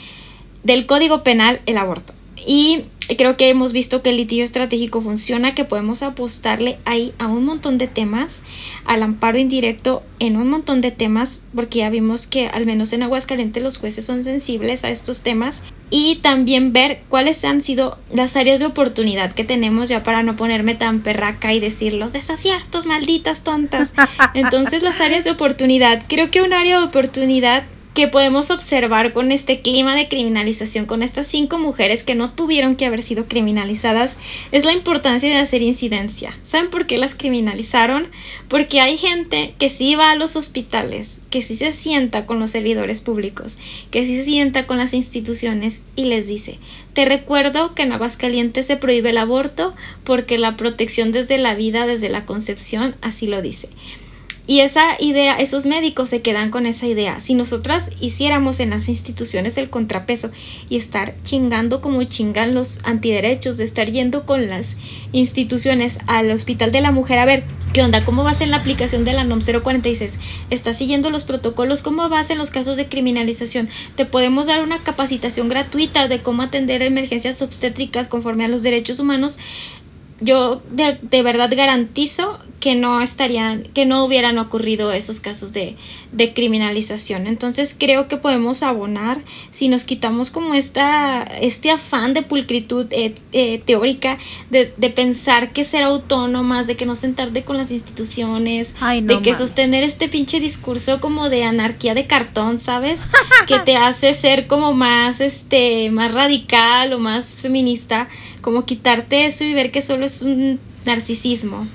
del 0.64 0.87
código 0.87 1.23
penal 1.23 1.61
el 1.66 1.77
aborto. 1.77 2.18
Y 2.47 2.84
creo 3.16 3.36
que 3.36 3.49
hemos 3.49 3.72
visto 3.72 4.03
que 4.03 4.11
el 4.11 4.16
litigio 4.16 4.45
estratégico 4.45 5.01
funciona, 5.01 5.55
que 5.55 5.64
podemos 5.64 6.03
apostarle 6.03 6.78
ahí 6.84 7.14
a 7.18 7.26
un 7.26 7.45
montón 7.45 7.78
de 7.78 7.89
temas, 7.89 8.43
al 8.84 9.03
amparo 9.03 9.39
indirecto 9.39 10.03
en 10.18 10.36
un 10.36 10.51
montón 10.51 10.80
de 10.80 10.91
temas, 10.91 11.43
porque 11.55 11.78
ya 11.78 11.91
vimos 11.91 12.26
que 12.26 12.49
al 12.49 12.66
menos 12.66 12.93
en 12.93 13.03
Aguascalientes 13.03 13.62
los 13.62 13.78
jueces 13.78 14.05
son 14.05 14.24
sensibles 14.24 14.84
a 14.84 14.91
estos 14.91 15.22
temas. 15.22 15.62
Y 15.91 16.16
también 16.16 16.74
ver 16.74 17.01
cuáles 17.09 17.43
han 17.47 17.62
sido 17.62 17.97
las 18.12 18.36
áreas 18.36 18.61
de 18.61 18.66
oportunidad 18.66 19.32
que 19.32 19.45
tenemos 19.45 19.89
ya 19.89 20.03
para 20.03 20.22
no 20.22 20.36
ponerme 20.36 20.74
tan 20.74 21.03
perraca 21.03 21.55
y 21.55 21.61
decir 21.61 21.95
los 21.95 22.12
desaciertos, 22.12 22.84
malditas 22.84 23.43
tontas. 23.43 23.95
Entonces 24.34 24.82
las 24.82 25.01
áreas 25.01 25.24
de 25.24 25.30
oportunidad, 25.30 26.05
creo 26.07 26.30
que 26.30 26.43
un 26.43 26.53
área 26.53 26.78
de 26.78 26.84
oportunidad 26.84 27.64
que 27.99 28.07
podemos 28.07 28.53
observar 28.53 29.13
con 29.13 29.33
este 29.33 29.61
clima 29.61 29.97
de 29.97 30.07
criminalización, 30.07 30.87
con 30.87 31.03
estas 31.03 31.27
cinco 31.27 31.59
mujeres 31.59 32.05
que 32.05 32.15
no 32.15 32.31
tuvieron 32.31 32.77
que 32.77 32.87
haber 32.87 33.03
sido 33.03 33.27
criminalizadas, 33.27 34.19
es 34.53 34.65
la 34.65 34.73
importancia 34.73 35.29
de 35.29 35.35
hacer 35.35 35.63
incidencia. 35.63 36.39
¿Saben 36.45 36.71
por 36.71 36.87
qué 36.87 36.97
las 36.97 37.17
criminalizaron? 37.17 38.07
Porque 38.47 38.81
hay 38.81 38.97
gente 38.99 39.57
que 39.59 39.69
sí 39.69 39.97
va 39.97 40.13
a 40.13 40.15
los 40.15 40.37
hospitales, 40.37 41.21
que 41.29 41.43
sí 41.43 41.57
se 41.57 41.73
sienta 41.73 42.25
con 42.25 42.39
los 42.39 42.53
servidores 42.53 43.01
públicos, 43.01 43.59
que 43.91 44.07
sí 44.07 44.17
se 44.17 44.27
sienta 44.27 44.69
con 44.69 44.79
las 44.79 44.95
instituciones 44.95 45.83
y 45.97 46.05
les 46.05 46.29
dice, 46.29 46.61
te 46.93 47.05
recuerdo 47.05 47.75
que 47.75 47.83
en 47.83 47.91
Aguascalientes 47.91 48.65
se 48.65 48.77
prohíbe 48.77 49.11
el 49.11 49.19
aborto 49.19 49.75
porque 50.05 50.39
la 50.39 50.57
protección 50.57 51.11
desde 51.11 51.37
la 51.37 51.57
vida, 51.57 51.85
desde 51.85 52.11
la 52.11 52.27
concepción, 52.27 52.95
así 53.03 53.27
lo 53.27 53.43
dice. 53.43 53.71
Y 54.51 54.61
esa 54.61 54.97
idea, 54.99 55.35
esos 55.35 55.67
médicos 55.67 56.09
se 56.09 56.23
quedan 56.23 56.51
con 56.51 56.65
esa 56.65 56.87
idea. 56.87 57.21
Si 57.21 57.35
nosotras 57.35 57.91
hiciéramos 58.01 58.61
en 58.61 58.71
las 58.71 58.89
instituciones 58.89 59.59
el 59.59 59.69
contrapeso 59.69 60.31
y 60.71 60.79
estar 60.79 61.15
chingando 61.23 61.83
como 61.83 62.03
chingan 62.05 62.55
los 62.55 62.79
antiderechos, 62.83 63.59
de 63.59 63.65
estar 63.65 63.91
yendo 63.91 64.25
con 64.25 64.49
las 64.49 64.79
instituciones 65.13 65.99
al 66.07 66.31
Hospital 66.31 66.73
de 66.73 66.81
la 66.81 66.93
Mujer 66.93 67.19
a 67.19 67.27
ver 67.27 67.45
qué 67.75 67.83
onda, 67.83 68.07
cómo 68.07 68.25
vas 68.25 68.41
en 68.41 68.51
la 68.51 68.57
aplicación 68.57 69.05
de 69.05 69.13
la 69.13 69.25
NOM 69.25 69.41
046, 69.41 70.19
estás 70.49 70.79
siguiendo 70.79 71.11
los 71.11 71.25
protocolos, 71.25 71.83
cómo 71.83 72.09
vas 72.09 72.31
en 72.31 72.39
los 72.39 72.51
casos 72.51 72.79
de 72.79 72.89
criminalización, 72.89 73.69
te 73.97 74.07
podemos 74.07 74.47
dar 74.47 74.63
una 74.63 74.83
capacitación 74.83 75.49
gratuita 75.49 76.09
de 76.09 76.23
cómo 76.23 76.43
atender 76.43 76.81
emergencias 76.81 77.43
obstétricas 77.43 78.09
conforme 78.09 78.47
a 78.47 78.49
los 78.49 78.63
derechos 78.63 78.99
humanos 78.99 79.39
yo 80.21 80.62
de, 80.71 80.99
de, 81.01 81.23
verdad 81.23 81.51
garantizo 81.55 82.39
que 82.59 82.75
no 82.75 83.01
estarían, 83.01 83.62
que 83.73 83.87
no 83.87 84.05
hubieran 84.05 84.39
ocurrido 84.39 84.91
esos 84.93 85.21
casos 85.21 85.53
de, 85.53 85.77
de, 86.11 86.35
criminalización. 86.35 87.29
Entonces 87.29 87.77
creo 87.79 88.09
que 88.09 88.16
podemos 88.16 88.64
abonar 88.64 89.21
si 89.53 89.69
nos 89.69 89.85
quitamos 89.85 90.31
como 90.31 90.55
esta, 90.55 91.23
este 91.23 91.71
afán 91.71 92.14
de 92.14 92.23
pulcritud 92.23 92.87
eh, 92.91 93.14
eh, 93.33 93.62
teórica, 93.64 94.19
de, 94.51 94.75
de, 94.77 94.91
pensar 94.91 95.53
que 95.53 95.62
ser 95.62 95.85
autónomas, 95.85 96.66
de 96.66 96.77
que 96.77 96.85
no 96.85 96.97
sentarte 96.97 97.45
con 97.45 97.57
las 97.57 97.71
instituciones, 97.71 98.75
de 99.03 99.23
que 99.23 99.35
sostener 99.35 99.85
este 99.85 100.09
pinche 100.09 100.41
discurso 100.41 101.01
como 101.01 101.29
de 101.29 101.45
anarquía 101.45 101.95
de 101.95 102.09
cartón, 102.09 102.59
¿sabes? 102.59 103.03
que 103.47 103.61
te 103.61 103.77
hace 103.77 104.14
ser 104.14 104.49
como 104.49 104.75
más, 104.75 105.21
este, 105.21 105.91
más 105.91 106.12
radical 106.12 106.93
o 106.93 106.99
más 106.99 107.41
feminista 107.41 108.09
como 108.41 108.64
quitarte 108.64 109.27
eso 109.27 109.45
y 109.45 109.53
ver 109.53 109.71
que 109.71 109.83
solo 109.83 110.08
un 110.23 110.61
narcisismo. 110.85 111.67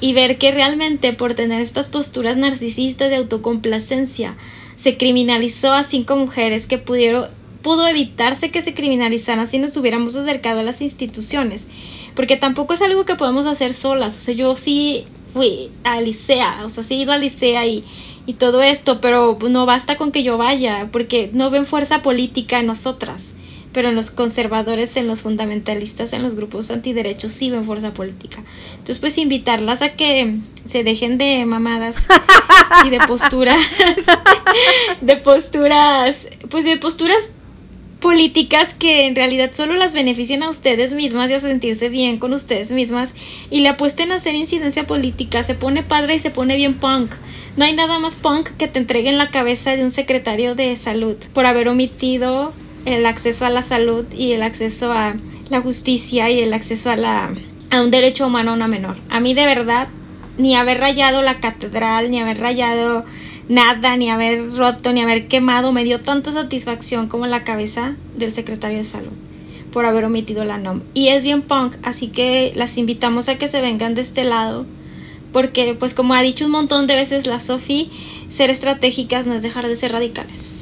Y 0.00 0.12
ver 0.12 0.38
que 0.38 0.50
realmente 0.50 1.12
por 1.12 1.34
tener 1.34 1.60
estas 1.60 1.88
posturas 1.88 2.36
narcisistas 2.36 3.10
de 3.10 3.16
autocomplacencia 3.16 4.36
se 4.76 4.96
criminalizó 4.96 5.72
a 5.72 5.84
cinco 5.84 6.16
mujeres 6.16 6.66
que 6.66 6.78
pudieron 6.78 7.28
pudo 7.62 7.86
evitarse 7.86 8.50
que 8.50 8.60
se 8.60 8.74
criminalizaran 8.74 9.46
si 9.46 9.58
nos 9.58 9.74
hubiéramos 9.78 10.16
acercado 10.16 10.60
a 10.60 10.64
las 10.64 10.82
instituciones. 10.82 11.68
Porque 12.14 12.36
tampoco 12.36 12.74
es 12.74 12.82
algo 12.82 13.06
que 13.06 13.14
podemos 13.14 13.46
hacer 13.46 13.72
solas. 13.72 14.16
O 14.16 14.20
sea 14.20 14.34
yo 14.34 14.54
sí 14.56 15.06
fui 15.32 15.70
a 15.82 16.00
Licea 16.00 16.60
o 16.64 16.68
sea 16.68 16.84
sí 16.84 16.94
he 16.94 16.98
ido 16.98 17.12
a 17.12 17.18
Licea 17.18 17.66
y 17.66 17.84
y 18.26 18.34
todo 18.34 18.62
esto, 18.62 19.00
pero 19.00 19.36
no 19.50 19.66
basta 19.66 19.96
con 19.96 20.10
que 20.10 20.22
yo 20.22 20.38
vaya, 20.38 20.88
porque 20.92 21.28
no 21.34 21.50
ven 21.50 21.66
fuerza 21.66 22.00
política 22.00 22.58
en 22.58 22.66
nosotras 22.66 23.33
pero 23.74 23.90
en 23.90 23.96
los 23.96 24.10
conservadores, 24.10 24.96
en 24.96 25.06
los 25.06 25.22
fundamentalistas, 25.22 26.14
en 26.14 26.22
los 26.22 26.36
grupos 26.36 26.70
antiderechos 26.70 27.32
sí 27.32 27.50
ven 27.50 27.66
fuerza 27.66 27.92
política. 27.92 28.42
Entonces, 28.70 28.98
pues 28.98 29.18
invitarlas 29.18 29.82
a 29.82 29.90
que 29.90 30.38
se 30.64 30.84
dejen 30.84 31.18
de 31.18 31.44
mamadas 31.44 31.96
y 32.86 32.90
de 32.90 33.00
posturas, 33.00 33.60
de 35.02 35.16
posturas, 35.16 36.28
pues 36.48 36.64
de 36.64 36.78
posturas 36.78 37.28
políticas 38.00 38.74
que 38.74 39.06
en 39.06 39.16
realidad 39.16 39.52
solo 39.54 39.74
las 39.74 39.94
benefician 39.94 40.42
a 40.42 40.50
ustedes 40.50 40.92
mismas 40.92 41.30
y 41.30 41.34
a 41.34 41.40
sentirse 41.40 41.88
bien 41.88 42.18
con 42.18 42.34
ustedes 42.34 42.70
mismas 42.70 43.14
y 43.50 43.60
le 43.60 43.70
apuesten 43.70 44.12
a 44.12 44.16
hacer 44.16 44.34
incidencia 44.34 44.86
política, 44.86 45.42
se 45.42 45.54
pone 45.54 45.82
padre 45.82 46.14
y 46.16 46.18
se 46.18 46.30
pone 46.30 46.56
bien 46.56 46.74
punk. 46.74 47.14
No 47.56 47.64
hay 47.64 47.74
nada 47.74 47.98
más 47.98 48.16
punk 48.16 48.50
que 48.58 48.68
te 48.68 48.78
entreguen 48.78 49.16
la 49.16 49.30
cabeza 49.30 49.74
de 49.74 49.84
un 49.84 49.90
secretario 49.90 50.54
de 50.54 50.76
salud 50.76 51.16
por 51.32 51.46
haber 51.46 51.66
omitido 51.68 52.52
el 52.84 53.06
acceso 53.06 53.46
a 53.46 53.50
la 53.50 53.62
salud 53.62 54.04
y 54.12 54.32
el 54.32 54.42
acceso 54.42 54.92
a 54.92 55.14
la 55.50 55.60
justicia 55.60 56.30
y 56.30 56.40
el 56.40 56.52
acceso 56.52 56.90
a 56.90 56.96
la 56.96 57.30
a 57.70 57.82
un 57.82 57.90
derecho 57.90 58.26
humano 58.26 58.52
a 58.52 58.54
una 58.54 58.68
menor. 58.68 58.96
A 59.10 59.20
mí 59.20 59.34
de 59.34 59.46
verdad 59.46 59.88
ni 60.38 60.54
haber 60.54 60.78
rayado 60.78 61.22
la 61.22 61.40
catedral, 61.40 62.10
ni 62.10 62.20
haber 62.20 62.38
rayado 62.38 63.04
nada, 63.48 63.96
ni 63.96 64.10
haber 64.10 64.56
roto, 64.56 64.92
ni 64.92 65.00
haber 65.00 65.28
quemado 65.28 65.72
me 65.72 65.84
dio 65.84 66.00
tanta 66.00 66.32
satisfacción 66.32 67.08
como 67.08 67.26
la 67.26 67.44
cabeza 67.44 67.96
del 68.16 68.32
secretario 68.32 68.78
de 68.78 68.84
salud 68.84 69.12
por 69.72 69.86
haber 69.86 70.04
omitido 70.04 70.44
la 70.44 70.56
NOM. 70.56 70.82
Y 70.94 71.08
es 71.08 71.24
bien 71.24 71.42
punk, 71.42 71.74
así 71.82 72.06
que 72.06 72.52
las 72.54 72.78
invitamos 72.78 73.28
a 73.28 73.38
que 73.38 73.48
se 73.48 73.60
vengan 73.60 73.94
de 73.94 74.02
este 74.02 74.22
lado, 74.22 74.66
porque 75.32 75.74
pues 75.74 75.94
como 75.94 76.14
ha 76.14 76.22
dicho 76.22 76.44
un 76.44 76.52
montón 76.52 76.86
de 76.86 76.94
veces 76.94 77.26
la 77.26 77.40
Sofi, 77.40 77.90
ser 78.28 78.50
estratégicas 78.50 79.26
no 79.26 79.34
es 79.34 79.42
dejar 79.42 79.66
de 79.66 79.74
ser 79.74 79.90
radicales. 79.90 80.53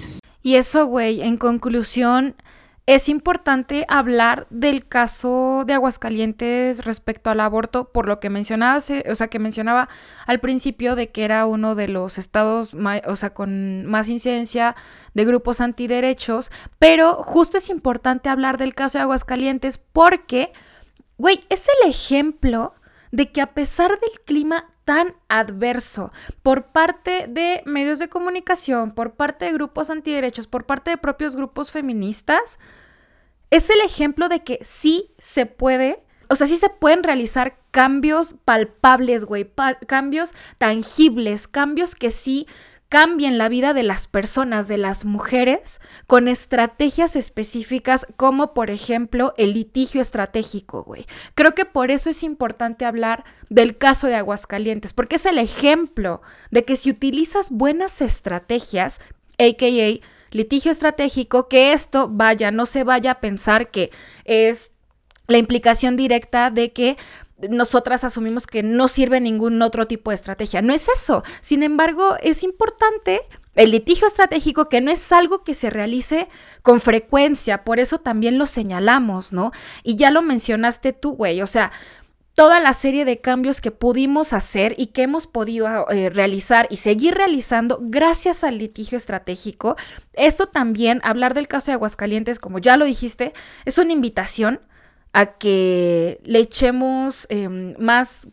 Y 0.43 0.57
eso, 0.57 0.86
güey, 0.86 1.22
en 1.22 1.36
conclusión, 1.36 2.34
es 2.86 3.09
importante 3.09 3.84
hablar 3.88 4.49
del 4.51 4.88
caso 4.88 5.62
de 5.64 5.74
Aguascalientes 5.74 6.84
respecto 6.84 7.30
al 7.30 7.38
aborto, 7.38 7.93
por 7.93 8.09
lo 8.09 8.18
que 8.18 8.28
mencionaba, 8.28 8.78
o 8.78 9.14
sea, 9.14 9.28
que 9.28 9.38
mencionaba 9.38 9.88
al 10.26 10.40
principio 10.40 10.97
de 10.97 11.11
que 11.11 11.24
era 11.24 11.47
uno 11.47 11.76
de 11.76 11.86
los 11.86 12.18
estados, 12.18 12.74
o 13.07 13.16
sea, 13.16 13.34
con 13.34 13.86
más 13.86 14.09
incidencia 14.09 14.74
de 15.14 15.24
grupos 15.24 15.61
antiderechos, 15.61 16.51
pero 16.80 17.22
justo 17.22 17.59
es 17.59 17.70
importante 17.70 18.28
hablar 18.28 18.59
del 18.59 18.74
caso 18.74 18.99
de 18.99 19.03
Aguascalientes 19.03 19.78
porque, 19.78 20.53
güey, 21.18 21.45
es 21.51 21.68
el 21.68 21.88
ejemplo 21.88 22.74
de 23.12 23.30
que 23.30 23.43
a 23.43 23.55
pesar 23.55 23.90
del 23.90 24.20
clima 24.24 24.72
tan 24.93 25.14
adverso. 25.28 26.12
Por 26.43 26.66
parte 26.66 27.26
de 27.26 27.62
medios 27.64 27.99
de 27.99 28.11
comunicación, 28.11 28.90
por 28.90 29.14
parte 29.14 29.47
de 29.47 29.55
grupos 29.55 29.88
antiderechos, 29.88 30.47
por 30.47 30.66
parte 30.66 30.90
de 30.90 30.99
propios 30.99 31.34
grupos 31.34 31.70
feministas, 31.70 32.59
es 33.51 33.70
el 33.70 33.80
ejemplo 33.80 34.28
de 34.28 34.45
que 34.45 34.59
sí 34.61 35.11
se 35.16 35.47
puede, 35.47 36.05
o 36.28 36.36
sea, 36.36 36.47
sí 36.47 36.59
se 36.59 36.68
pueden 36.68 37.03
realizar 37.03 37.57
cambios 37.70 38.34
palpables, 38.45 39.24
güey, 39.24 39.51
cambios 39.86 40.34
tangibles, 40.59 41.49
cambios 41.49 41.95
que 41.95 42.11
sí 42.11 42.47
cambien 42.93 43.38
la 43.38 43.49
vida 43.49 43.72
de 43.72 43.84
las 43.84 44.07
personas, 44.07 44.68
de 44.68 44.76
las 44.76 45.07
mujeres, 45.07 45.80
con 46.07 46.28
estrategias 46.28 47.16
específicas 47.16 48.07
como 48.18 48.53
por 48.53 48.68
ejemplo 48.68 49.32
el 49.38 49.55
litigio 49.55 50.03
estratégico, 50.03 50.84
güey. 50.84 51.07
Creo 51.34 51.55
que 51.55 51.64
por 51.64 51.90
eso 51.90 52.11
es 52.11 52.22
importante 52.22 52.84
hablar 52.84 53.24
del 53.49 53.78
caso 53.78 54.09
de 54.09 54.16
Aguascalientes, 54.16 54.93
porque 54.93 55.16
es 55.16 55.24
el 55.24 55.38
ejemplo 55.38 56.20
de 56.51 56.66
que 56.66 56.76
si 56.76 56.90
utilizas 56.90 57.51
buenas 57.51 58.03
estrategias, 58.03 59.01
a.k.a. 59.38 60.07
litigio 60.30 60.70
estratégico, 60.70 61.49
que 61.49 61.72
esto 61.72 62.11
vaya, 62.11 62.51
no 62.51 62.66
se 62.66 62.84
vaya 62.84 63.12
a 63.12 63.20
pensar 63.20 63.70
que 63.70 63.90
es 64.26 64.72
la 65.28 65.38
implicación 65.38 65.97
directa 65.97 66.51
de 66.51 66.72
que 66.72 66.99
nosotras 67.51 68.05
asumimos 68.05 68.47
que 68.47 68.62
no 68.62 68.88
sirve 68.88 69.20
ningún 69.20 69.61
otro 69.62 69.86
tipo 69.86 70.11
de 70.11 70.16
estrategia. 70.16 70.62
No 70.62 70.72
es 70.72 70.88
eso. 70.88 71.22
Sin 71.40 71.62
embargo, 71.62 72.16
es 72.22 72.43
importante 72.43 73.22
el 73.55 73.70
litigio 73.70 74.07
estratégico 74.07 74.68
que 74.68 74.80
no 74.80 74.90
es 74.90 75.12
algo 75.12 75.45
que 75.45 75.55
se 75.55 75.70
realice 75.70 76.28
con 76.62 76.80
frecuencia, 76.80 77.64
por 77.64 77.80
eso 77.80 77.99
también 77.99 78.38
lo 78.38 78.47
señalamos, 78.47 79.32
¿no? 79.32 79.53
Y 79.82 79.97
ya 79.97 80.11
lo 80.11 80.22
mencionaste 80.22 80.95
tú, 80.95 81.12
güey, 81.16 81.43
o 81.43 81.47
sea, 81.47 81.70
toda 82.34 82.61
la 82.61 82.72
serie 82.72 83.05
de 83.05 83.20
cambios 83.20 83.61
que 83.61 83.70
pudimos 83.70 84.32
hacer 84.32 84.74
y 84.78 84.86
que 84.86 85.03
hemos 85.03 85.26
podido 85.26 85.88
eh, 85.90 86.09
realizar 86.09 86.66
y 86.70 86.78
seguir 86.78 87.14
realizando 87.14 87.78
gracias 87.82 88.43
al 88.43 88.59
litigio 88.59 88.97
estratégico. 88.97 89.76
Esto 90.14 90.47
también, 90.47 91.01
hablar 91.05 91.34
del 91.34 91.49
caso 91.49 91.70
de 91.70 91.74
Aguascalientes, 91.74 92.38
como 92.38 92.59
ya 92.59 92.78
lo 92.78 92.86
dijiste, 92.86 93.34
es 93.66 93.76
una 93.76 93.93
invitación 93.93 94.61
a 95.13 95.27
que 95.27 96.21
le 96.25 96.41
echemos 96.41 97.27
em, 97.29 97.75
más, 97.79 98.29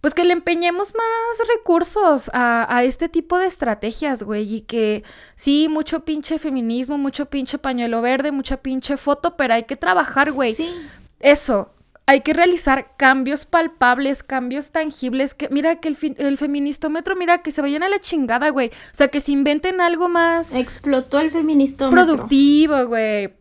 pues 0.00 0.14
que 0.14 0.24
le 0.24 0.32
empeñemos 0.32 0.94
más 0.94 1.48
recursos 1.56 2.30
a, 2.32 2.82
este 2.84 3.08
tipo 3.08 3.38
de 3.38 3.46
estrategias, 3.46 4.22
güey, 4.22 4.56
y 4.56 4.60
que 4.62 5.04
sí, 5.34 5.68
mucho 5.70 6.04
pinche 6.04 6.38
feminismo, 6.38 6.98
mucho 6.98 7.26
pinche 7.26 7.58
pañuelo 7.58 8.02
verde, 8.02 8.30
mucha 8.30 8.58
pinche 8.58 8.96
foto, 8.96 9.36
pero 9.36 9.54
hay 9.54 9.64
que 9.64 9.76
trabajar, 9.76 10.32
güey. 10.32 10.52
Sí. 10.52 10.70
Eso, 11.18 11.70
hay 12.06 12.22
que 12.22 12.32
realizar 12.32 12.96
cambios 12.96 13.44
palpables, 13.44 14.22
cambios 14.22 14.70
tangibles, 14.70 15.34
que 15.34 15.48
mira 15.48 15.76
que 15.76 15.88
el, 15.88 16.16
el 16.18 16.38
feministómetro, 16.38 17.14
mira 17.16 17.42
que 17.42 17.52
se 17.52 17.62
vayan 17.62 17.82
a 17.82 17.88
la 17.88 18.00
chingada, 18.00 18.50
güey. 18.50 18.68
O 18.68 18.94
sea, 18.94 19.08
que 19.08 19.20
se 19.20 19.32
inventen 19.32 19.80
algo 19.80 20.08
más... 20.08 20.52
Explotó 20.52 21.20
el 21.20 21.30
feministómetro. 21.30 22.04
Productivo, 22.04 22.86
güey. 22.86 23.39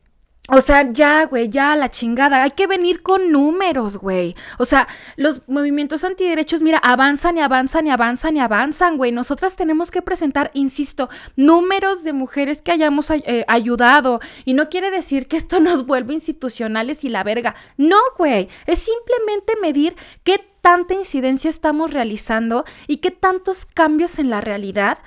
O 0.52 0.62
sea, 0.62 0.92
ya, 0.92 1.26
güey, 1.26 1.50
ya 1.50 1.76
la 1.76 1.90
chingada. 1.90 2.42
Hay 2.44 2.52
que 2.52 2.68
venir 2.68 3.02
con 3.02 3.32
números, 3.32 3.98
güey. 3.98 4.36
O 4.58 4.66
sea, 4.66 4.88
los 5.16 5.48
movimientos 5.48 6.04
antiderechos, 6.04 6.62
mira, 6.62 6.80
avanzan 6.80 7.38
y 7.38 7.42
avanzan 7.42 7.86
y 7.88 7.92
avanzan 7.92 8.38
y 8.38 8.40
avanzan, 8.40 8.98
güey. 8.98 9.12
Nosotras 9.12 9.56
tenemos 9.56 9.92
que 9.92 10.02
presentar, 10.02 10.50
insisto, 10.54 11.10
números 11.36 12.04
de 12.04 12.14
mujeres 12.14 12.62
que 12.62 12.72
hayamos 12.72 13.10
eh, 13.12 13.46
ayudado. 13.48 14.20
Y 14.46 14.54
no 14.54 14.70
quiere 14.70 14.90
decir 14.92 15.28
que 15.28 15.38
esto 15.38 15.60
nos 15.60 15.86
vuelva 15.86 16.14
institucionales 16.14 17.04
y 17.04 17.10
la 17.10 17.24
verga. 17.24 17.56
No, 17.78 18.00
güey. 18.18 18.50
Es 18.66 18.80
simplemente 18.80 19.54
medir 19.62 19.96
qué 20.24 20.40
tanta 20.62 20.94
incidencia 20.94 21.50
estamos 21.50 21.94
realizando 21.94 22.66
y 22.88 22.98
qué 22.98 23.12
tantos 23.12 23.66
cambios 23.66 24.20
en 24.20 24.30
la 24.30 24.42
realidad 24.42 24.98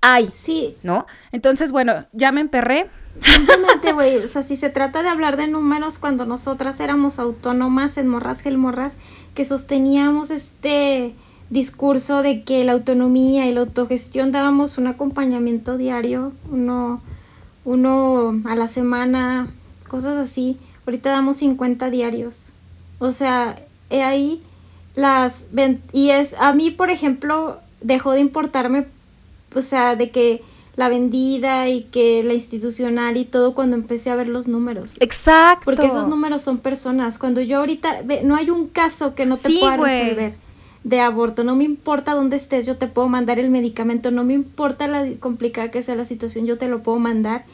hay. 0.00 0.28
Sí. 0.32 0.76
¿No? 0.82 1.06
Entonces, 1.32 1.70
bueno, 1.72 2.06
ya 2.12 2.32
me 2.32 2.40
emperré. 2.40 2.88
Simplemente, 3.20 3.92
güey, 3.92 4.18
o 4.18 4.28
sea, 4.28 4.42
si 4.42 4.56
se 4.56 4.70
trata 4.70 5.02
de 5.02 5.08
hablar 5.08 5.36
de 5.36 5.48
números 5.48 5.98
cuando 5.98 6.26
nosotras 6.26 6.80
éramos 6.80 7.18
autónomas 7.18 7.98
en 7.98 8.08
Morras 8.08 8.40
Gelmorras, 8.40 8.96
que 9.34 9.44
sosteníamos 9.44 10.30
este 10.30 11.14
discurso 11.50 12.22
de 12.22 12.42
que 12.42 12.64
la 12.64 12.72
autonomía 12.72 13.46
y 13.46 13.52
la 13.52 13.60
autogestión 13.60 14.32
dábamos 14.32 14.78
un 14.78 14.86
acompañamiento 14.88 15.76
diario, 15.76 16.32
uno, 16.50 17.00
uno 17.64 18.34
a 18.46 18.54
la 18.54 18.68
semana, 18.68 19.52
cosas 19.88 20.16
así. 20.16 20.58
Ahorita 20.86 21.10
damos 21.10 21.36
50 21.36 21.90
diarios. 21.90 22.52
O 22.98 23.10
sea, 23.10 23.56
he 23.90 24.02
ahí 24.02 24.42
las... 24.94 25.46
Y 25.92 26.10
es, 26.10 26.34
a 26.38 26.52
mí, 26.52 26.70
por 26.70 26.90
ejemplo, 26.90 27.60
dejó 27.80 28.12
de 28.12 28.20
importarme, 28.20 28.86
o 29.54 29.62
sea, 29.62 29.96
de 29.96 30.10
que 30.10 30.42
la 30.76 30.90
vendida 30.90 31.68
y 31.68 31.84
que 31.84 32.22
la 32.22 32.34
institucional 32.34 33.16
y 33.16 33.24
todo 33.24 33.54
cuando 33.54 33.76
empecé 33.76 34.10
a 34.10 34.14
ver 34.14 34.28
los 34.28 34.46
números. 34.46 34.96
Exacto. 35.00 35.64
Porque 35.64 35.86
esos 35.86 36.06
números 36.06 36.42
son 36.42 36.58
personas. 36.58 37.18
Cuando 37.18 37.40
yo 37.40 37.58
ahorita, 37.58 38.02
no 38.24 38.36
hay 38.36 38.50
un 38.50 38.68
caso 38.68 39.14
que 39.14 39.24
no 39.24 39.36
te 39.36 39.58
pueda 39.58 39.76
resolver 39.78 40.36
de 40.84 41.00
aborto. 41.00 41.44
No 41.44 41.56
me 41.56 41.64
importa 41.64 42.14
dónde 42.14 42.36
estés, 42.36 42.66
yo 42.66 42.76
te 42.76 42.88
puedo 42.88 43.08
mandar 43.08 43.40
el 43.40 43.50
medicamento. 43.50 44.10
No 44.10 44.22
me 44.22 44.34
importa 44.34 44.86
la 44.86 45.04
complicada 45.18 45.70
que 45.70 45.82
sea 45.82 45.96
la 45.96 46.04
situación, 46.04 46.46
yo 46.46 46.58
te 46.58 46.68
lo 46.68 46.82
puedo 46.82 46.98
mandar. 46.98 47.46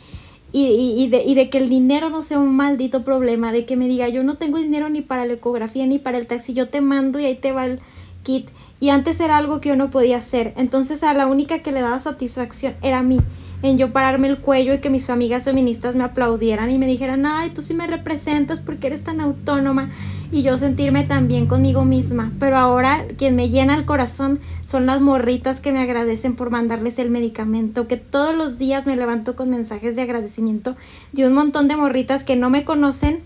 Y, 0.55 0.67
y, 0.99 1.09
de, 1.09 1.23
y 1.25 1.35
de 1.35 1.49
que 1.49 1.57
el 1.57 1.71
dinero 1.71 2.11
no 2.11 2.23
sea 2.23 2.39
un 2.39 2.55
maldito 2.55 3.05
problema, 3.05 3.53
de 3.53 3.65
que 3.65 3.75
me 3.75 3.89
diga, 3.89 4.09
yo 4.09 4.23
no 4.23 4.37
tengo 4.37 4.59
dinero 4.59 4.91
ni 4.91 5.01
para 5.01 5.25
la 5.25 5.33
ecografía 5.33 5.87
ni 5.87 5.99
para 5.99 6.19
el 6.19 6.27
taxi, 6.27 6.53
yo 6.53 6.69
te 6.69 6.83
mando 6.83 7.19
y 7.19 7.25
ahí 7.25 7.37
te 7.37 7.53
va 7.53 7.65
el 7.65 7.81
kit 8.23 8.51
y 8.83 8.91
antes 8.91 9.21
era 9.21 9.37
algo 9.37 9.61
que 9.61 9.69
yo 9.69 9.77
no 9.77 9.91
podía 9.91 10.17
hacer. 10.17 10.55
Entonces 10.57 11.05
a 11.05 11.15
la 11.15 11.29
única 11.29 11.61
que 11.61 11.71
le 11.71 11.81
daba 11.81 12.01
satisfacción 12.01 12.75
era 12.83 12.99
a 12.99 13.03
mí, 13.05 13.21
en 13.63 13.79
yo 13.79 13.93
pararme 13.93 14.27
el 14.27 14.39
cuello 14.39 14.75
y 14.75 14.81
que 14.81 14.91
mis 14.91 15.09
amigas 15.09 15.45
feministas 15.45 15.95
me 15.95 16.03
aplaudieran 16.03 16.69
y 16.69 16.79
me 16.79 16.89
dijeran, 16.89 17.25
ay, 17.25 17.51
tú 17.51 17.63
sí 17.63 17.75
me 17.75 17.87
representas 17.87 18.59
porque 18.59 18.89
eres 18.89 19.05
tan 19.05 19.21
autónoma 19.21 19.89
y 20.33 20.43
yo 20.43 20.59
sentirme 20.59 21.05
tan 21.05 21.29
bien 21.29 21.47
conmigo 21.47 21.85
misma. 21.85 22.33
Pero 22.41 22.57
ahora 22.57 23.07
quien 23.17 23.37
me 23.37 23.51
llena 23.51 23.77
el 23.77 23.85
corazón 23.85 24.41
son 24.65 24.87
las 24.87 25.01
morritas 25.01 25.61
que 25.61 25.71
me 25.71 25.79
agradecen 25.79 26.35
por 26.35 26.51
mandarles 26.51 26.99
el 26.99 27.09
medicamento, 27.09 27.87
que 27.87 27.99
todos 27.99 28.35
los 28.35 28.59
días 28.59 28.85
me 28.85 28.97
levanto 28.97 29.37
con 29.37 29.49
mensajes 29.49 29.95
de 29.95 30.03
agradecimiento 30.03 30.75
de 31.13 31.29
un 31.29 31.35
montón 31.35 31.69
de 31.69 31.77
morritas 31.77 32.25
que 32.25 32.35
no 32.35 32.51
me 32.51 32.65
conocen 32.65 33.23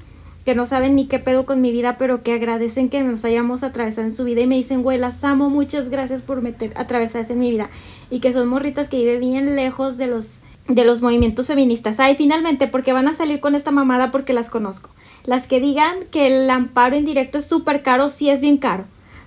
que 0.47 0.55
no 0.55 0.65
saben 0.65 0.95
ni 0.95 1.07
qué 1.07 1.19
pedo 1.19 1.45
con 1.45 1.61
mi 1.61 1.73
vida, 1.73 1.99
pero 1.99 2.23
que 2.23 2.33
agradecen 2.33 2.89
que 2.89 3.03
nos 3.03 3.25
hayamos 3.25 3.65
atravesado 3.65 4.07
en 4.07 4.13
su 4.13 4.23
vida 4.23 4.43
y 4.43 4.47
me 4.47 4.55
dicen, 4.55 4.85
güey, 4.85 4.97
las 4.97 5.25
amo, 5.25 5.51
muchas 5.51 5.89
gracias 5.89 6.23
por 6.23 6.41
meter, 6.41 6.73
atravesarse 6.77 7.33
en 7.33 7.41
mi 7.41 7.51
vida. 7.51 7.69
Y 8.11 8.21
que 8.21 8.33
son 8.33 8.47
morritas 8.47 8.89
que 8.89 8.99
viven 8.99 9.19
bien 9.19 9.57
lejos 9.57 9.99
de 9.99 10.07
los, 10.07 10.43
de 10.69 10.85
los 10.85 11.03
movimientos 11.03 11.49
feministas. 11.49 11.99
Ay, 11.99 12.15
finalmente, 12.15 12.69
porque 12.69 12.93
van 12.93 13.09
a 13.09 13.13
salir 13.13 13.41
con 13.41 13.57
esta 13.57 13.73
mamada 13.73 14.13
porque 14.13 14.33
las 14.33 14.49
conozco. 14.49 14.91
Las 15.25 15.49
que 15.49 15.59
digan 15.59 15.97
que 16.13 16.29
el 16.29 16.49
amparo 16.49 16.97
indirecto 16.97 17.39
es 17.39 17.45
súper 17.45 17.83
caro, 17.83 18.09
sí 18.09 18.31
es 18.31 18.41
bien 18.41 18.59
caro. 18.59 18.85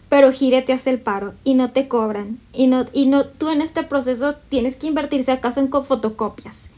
Pero 0.07 0.31
Gire 0.31 0.61
te 0.61 0.71
hace 0.71 0.89
el 0.89 1.01
paro 1.01 1.33
y 1.43 1.53
no 1.53 1.71
te 1.71 1.89
cobran. 1.89 2.39
Y 2.53 2.67
no, 2.67 2.85
y 2.93 3.07
no, 3.07 3.25
tú 3.25 3.49
en 3.49 3.61
este 3.61 3.83
proceso 3.83 4.35
tienes 4.47 4.77
que 4.77 4.87
invertirse 4.87 5.33
acaso 5.33 5.59
en 5.59 5.69
fotocopias. 5.69 6.71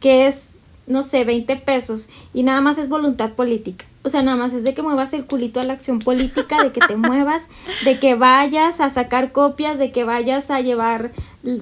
Que 0.00 0.26
es 0.26 0.50
no 0.86 1.02
sé, 1.02 1.24
20 1.24 1.56
pesos 1.56 2.08
y 2.32 2.42
nada 2.42 2.60
más 2.60 2.78
es 2.78 2.88
voluntad 2.88 3.32
política. 3.32 3.84
O 4.02 4.08
sea, 4.08 4.22
nada 4.22 4.36
más 4.36 4.52
es 4.52 4.62
de 4.62 4.72
que 4.72 4.82
muevas 4.82 5.12
el 5.14 5.24
culito 5.24 5.58
a 5.58 5.64
la 5.64 5.72
acción 5.72 5.98
política, 5.98 6.62
de 6.62 6.70
que 6.70 6.80
te 6.80 6.96
muevas, 6.96 7.48
de 7.84 7.98
que 7.98 8.14
vayas 8.14 8.80
a 8.80 8.88
sacar 8.88 9.32
copias, 9.32 9.78
de 9.78 9.90
que 9.90 10.04
vayas 10.04 10.52
a 10.52 10.60
llevar 10.60 11.10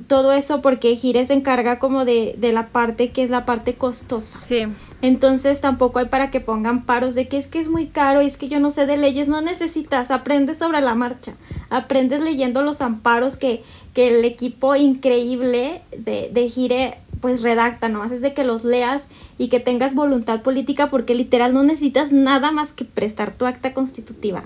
todo 0.07 0.35
eso, 0.35 0.61
porque 0.61 0.95
Gire 0.95 1.25
se 1.25 1.33
encarga 1.33 1.79
como 1.79 2.05
de, 2.05 2.35
de 2.37 2.53
la 2.53 2.69
parte 2.69 3.13
que 3.13 3.23
es 3.23 3.31
la 3.31 3.47
parte 3.47 3.77
costosa. 3.77 4.41
Sí. 4.41 4.67
Entonces 5.01 5.63
tampoco 5.63 6.01
hay 6.01 6.07
para 6.07 6.31
que 6.31 6.41
pongan 6.41 6.85
paros 6.85 7.15
de 7.15 7.29
que 7.29 7.39
es 7.39 7.47
que 7.47 7.59
es 7.59 7.69
muy 7.69 7.87
caro 7.87 8.21
y 8.21 8.27
es 8.27 8.37
que 8.37 8.49
yo 8.49 8.61
no 8.61 8.71
sé 8.71 8.85
de 8.85 8.99
leyes, 8.99 9.29
no 9.29 9.41
necesitas, 9.41 10.11
aprendes 10.11 10.59
sobre 10.59 10.83
la 10.83 10.95
marcha, 10.95 11.35
aprendes 11.71 12.23
leyendo 12.23 12.63
los 12.63 12.83
amparos 12.83 13.39
que, 13.39 13.63
que 13.95 14.19
el 14.19 14.25
equipo 14.25 14.77
increíble 14.77 15.81
de, 15.97 16.31
de 16.33 16.49
Gire 16.49 16.99
pues 17.25 17.41
redacta, 17.41 17.89
nomás 17.89 18.13
es 18.13 18.21
de 18.21 18.35
que 18.35 18.45
los 18.45 18.65
leas 18.65 19.09
y 19.39 19.49
que 19.49 19.59
tengas 19.59 19.95
voluntad 19.95 20.43
política 20.43 20.91
porque 20.91 21.15
literal 21.15 21.55
no 21.55 21.63
necesitas 21.63 22.13
nada 22.13 22.53
más 22.53 22.75
que 22.75 22.85
prestar 22.85 23.33
tu 23.33 23.47
acta 23.47 23.73
constitutiva. 23.73 24.45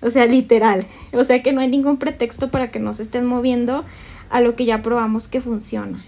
O 0.00 0.10
sea, 0.10 0.24
literal. 0.26 0.86
O 1.12 1.24
sea 1.24 1.42
que 1.42 1.52
no 1.52 1.60
hay 1.60 1.66
ningún 1.66 1.96
pretexto 1.96 2.52
para 2.52 2.70
que 2.70 2.78
no 2.78 2.94
se 2.94 3.02
estén 3.02 3.26
moviendo 3.26 3.84
a 4.30 4.40
lo 4.40 4.54
que 4.54 4.64
ya 4.64 4.80
probamos 4.80 5.26
que 5.26 5.40
funciona 5.40 6.04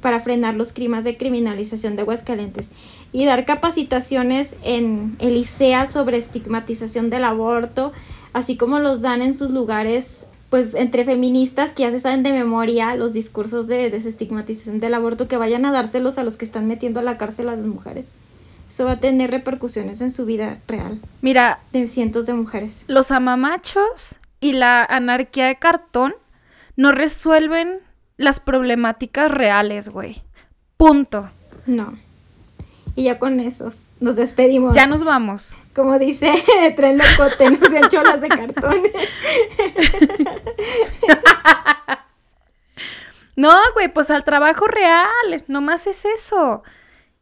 para 0.00 0.20
frenar 0.20 0.54
los 0.54 0.72
crímenes 0.72 1.04
de 1.04 1.16
criminalización 1.16 1.96
de 1.96 2.02
Aguascalientes 2.02 2.70
y 3.10 3.24
dar 3.24 3.44
capacitaciones 3.44 4.54
en 4.62 5.16
el 5.18 5.36
ICEA 5.36 5.88
sobre 5.88 6.18
estigmatización 6.18 7.10
del 7.10 7.24
aborto, 7.24 7.90
así 8.32 8.56
como 8.56 8.78
los 8.78 9.02
dan 9.02 9.22
en 9.22 9.34
sus 9.34 9.50
lugares 9.50 10.28
pues 10.50 10.74
entre 10.74 11.04
feministas 11.04 11.72
que 11.72 11.82
ya 11.82 11.90
se 11.90 12.00
saben 12.00 12.22
de 12.22 12.32
memoria 12.32 12.94
los 12.94 13.12
discursos 13.12 13.66
de 13.66 13.90
desestigmatización 13.90 14.80
del 14.80 14.94
aborto, 14.94 15.28
que 15.28 15.36
vayan 15.36 15.66
a 15.66 15.72
dárselos 15.72 16.18
a 16.18 16.24
los 16.24 16.36
que 16.36 16.44
están 16.44 16.66
metiendo 16.66 17.00
a 17.00 17.02
la 17.02 17.18
cárcel 17.18 17.48
a 17.48 17.56
las 17.56 17.66
mujeres. 17.66 18.14
Eso 18.68 18.84
va 18.84 18.92
a 18.92 19.00
tener 19.00 19.30
repercusiones 19.30 20.00
en 20.00 20.10
su 20.10 20.26
vida 20.26 20.58
real. 20.66 21.00
Mira. 21.22 21.60
De 21.72 21.88
cientos 21.88 22.26
de 22.26 22.34
mujeres. 22.34 22.84
Los 22.86 23.10
amamachos 23.10 24.16
y 24.40 24.52
la 24.52 24.84
anarquía 24.84 25.46
de 25.46 25.56
cartón 25.56 26.14
no 26.76 26.92
resuelven 26.92 27.78
las 28.16 28.40
problemáticas 28.40 29.30
reales, 29.30 29.88
güey. 29.88 30.22
Punto. 30.76 31.30
No. 31.66 31.98
Y 32.98 33.04
ya 33.04 33.20
con 33.20 33.38
esos 33.38 33.90
nos 34.00 34.16
despedimos. 34.16 34.74
Ya 34.74 34.88
nos 34.88 35.04
vamos. 35.04 35.56
Como 35.72 36.00
dice 36.00 36.32
Tren 36.76 36.98
Locote, 36.98 37.48
no 37.48 37.64
sean 37.68 37.88
cholas 37.88 38.20
de 38.20 38.26
cartón. 38.26 38.74
no, 43.36 43.56
güey, 43.74 43.86
pues 43.86 44.10
al 44.10 44.24
trabajo 44.24 44.66
real, 44.66 45.44
nomás 45.46 45.86
es 45.86 46.04
eso. 46.06 46.64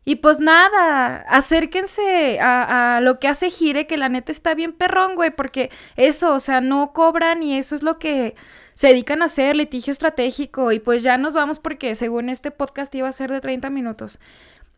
Y 0.07 0.17
pues 0.17 0.39
nada, 0.39 1.27
acérquense 1.29 2.41
a, 2.41 2.97
a, 2.97 3.01
lo 3.03 3.19
que 3.21 3.29
hace 3.29 3.51
Gire, 3.51 3.87
que 3.87 3.99
la 3.99 4.09
neta 4.09 4.33
está 4.33 4.55
bien 4.55 4.73
perrón, 4.73 5.15
güey, 5.15 5.31
porque 5.31 5.71
eso, 5.97 6.33
o 6.33 6.41
sea, 6.41 6.63
no 6.63 6.95
cobran 6.95 7.43
y 7.43 7.59
eso 7.59 7.75
es 7.75 7.83
lo 7.83 7.99
que 7.99 8.35
se 8.73 8.89
dedican 8.89 9.21
a 9.21 9.27
hacer, 9.27 9.57
litigio 9.57 9.91
estratégico. 9.91 10.73
Y 10.73 10.79
pues 10.79 11.03
ya 11.03 11.19
nos 11.19 11.35
vamos 11.35 11.59
porque 11.59 11.95
según 11.95 12.31
este 12.31 12.51
podcast 12.51 12.95
iba 12.95 13.09
a 13.09 13.13
ser 13.13 13.31
de 13.31 13.43
30 13.43 13.69
minutos. 13.69 14.21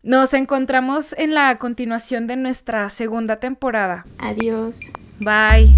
Nos 0.01 0.33
encontramos 0.33 1.13
en 1.17 1.33
la 1.33 1.57
continuación 1.57 2.25
de 2.25 2.37
nuestra 2.37 2.89
segunda 2.89 3.35
temporada. 3.35 4.05
Adiós. 4.17 4.93
Bye. 5.19 5.75